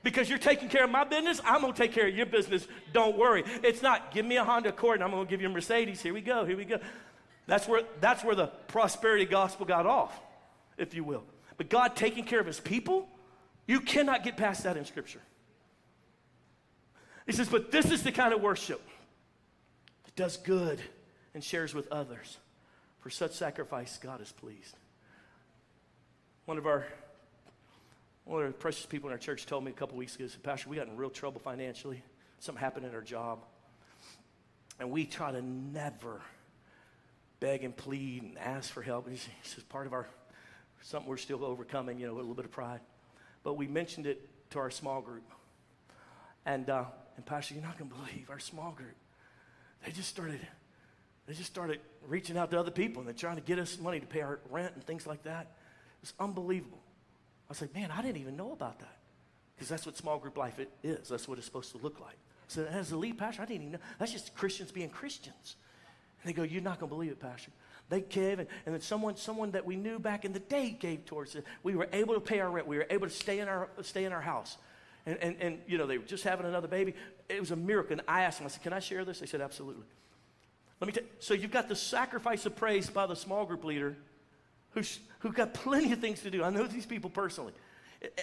because 0.02 0.28
you're 0.28 0.38
taking 0.38 0.68
care 0.68 0.84
of 0.84 0.90
my 0.90 1.04
business, 1.04 1.40
I'm 1.44 1.60
to 1.62 1.72
take 1.72 1.92
care 1.92 2.08
of 2.08 2.14
your 2.14 2.26
business. 2.26 2.66
Don't 2.92 3.18
worry. 3.18 3.44
It's 3.62 3.82
not 3.82 4.12
give 4.12 4.24
me 4.24 4.36
a 4.36 4.44
Honda 4.44 4.70
Accord 4.70 5.00
and 5.00 5.04
I'm 5.04 5.10
to 5.26 5.30
give 5.30 5.40
you 5.40 5.48
a 5.48 5.52
Mercedes. 5.52 6.00
Here 6.00 6.14
we 6.14 6.20
go. 6.20 6.44
Here 6.44 6.56
we 6.56 6.64
go. 6.64 6.78
That's 7.46 7.66
where, 7.66 7.82
that's 8.00 8.24
where 8.24 8.34
the 8.34 8.46
prosperity 8.68 9.24
gospel 9.24 9.66
got 9.66 9.86
off, 9.86 10.18
if 10.78 10.94
you 10.94 11.04
will. 11.04 11.24
But 11.56 11.68
God 11.68 11.96
taking 11.96 12.24
care 12.24 12.40
of 12.40 12.46
his 12.46 12.60
people, 12.60 13.08
you 13.66 13.80
cannot 13.80 14.24
get 14.24 14.36
past 14.36 14.64
that 14.64 14.76
in 14.76 14.84
Scripture. 14.84 15.20
He 17.26 17.32
says, 17.32 17.48
but 17.48 17.70
this 17.70 17.90
is 17.90 18.02
the 18.02 18.12
kind 18.12 18.32
of 18.32 18.40
worship 18.40 18.80
that 20.04 20.16
does 20.16 20.36
good 20.36 20.80
and 21.34 21.44
shares 21.44 21.74
with 21.74 21.90
others. 21.92 22.38
For 23.00 23.10
such 23.10 23.32
sacrifice, 23.32 23.98
God 23.98 24.20
is 24.20 24.32
pleased. 24.32 24.76
One 26.44 26.58
of 26.58 26.66
our 26.66 26.86
one 28.30 28.44
of 28.44 28.52
the 28.52 28.56
precious 28.56 28.86
people 28.86 29.08
in 29.08 29.12
our 29.12 29.18
church 29.18 29.44
told 29.44 29.64
me 29.64 29.72
a 29.72 29.74
couple 29.74 29.96
weeks 29.96 30.14
ago, 30.14 30.24
said, 30.28 30.40
Pastor, 30.44 30.70
we 30.70 30.76
got 30.76 30.86
in 30.86 30.96
real 30.96 31.10
trouble 31.10 31.40
financially. 31.40 32.00
Something 32.38 32.60
happened 32.60 32.86
in 32.86 32.94
our 32.94 33.02
job. 33.02 33.40
And 34.78 34.92
we 34.92 35.04
try 35.04 35.32
to 35.32 35.42
never 35.42 36.20
beg 37.40 37.64
and 37.64 37.76
plead 37.76 38.22
and 38.22 38.38
ask 38.38 38.70
for 38.70 38.82
help. 38.82 39.08
It's 39.08 39.26
just 39.42 39.68
part 39.68 39.88
of 39.88 39.92
our, 39.92 40.06
something 40.80 41.10
we're 41.10 41.16
still 41.16 41.44
overcoming, 41.44 41.98
you 41.98 42.06
know, 42.06 42.12
a 42.12 42.18
little 42.18 42.34
bit 42.34 42.44
of 42.44 42.52
pride. 42.52 42.78
But 43.42 43.54
we 43.54 43.66
mentioned 43.66 44.06
it 44.06 44.28
to 44.50 44.60
our 44.60 44.70
small 44.70 45.00
group. 45.00 45.28
And, 46.46 46.70
uh, 46.70 46.84
and 47.16 47.26
Pastor, 47.26 47.54
you're 47.54 47.64
not 47.64 47.78
going 47.78 47.90
to 47.90 47.96
believe 47.96 48.30
our 48.30 48.38
small 48.38 48.70
group. 48.70 48.94
They 49.84 49.90
just 49.90 50.08
started, 50.08 50.40
they 51.26 51.34
just 51.34 51.50
started 51.50 51.80
reaching 52.06 52.38
out 52.38 52.52
to 52.52 52.60
other 52.60 52.70
people 52.70 53.00
and 53.00 53.08
they're 53.08 53.12
trying 53.12 53.36
to 53.36 53.42
get 53.42 53.58
us 53.58 53.76
money 53.76 53.98
to 53.98 54.06
pay 54.06 54.20
our 54.20 54.38
rent 54.50 54.74
and 54.76 54.84
things 54.84 55.04
like 55.04 55.24
that. 55.24 55.48
It's 56.00 56.14
unbelievable. 56.20 56.78
I 57.50 57.52
was 57.52 57.60
like, 57.60 57.74
man, 57.74 57.90
I 57.90 58.00
didn't 58.00 58.20
even 58.20 58.36
know 58.36 58.52
about 58.52 58.78
that. 58.78 58.96
Because 59.56 59.68
that's 59.68 59.84
what 59.84 59.96
small 59.96 60.18
group 60.18 60.36
life 60.36 60.60
is. 60.84 61.08
That's 61.08 61.26
what 61.26 61.36
it's 61.36 61.48
supposed 61.48 61.72
to 61.72 61.78
look 61.78 62.00
like. 62.00 62.14
So 62.46 62.64
as 62.64 62.92
a 62.92 62.96
lead 62.96 63.18
pastor, 63.18 63.42
I 63.42 63.44
didn't 63.44 63.62
even 63.62 63.72
know. 63.72 63.78
That's 63.98 64.12
just 64.12 64.36
Christians 64.36 64.70
being 64.70 64.88
Christians. 64.88 65.56
And 66.22 66.28
they 66.28 66.32
go, 66.32 66.44
You're 66.44 66.62
not 66.62 66.78
going 66.78 66.88
to 66.88 66.94
believe 66.94 67.10
it, 67.10 67.18
Pastor. 67.18 67.50
They 67.88 68.02
gave, 68.02 68.38
and, 68.38 68.48
and 68.66 68.74
then 68.74 68.80
someone, 68.80 69.16
someone 69.16 69.50
that 69.50 69.66
we 69.66 69.74
knew 69.74 69.98
back 69.98 70.24
in 70.24 70.32
the 70.32 70.38
day 70.38 70.70
gave 70.70 71.06
towards 71.06 71.34
it. 71.34 71.44
We 71.64 71.74
were 71.74 71.88
able 71.92 72.14
to 72.14 72.20
pay 72.20 72.38
our 72.38 72.48
rent. 72.48 72.68
We 72.68 72.76
were 72.76 72.86
able 72.88 73.08
to 73.08 73.12
stay 73.12 73.40
in 73.40 73.48
our, 73.48 73.68
stay 73.82 74.04
in 74.04 74.12
our 74.12 74.20
house. 74.20 74.56
And, 75.04 75.18
and, 75.18 75.36
and, 75.40 75.58
you 75.66 75.76
know, 75.76 75.88
they 75.88 75.98
were 75.98 76.04
just 76.04 76.22
having 76.22 76.46
another 76.46 76.68
baby. 76.68 76.94
It 77.28 77.40
was 77.40 77.50
a 77.50 77.56
miracle. 77.56 77.94
And 77.94 78.02
I 78.06 78.22
asked 78.22 78.38
them, 78.38 78.46
I 78.46 78.50
said, 78.50 78.62
Can 78.62 78.72
I 78.72 78.78
share 78.78 79.04
this? 79.04 79.18
They 79.18 79.26
said, 79.26 79.40
Absolutely. 79.40 79.86
Let 80.78 80.86
me 80.86 80.92
tell 80.92 81.02
you. 81.02 81.10
So 81.18 81.34
you've 81.34 81.50
got 81.50 81.68
the 81.68 81.76
sacrifice 81.76 82.46
of 82.46 82.54
praise 82.54 82.88
by 82.88 83.06
the 83.06 83.16
small 83.16 83.44
group 83.44 83.64
leader 83.64 83.96
who's, 84.72 85.00
who 85.20 85.32
got 85.32 85.54
plenty 85.54 85.92
of 85.92 86.00
things 86.00 86.20
to 86.20 86.30
do. 86.30 86.42
I 86.42 86.50
know 86.50 86.66
these 86.66 86.86
people 86.86 87.10
personally. 87.10 87.52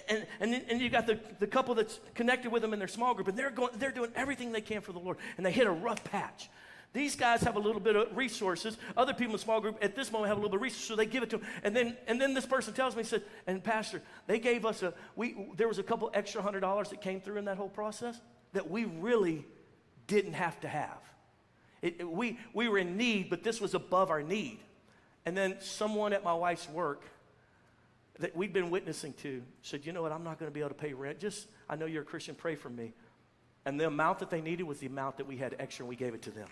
And, 0.08 0.26
and, 0.40 0.54
and 0.68 0.80
you 0.80 0.90
got 0.90 1.06
the, 1.06 1.20
the 1.38 1.46
couple 1.46 1.74
that's 1.74 2.00
connected 2.14 2.50
with 2.50 2.62
them 2.62 2.72
in 2.72 2.78
their 2.78 2.88
small 2.88 3.14
group, 3.14 3.28
and 3.28 3.38
they're, 3.38 3.50
going, 3.50 3.70
they're 3.76 3.92
doing 3.92 4.10
everything 4.16 4.50
they 4.50 4.60
can 4.60 4.80
for 4.80 4.92
the 4.92 4.98
Lord. 4.98 5.18
And 5.36 5.46
they 5.46 5.52
hit 5.52 5.66
a 5.66 5.70
rough 5.70 6.02
patch. 6.04 6.50
These 6.92 7.16
guys 7.16 7.42
have 7.42 7.56
a 7.56 7.60
little 7.60 7.80
bit 7.80 7.94
of 7.96 8.16
resources. 8.16 8.76
Other 8.96 9.12
people 9.12 9.26
in 9.26 9.32
the 9.32 9.38
small 9.38 9.60
group 9.60 9.78
at 9.82 9.94
this 9.94 10.10
moment 10.10 10.28
have 10.28 10.38
a 10.38 10.40
little 10.40 10.50
bit 10.50 10.56
of 10.56 10.62
resources, 10.62 10.88
so 10.88 10.96
they 10.96 11.06
give 11.06 11.22
it 11.22 11.30
to 11.30 11.38
them. 11.38 11.46
And 11.62 11.76
then, 11.76 11.96
and 12.06 12.20
then 12.20 12.34
this 12.34 12.46
person 12.46 12.72
tells 12.72 12.96
me, 12.96 13.02
said, 13.02 13.22
and 13.46 13.62
Pastor, 13.62 14.02
they 14.26 14.38
gave 14.38 14.64
us 14.64 14.82
a, 14.82 14.94
we, 15.14 15.36
there 15.56 15.68
was 15.68 15.78
a 15.78 15.82
couple 15.82 16.10
extra 16.14 16.40
hundred 16.40 16.60
dollars 16.60 16.88
that 16.88 17.00
came 17.02 17.20
through 17.20 17.36
in 17.36 17.44
that 17.44 17.58
whole 17.58 17.68
process 17.68 18.18
that 18.54 18.70
we 18.70 18.86
really 18.86 19.44
didn't 20.06 20.32
have 20.32 20.58
to 20.60 20.68
have. 20.68 20.98
It, 21.82 21.96
it, 22.00 22.10
we, 22.10 22.38
we 22.54 22.68
were 22.68 22.78
in 22.78 22.96
need, 22.96 23.28
but 23.28 23.44
this 23.44 23.60
was 23.60 23.74
above 23.74 24.10
our 24.10 24.22
need. 24.22 24.58
And 25.28 25.36
then 25.36 25.56
someone 25.60 26.14
at 26.14 26.24
my 26.24 26.32
wife's 26.32 26.66
work 26.70 27.02
that 28.18 28.34
we'd 28.34 28.54
been 28.54 28.70
witnessing 28.70 29.12
to 29.20 29.42
said, 29.60 29.84
You 29.84 29.92
know 29.92 30.00
what? 30.00 30.10
I'm 30.10 30.24
not 30.24 30.38
going 30.38 30.50
to 30.50 30.54
be 30.54 30.60
able 30.60 30.70
to 30.70 30.74
pay 30.74 30.94
rent. 30.94 31.18
Just, 31.18 31.48
I 31.68 31.76
know 31.76 31.84
you're 31.84 32.00
a 32.00 32.06
Christian, 32.06 32.34
pray 32.34 32.54
for 32.54 32.70
me. 32.70 32.94
And 33.66 33.78
the 33.78 33.86
amount 33.86 34.20
that 34.20 34.30
they 34.30 34.40
needed 34.40 34.62
was 34.62 34.78
the 34.78 34.86
amount 34.86 35.18
that 35.18 35.26
we 35.26 35.36
had 35.36 35.54
extra, 35.58 35.82
and 35.82 35.90
we 35.90 35.96
gave 35.96 36.14
it 36.14 36.22
to 36.22 36.30
them. 36.30 36.48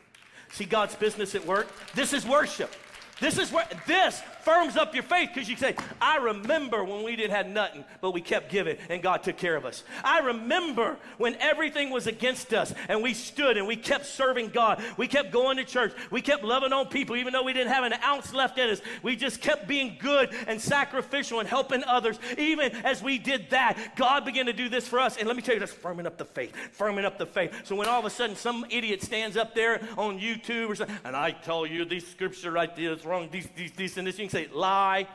See 0.53 0.66
God's 0.66 0.95
business 0.95 1.35
at 1.35 1.47
work? 1.47 1.68
This 1.95 2.12
is 2.12 2.27
worship. 2.27 2.70
This 3.18 3.38
is 3.38 3.50
where 3.50 3.66
this 3.86 4.20
firms 4.42 4.76
up 4.76 4.94
your 4.94 5.02
faith 5.02 5.30
because 5.32 5.48
you 5.48 5.56
say, 5.56 5.74
I 6.00 6.18
remember 6.18 6.84
when 6.84 7.02
we 7.02 7.16
didn't 7.16 7.34
have 7.34 7.48
nothing, 7.48 7.84
but 8.02 8.12
we 8.12 8.20
kept 8.20 8.50
giving 8.50 8.76
and 8.90 9.02
God 9.02 9.22
took 9.22 9.38
care 9.38 9.56
of 9.56 9.64
us. 9.64 9.84
I 10.04 10.18
remember 10.20 10.98
when 11.16 11.34
everything 11.36 11.90
was 11.90 12.06
against 12.06 12.52
us 12.52 12.74
and 12.88 13.02
we 13.02 13.14
stood 13.14 13.56
and 13.56 13.66
we 13.66 13.74
kept 13.74 14.04
serving 14.04 14.50
God. 14.50 14.84
We 14.98 15.08
kept 15.08 15.32
going 15.32 15.56
to 15.56 15.64
church. 15.64 15.94
We 16.10 16.20
kept 16.20 16.44
loving 16.44 16.74
on 16.74 16.88
people 16.88 17.16
even 17.16 17.32
though 17.32 17.42
we 17.42 17.54
didn't 17.54 17.72
have 17.72 17.84
an 17.84 17.94
ounce 18.04 18.34
left 18.34 18.58
in 18.58 18.68
us. 18.68 18.82
We 19.02 19.16
just 19.16 19.40
kept 19.40 19.66
being 19.66 19.96
good 19.98 20.34
and 20.46 20.60
sacrificial 20.60 21.40
and 21.40 21.48
helping 21.48 21.82
others. 21.84 22.18
Even 22.36 22.70
as 22.84 23.02
we 23.02 23.16
did 23.16 23.48
that, 23.50 23.96
God 23.96 24.26
began 24.26 24.44
to 24.46 24.52
do 24.52 24.68
this 24.68 24.86
for 24.86 25.00
us. 25.00 25.16
And 25.16 25.26
let 25.26 25.36
me 25.36 25.42
tell 25.42 25.54
you, 25.54 25.60
that's 25.60 25.72
firming 25.72 26.06
up 26.06 26.18
the 26.18 26.26
faith, 26.26 26.54
firming 26.78 27.06
up 27.06 27.16
the 27.16 27.26
faith. 27.26 27.52
So 27.64 27.74
when 27.74 27.88
all 27.88 27.98
of 27.98 28.04
a 28.04 28.10
sudden 28.10 28.36
some 28.36 28.66
idiot 28.68 29.02
stands 29.02 29.38
up 29.38 29.54
there 29.54 29.80
on 29.96 30.20
YouTube 30.20 30.68
or 30.68 30.74
something, 30.74 30.98
and 31.02 31.16
I 31.16 31.30
tell 31.30 31.64
you 31.64 31.86
these 31.86 32.06
scripture 32.06 32.50
right 32.50 32.74
there 32.76 33.05
wrong, 33.07 33.28
these, 33.30 33.48
these, 33.76 33.96
and 33.96 34.07
this, 34.07 34.18
you 34.18 34.24
can 34.24 34.30
say, 34.30 34.48
lie, 34.52 35.07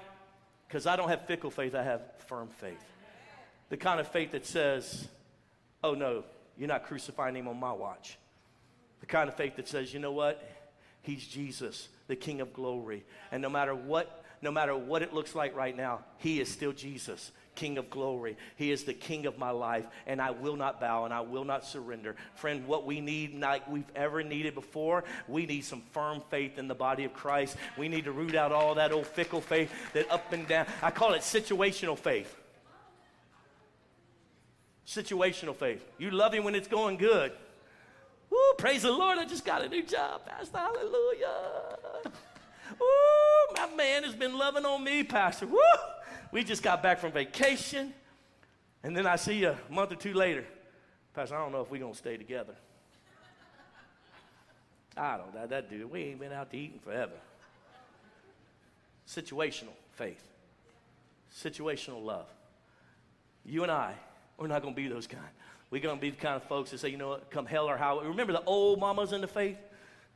because 0.68 0.88
I 0.88 0.96
don't 0.96 1.10
have 1.10 1.26
fickle 1.26 1.52
faith, 1.52 1.76
I 1.76 1.84
have 1.84 2.02
firm 2.28 2.48
faith. 2.48 2.84
The 3.70 3.78
kind 3.78 4.00
of 4.00 4.08
faith 4.08 4.32
that 4.32 4.46
says, 4.46 5.08
oh 5.84 5.94
no, 5.94 6.24
you're 6.58 6.68
not 6.68 6.86
crucifying 6.86 7.36
him 7.36 7.48
on 7.48 7.60
my 7.60 7.72
watch. 7.72 8.18
The 9.00 9.06
kind 9.06 9.28
of 9.28 9.36
faith 9.36 9.56
that 9.56 9.68
says, 9.68 9.94
you 9.94 10.00
know 10.00 10.12
what? 10.12 10.48
He's 11.02 11.26
Jesus, 11.26 11.90
the 12.08 12.16
King 12.16 12.42
of 12.42 12.54
glory. 12.54 13.04
And 13.32 13.42
no 13.42 13.50
matter 13.50 13.74
what, 13.74 14.24
no 14.42 14.52
matter 14.52 14.76
what 14.76 15.02
it 15.02 15.14
looks 15.14 15.36
like 15.36 15.56
right 15.56 15.76
now, 15.76 16.02
he 16.18 16.40
is 16.40 16.50
still 16.50 16.72
Jesus. 16.72 17.32
King 17.56 17.78
of 17.78 17.90
glory. 17.90 18.38
He 18.56 18.72
is 18.72 18.84
the 18.84 18.94
King 18.94 19.26
of 19.26 19.38
my 19.38 19.52
life, 19.52 19.86
and 20.08 20.22
I 20.22 20.32
will 20.32 20.56
not 20.56 20.80
bow 20.80 21.06
and 21.06 21.14
I 21.14 21.22
will 21.22 21.44
not 21.44 21.66
surrender. 21.66 22.16
Friend, 22.36 22.66
what 22.66 22.86
we 22.86 23.02
need, 23.02 23.40
like 23.40 23.68
we've 23.70 23.92
ever 23.96 24.24
needed 24.24 24.56
before, 24.56 25.04
we 25.28 25.46
need 25.46 25.62
some 25.62 25.82
firm 25.92 26.22
faith 26.30 26.58
in 26.58 26.68
the 26.68 26.76
body 26.76 27.04
of 27.04 27.14
Christ. 27.14 27.58
We 27.78 27.88
need 27.88 28.06
to 28.06 28.12
root 28.12 28.36
out 28.36 28.52
all 28.52 28.76
that 28.76 28.92
old 28.92 29.08
fickle 29.08 29.42
faith 29.42 29.72
that 29.94 30.10
up 30.12 30.32
and 30.34 30.48
down. 30.48 30.66
I 30.82 30.92
call 30.92 31.14
it 31.14 31.22
situational 31.22 31.98
faith. 31.98 32.36
Situational 34.88 35.56
faith. 35.56 35.86
You 35.98 36.12
love 36.12 36.34
Him 36.34 36.44
when 36.44 36.56
it's 36.56 36.68
going 36.68 36.98
good. 36.98 37.32
Woo, 38.30 38.38
praise 38.58 38.84
the 38.84 38.92
Lord, 38.92 39.18
I 39.18 39.26
just 39.26 39.46
got 39.46 39.62
a 39.62 39.70
new 39.70 39.84
job, 39.84 40.26
Pastor. 40.26 40.58
Hallelujah. 40.58 41.28
Woo, 42.80 43.56
my 43.56 43.68
man 43.76 44.04
has 44.04 44.16
been 44.16 44.38
loving 44.38 44.66
on 44.66 44.84
me, 44.84 45.04
Pastor. 45.04 45.48
Woo! 45.48 45.60
We 46.32 46.44
just 46.44 46.64
got 46.64 46.82
back 46.82 47.00
from 47.00 47.12
vacation, 47.12 47.94
and 48.84 48.96
then 48.96 49.06
I 49.06 49.18
see 49.18 49.40
you 49.40 49.50
a 49.50 49.74
month 49.74 49.92
or 49.92 49.96
two 49.96 50.14
later. 50.14 50.46
Pastor, 51.14 51.36
I 51.36 51.40
don't 51.40 51.52
know 51.52 51.62
if 51.62 51.70
we're 51.70 51.80
going 51.82 51.92
to 51.92 51.98
stay 51.98 52.16
together. 52.16 52.56
I 54.96 55.18
don't 55.18 55.34
know. 55.34 55.46
That 55.48 55.70
dude, 55.70 55.92
we 55.92 56.04
ain't 56.04 56.20
been 56.20 56.32
out 56.32 56.52
to 56.52 56.58
eating 56.58 56.80
forever. 56.80 57.14
Situational 59.08 59.74
faith, 59.94 60.24
situational 61.36 62.04
love. 62.04 62.28
You 63.46 63.64
and 63.64 63.72
I, 63.72 63.94
we're 64.38 64.48
not 64.48 64.62
going 64.62 64.74
to 64.74 64.82
be 64.82 64.88
those 64.88 65.08
kind. 65.08 65.24
We're 65.70 65.82
going 65.82 65.98
to 65.98 66.02
be 66.02 66.12
the 66.12 66.18
kind 66.18 66.36
of 66.36 66.44
folks 66.44 66.72
that 66.72 66.80
say, 66.80 66.90
you 66.90 66.98
know 66.98 67.10
what, 67.10 67.30
come 67.30 67.46
hell 67.46 67.70
or 67.70 67.78
high. 67.78 67.94
Remember 68.04 68.34
the 68.34 68.44
old 68.44 68.80
mamas 68.80 69.12
in 69.14 69.22
the 69.22 69.28
faith? 69.28 69.58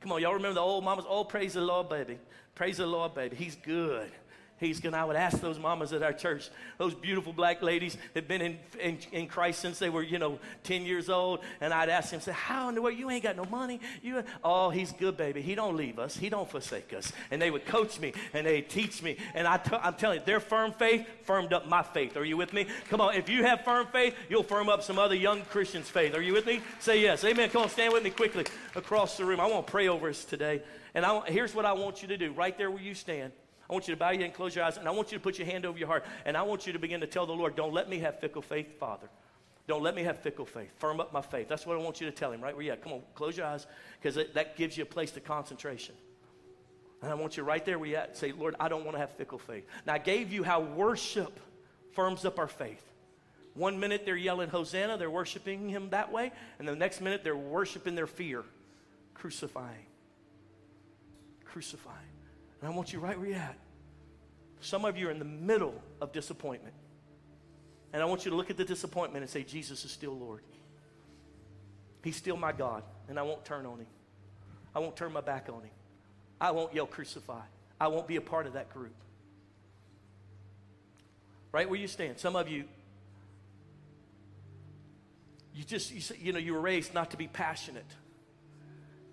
Come 0.01 0.11
on, 0.11 0.21
y'all 0.21 0.33
remember 0.33 0.55
the 0.55 0.61
old 0.61 0.83
mamas? 0.83 1.05
Oh, 1.07 1.23
praise 1.23 1.53
the 1.53 1.61
Lord, 1.61 1.89
baby. 1.89 2.17
Praise 2.53 2.77
the 2.77 2.85
Lord, 2.85 3.15
baby. 3.15 3.35
He's 3.35 3.55
good. 3.55 4.11
He's 4.57 4.79
gonna. 4.79 4.95
I 4.95 5.03
would 5.03 5.17
ask 5.17 5.41
those 5.41 5.59
mamas 5.59 5.91
at 5.91 6.01
our 6.01 6.13
church, 6.13 6.49
those 6.77 6.93
beautiful 6.93 7.33
black 7.33 7.61
ladies 7.61 7.97
that 8.13 8.21
have 8.21 8.27
been 8.27 8.41
in, 8.41 8.57
in, 8.79 8.97
in, 9.11 9.27
Christ 9.27 9.59
since 9.59 9.79
they 9.79 9.89
were, 9.89 10.01
you 10.01 10.17
know, 10.17 10.39
10 10.63 10.83
years 10.83 11.09
old, 11.09 11.41
and 11.59 11.73
I'd 11.73 11.89
ask 11.89 12.11
them, 12.11 12.21
say, 12.21 12.31
how 12.31 12.69
in 12.69 12.75
the 12.75 12.81
world, 12.81 12.97
you 12.97 13.09
ain't 13.09 13.23
got 13.23 13.35
no 13.35 13.43
money? 13.43 13.81
You, 14.01 14.23
oh, 14.45 14.69
he's 14.69 14.93
good, 14.93 15.17
baby. 15.17 15.41
He 15.41 15.55
don't 15.55 15.75
leave 15.75 15.99
us. 15.99 16.15
He 16.15 16.29
don't 16.29 16.49
forsake 16.49 16.93
us. 16.93 17.11
And 17.31 17.41
they 17.41 17.51
would 17.51 17.65
coach 17.65 17.99
me, 17.99 18.13
and 18.33 18.47
they'd 18.47 18.69
teach 18.69 19.03
me. 19.03 19.17
And 19.33 19.45
i 19.45 19.57
t- 19.57 19.75
I'm 19.75 19.95
telling 19.95 20.19
you, 20.19 20.25
their 20.25 20.39
firm 20.39 20.71
faith 20.71 21.05
firmed 21.23 21.51
up 21.51 21.67
my 21.67 21.83
faith. 21.83 22.15
Are 22.15 22.23
you 22.23 22.37
with 22.37 22.53
me? 22.53 22.67
Come 22.89 23.01
on, 23.01 23.13
if 23.15 23.27
you 23.27 23.43
have 23.43 23.65
firm 23.65 23.87
faith, 23.87 24.15
you'll 24.29 24.43
firm 24.43 24.69
up 24.69 24.83
some 24.83 24.97
other 24.97 25.15
young 25.15 25.41
Christians' 25.41 25.89
faith. 25.89 26.15
Are 26.15 26.21
you 26.21 26.31
with 26.31 26.45
me? 26.45 26.61
Say 26.79 27.01
yes. 27.01 27.25
Amen. 27.25 27.49
Come 27.49 27.63
on, 27.63 27.69
stand 27.69 27.91
with 27.91 28.03
me 28.03 28.09
quickly 28.09 28.45
across 28.73 29.17
the 29.17 29.25
room. 29.25 29.41
I 29.41 29.47
want 29.47 29.67
to 29.67 29.71
pray 29.71 29.89
over 29.89 30.07
us 30.07 30.23
today. 30.23 30.61
And 30.93 31.05
I, 31.05 31.29
here's 31.29 31.53
what 31.53 31.65
I 31.65 31.73
want 31.73 32.01
you 32.01 32.07
to 32.07 32.17
do 32.17 32.31
right 32.31 32.57
there 32.57 32.71
where 32.71 32.81
you 32.81 32.93
stand. 32.93 33.33
I 33.69 33.73
want 33.73 33.87
you 33.87 33.95
to 33.95 33.99
bow 33.99 34.09
your 34.09 34.19
head 34.19 34.25
and 34.25 34.33
close 34.33 34.55
your 34.55 34.63
eyes, 34.63 34.77
and 34.77 34.87
I 34.87 34.91
want 34.91 35.11
you 35.11 35.17
to 35.17 35.23
put 35.23 35.39
your 35.39 35.47
hand 35.47 35.65
over 35.65 35.77
your 35.77 35.87
heart, 35.87 36.05
and 36.25 36.37
I 36.37 36.43
want 36.43 36.67
you 36.67 36.73
to 36.73 36.79
begin 36.79 37.01
to 37.01 37.07
tell 37.07 37.25
the 37.25 37.33
Lord, 37.33 37.55
Don't 37.55 37.73
let 37.73 37.89
me 37.89 37.99
have 37.99 38.19
fickle 38.19 38.41
faith, 38.41 38.79
Father. 38.79 39.09
Don't 39.67 39.81
let 39.81 39.95
me 39.95 40.03
have 40.03 40.19
fickle 40.19 40.45
faith. 40.45 40.69
Firm 40.77 40.99
up 40.99 41.11
my 41.11 41.21
faith. 41.21 41.47
That's 41.47 41.65
what 41.65 41.75
I 41.75 41.81
want 41.81 41.99
you 41.99 42.05
to 42.05 42.11
tell 42.11 42.31
him, 42.31 42.41
right 42.41 42.55
where 42.55 42.63
you 42.63 42.71
at. 42.71 42.83
Come 42.83 42.93
on, 42.93 43.01
close 43.15 43.35
your 43.35 43.47
eyes, 43.47 43.65
because 43.99 44.19
that 44.33 44.55
gives 44.55 44.77
you 44.77 44.83
a 44.83 44.87
place 44.87 45.11
to 45.11 45.19
concentration. 45.19 45.95
And 47.01 47.11
I 47.11 47.15
want 47.15 47.37
you 47.37 47.43
right 47.43 47.63
there 47.65 47.79
where 47.79 47.89
you 47.89 47.95
at. 47.95 48.15
Say, 48.15 48.31
Lord, 48.31 48.55
I 48.59 48.67
don't 48.69 48.85
want 48.85 48.95
to 48.95 48.99
have 48.99 49.11
fickle 49.11 49.39
faith. 49.39 49.65
Now, 49.85 49.93
I 49.93 49.97
gave 49.97 50.31
you 50.31 50.43
how 50.43 50.61
worship 50.61 51.39
firms 51.93 52.25
up 52.25 52.37
our 52.37 52.47
faith. 52.47 52.83
One 53.55 53.79
minute 53.79 54.03
they're 54.05 54.17
yelling 54.17 54.49
Hosanna, 54.49 54.97
they're 54.97 55.09
worshiping 55.09 55.69
him 55.69 55.89
that 55.91 56.11
way, 56.11 56.31
and 56.59 56.67
the 56.67 56.75
next 56.75 57.01
minute 57.01 57.23
they're 57.23 57.37
worshiping 57.37 57.95
their 57.95 58.07
fear, 58.07 58.43
crucifying. 59.13 59.85
Crucifying. 61.45 62.14
And 62.65 62.73
I 62.73 62.75
want 62.75 62.91
you 62.91 62.97
right 62.97 63.15
where 63.15 63.27
you're 63.29 63.37
at. 63.37 63.59
Some 64.59 64.85
of 64.85 64.97
you 64.97 65.09
are 65.09 65.11
in 65.11 65.19
the 65.19 65.23
middle 65.23 65.79
of 66.01 66.11
disappointment. 66.11 66.73
And 67.93 68.01
I 68.01 68.05
want 68.05 68.25
you 68.25 68.31
to 68.31 68.37
look 68.37 68.49
at 68.49 68.57
the 68.57 68.65
disappointment 68.65 69.21
and 69.21 69.29
say, 69.29 69.43
Jesus 69.43 69.85
is 69.85 69.91
still 69.91 70.17
Lord. 70.17 70.41
He's 72.03 72.15
still 72.15 72.37
my 72.37 72.51
God, 72.51 72.81
and 73.07 73.19
I 73.19 73.21
won't 73.21 73.45
turn 73.45 73.67
on 73.67 73.77
him. 73.77 73.85
I 74.73 74.79
won't 74.79 74.95
turn 74.95 75.13
my 75.13 75.21
back 75.21 75.47
on 75.47 75.61
him. 75.61 75.69
I 76.41 76.49
won't 76.49 76.73
yell 76.73 76.87
crucify. 76.87 77.41
I 77.79 77.87
won't 77.89 78.07
be 78.07 78.15
a 78.15 78.21
part 78.21 78.47
of 78.47 78.53
that 78.53 78.73
group. 78.73 78.95
right 81.51 81.69
where 81.69 81.79
you 81.79 81.87
stand. 81.87 82.17
Some 82.17 82.35
of 82.35 82.49
you, 82.49 82.63
you 85.53 85.63
just, 85.63 85.91
you, 85.93 86.15
you 86.19 86.33
know, 86.33 86.39
you 86.39 86.55
were 86.55 86.61
raised 86.61 86.95
not 86.95 87.11
to 87.11 87.17
be 87.17 87.27
passionate. 87.27 87.85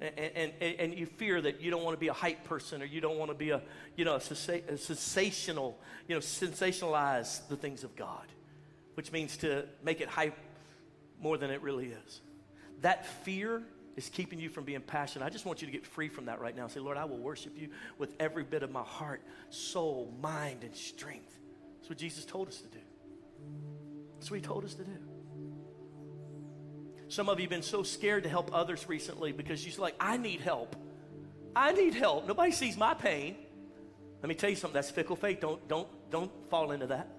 And, 0.03 0.53
and, 0.61 0.81
and, 0.81 0.95
you 0.99 1.07
fear 1.07 1.41
that 1.41 1.61
you 1.61 1.71
don't 1.71 1.85
want 1.85 1.95
to 1.95 2.01
be 2.01 2.09
a 2.09 2.13
hype 2.13 2.43
person 2.43 2.83
or 2.83 2.85
you 2.85 3.01
don't 3.01 3.19
want 3.19 3.31
to 3.31 3.37
be 3.37 3.51
a, 3.51 3.63
you 3.97 4.05
know, 4.05 4.15
a, 4.15 4.17
a 4.17 4.77
sensational, 4.77 5.79
you 6.09 6.17
know, 6.17 6.21
sensationalize 6.21 7.47
the 7.47 7.55
things 7.55 7.85
of 7.85 7.95
God, 7.95 8.27
which 8.95 9.13
means 9.13 9.37
to 9.39 9.65
make 9.85 10.01
it 10.01 10.09
hype 10.09 10.37
more 11.21 11.39
than 11.39 11.51
it 11.51 11.63
really 11.63 11.87
is. 11.87 12.21
That 12.81 13.07
fear 13.25 13.63
is 13.97 14.09
keeping 14.09 14.41
you 14.41 14.49
from 14.49 14.65
being 14.65 14.81
passionate. 14.81 15.25
I 15.25 15.29
just 15.29 15.47
want 15.47 15.63
you 15.63 15.67
to 15.67 15.73
get 15.73 15.87
free 15.87 16.09
from 16.09 16.25
that 16.25 16.41
right 16.41 16.57
now. 16.57 16.67
Say, 16.67 16.81
Lord, 16.81 16.97
I 16.97 17.05
will 17.05 17.19
worship 17.19 17.53
you 17.57 17.69
with 17.97 18.15
every 18.19 18.43
bit 18.43 18.65
of 18.65 18.73
my 18.73 18.83
heart, 18.83 19.23
soul, 19.51 20.13
mind, 20.21 20.65
and 20.65 20.75
strength. 20.75 21.39
That's 21.79 21.91
what 21.91 21.99
Jesus 21.99 22.25
told 22.25 22.49
us 22.49 22.59
to 22.59 22.69
do. 22.69 22.79
That's 24.19 24.31
what 24.31 24.41
he 24.41 24.43
told 24.45 24.65
us 24.65 24.75
to 24.75 24.85
do. 24.85 25.12
Some 27.13 27.29
of 27.29 27.39
you 27.39 27.43
have 27.43 27.51
been 27.51 27.61
so 27.61 27.83
scared 27.83 28.23
to 28.23 28.31
help 28.31 28.55
others 28.55 28.89
recently 28.89 29.33
because 29.33 29.67
you're 29.67 29.79
like, 29.79 29.95
I 30.01 30.17
need 30.17 30.41
help. 30.41 30.75
I 31.55 31.73
need 31.73 31.93
help. 31.93 32.27
Nobody 32.27 32.53
sees 32.53 32.75
my 32.75 32.95
pain. 32.95 33.37
Let 34.23 34.31
me 34.31 34.35
tell 34.35 34.49
you 34.49 34.57
something, 34.57 34.73
that's 34.73 34.91
fickle 34.91 35.17
faith. 35.17 35.39
Don't, 35.39 35.69
don't, 35.69 35.87
don't 36.11 36.31
fall 36.49 36.71
into 36.71 36.87
that. 36.87 37.15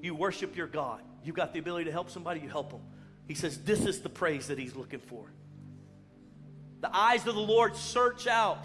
You 0.00 0.14
worship 0.14 0.56
your 0.56 0.68
God. 0.68 1.02
You've 1.22 1.36
got 1.36 1.52
the 1.52 1.58
ability 1.58 1.84
to 1.84 1.92
help 1.92 2.08
somebody, 2.08 2.40
you 2.40 2.48
help 2.48 2.70
them. 2.70 2.80
He 3.28 3.34
says, 3.34 3.62
This 3.62 3.84
is 3.84 4.00
the 4.00 4.08
praise 4.08 4.46
that 4.46 4.58
he's 4.58 4.74
looking 4.74 5.00
for. 5.00 5.30
The 6.80 6.96
eyes 6.96 7.26
of 7.26 7.34
the 7.34 7.40
Lord 7.42 7.76
search 7.76 8.26
out. 8.26 8.64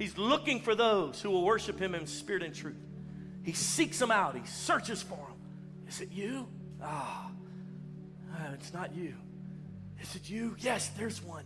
He's 0.00 0.18
looking 0.18 0.60
for 0.60 0.74
those 0.74 1.22
who 1.22 1.30
will 1.30 1.44
worship 1.44 1.78
him 1.78 1.94
in 1.94 2.08
spirit 2.08 2.42
and 2.42 2.52
truth. 2.52 2.74
He 3.44 3.52
seeks 3.52 4.00
them 4.00 4.10
out, 4.10 4.34
he 4.34 4.44
searches 4.46 5.00
for 5.00 5.14
them. 5.14 5.36
Is 5.86 6.00
it 6.00 6.10
you? 6.10 6.48
Ah, 6.82 7.30
oh, 8.34 8.52
it's 8.54 8.72
not 8.72 8.94
you. 8.94 9.14
Is 10.00 10.14
it 10.16 10.28
you? 10.28 10.56
Yes, 10.58 10.88
there's 10.98 11.22
one. 11.22 11.44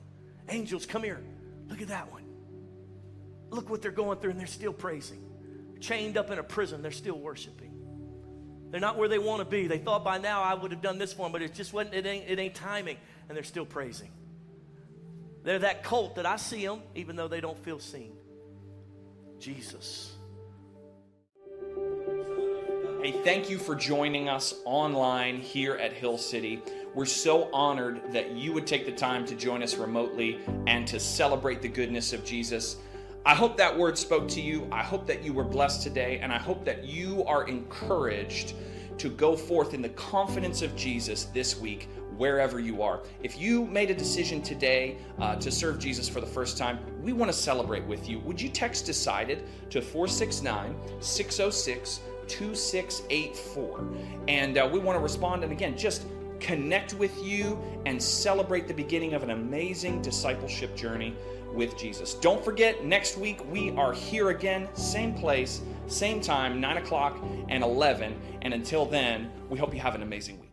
Angels, 0.49 0.87
come 0.87 1.03
here. 1.03 1.21
Look 1.69 1.83
at 1.83 1.89
that 1.89 2.11
one. 2.11 2.25
Look 3.51 3.71
what 3.71 3.83
they're 3.83 3.91
going 3.91 4.19
through, 4.19 4.33
and 4.33 4.41
they're 4.41 4.47
still 4.47 4.73
praising. 4.73 5.25
Chained 5.81 6.17
up 6.17 6.31
in 6.31 6.39
a 6.39 6.43
prison, 6.43 6.83
they're 6.83 6.91
still 6.91 7.19
worshiping. 7.19 7.69
They're 8.71 8.81
not 8.81 8.99
where 8.99 9.09
they 9.09 9.19
want 9.19 9.41
to 9.41 9.45
be. 9.45 9.67
They 9.67 9.79
thought 9.79 10.05
by 10.05 10.19
now 10.19 10.43
I 10.43 10.55
would 10.55 10.73
have 10.73 10.83
done 10.83 10.99
this 10.99 11.13
for 11.13 11.23
them, 11.23 11.33
but 11.33 11.41
it 11.41 11.55
just 11.55 11.73
wasn't, 11.73 11.95
it 11.95 12.05
ain't, 12.05 12.29
it 12.29 12.39
ain't 12.39 12.55
timing. 12.55 12.99
And 13.29 13.37
they're 13.37 13.45
still 13.45 13.65
praising. 13.65 14.11
They're 15.43 15.61
that 15.61 15.85
cult 15.85 16.17
that 16.17 16.27
I 16.27 16.37
see 16.37 16.67
them, 16.67 16.83
even 16.95 17.17
though 17.17 17.29
they 17.29 17.41
don't 17.41 17.59
feel 17.65 17.79
seen. 17.79 18.13
Jesus. 19.39 20.18
Hey, 23.01 23.13
thank 23.13 23.49
you 23.49 23.59
for 23.59 23.77
joining 23.77 24.29
us 24.29 24.55
online 24.65 25.37
here 25.39 25.75
at 25.75 25.93
Hill 25.93 26.19
City. 26.19 26.61
We're 26.95 27.07
so 27.07 27.49
honored 27.53 28.13
that 28.13 28.33
you 28.33 28.53
would 28.53 28.67
take 28.67 28.87
the 28.87 28.93
time 28.93 29.25
to 29.27 29.37
join 29.37 29.63
us 29.63 29.77
remotely 29.77 30.41
and 30.67 30.85
to 30.89 30.99
celebrate 30.99 31.63
the 31.63 31.69
goodness 31.69 32.13
of 32.13 32.25
Jesus. 32.25 32.79
I 33.25 33.37
hope 33.37 33.57
that 33.57 33.79
word 33.79 33.97
spoke 33.97 34.27
to 34.31 34.41
you. 34.41 34.67
I 34.73 34.83
hope 34.83 35.07
that 35.07 35.23
you 35.23 35.33
were 35.33 35.45
blessed 35.45 35.85
today, 35.85 36.19
and 36.19 36.33
I 36.33 36.39
hope 36.39 36.65
that 36.65 36.83
you 36.83 37.23
are 37.27 37.47
encouraged 37.47 38.55
to 38.99 39.09
go 39.09 39.37
forth 39.37 39.75
in 39.75 39.81
the 39.81 39.91
confidence 39.91 40.61
of 40.63 40.75
Jesus 40.75 41.27
this 41.27 41.57
week 41.57 41.89
wherever 42.17 42.59
you 42.59 42.83
are. 42.83 43.05
If 43.23 43.39
you 43.39 43.65
made 43.67 43.93
a 43.93 43.95
decision 43.95 44.43
today 44.43 44.99
uh, 45.21 45.37
to 45.37 45.53
serve 45.53 45.79
Jesus 45.79 46.09
for 46.09 46.21
the 46.21 46.27
first 46.27 46.59
time, 46.59 46.81
we 47.01 47.13
want 47.13 47.31
to 47.31 47.39
celebrate 47.39 47.85
with 47.85 48.09
you. 48.09 48.19
Would 48.19 48.41
you 48.41 48.49
text 48.49 48.87
decided 48.87 49.45
to 49.71 49.81
469 49.81 50.75
606 50.99 52.01
2684? 52.29 53.89
And 54.29 54.59
uh, 54.59 54.69
we 54.71 54.79
want 54.79 54.97
to 54.97 55.03
respond 55.03 55.43
and 55.45 55.53
again, 55.53 55.77
just 55.77 56.07
connect 56.41 56.95
with 56.95 57.17
you 57.23 57.59
and 57.87 58.03
celebrate 58.03 58.69
the 58.69 58.75
beginning 58.75 59.15
of 59.15 59.23
an 59.23 59.31
amazing 59.31 60.01
discipleship 60.03 60.77
journey 60.77 61.15
with 61.53 61.77
Jesus. 61.77 62.15
Don't 62.15 62.45
forget, 62.45 62.85
next 62.85 63.17
week 63.19 63.41
we 63.51 63.71
are 63.73 63.93
here 63.93 64.31
again, 64.31 64.69
same 64.75 65.15
place, 65.15 65.63
same 65.87 66.21
time, 66.21 66.61
9 66.61 66.77
o'clock 66.77 67.19
and 67.49 67.65
11. 67.65 68.19
And 68.43 68.55
until 68.55 68.85
then, 68.85 69.31
we 69.49 69.59
hope 69.59 69.75
you 69.75 69.81
have 69.81 69.95
an 69.95 70.03
amazing 70.03 70.41
week. 70.41 70.48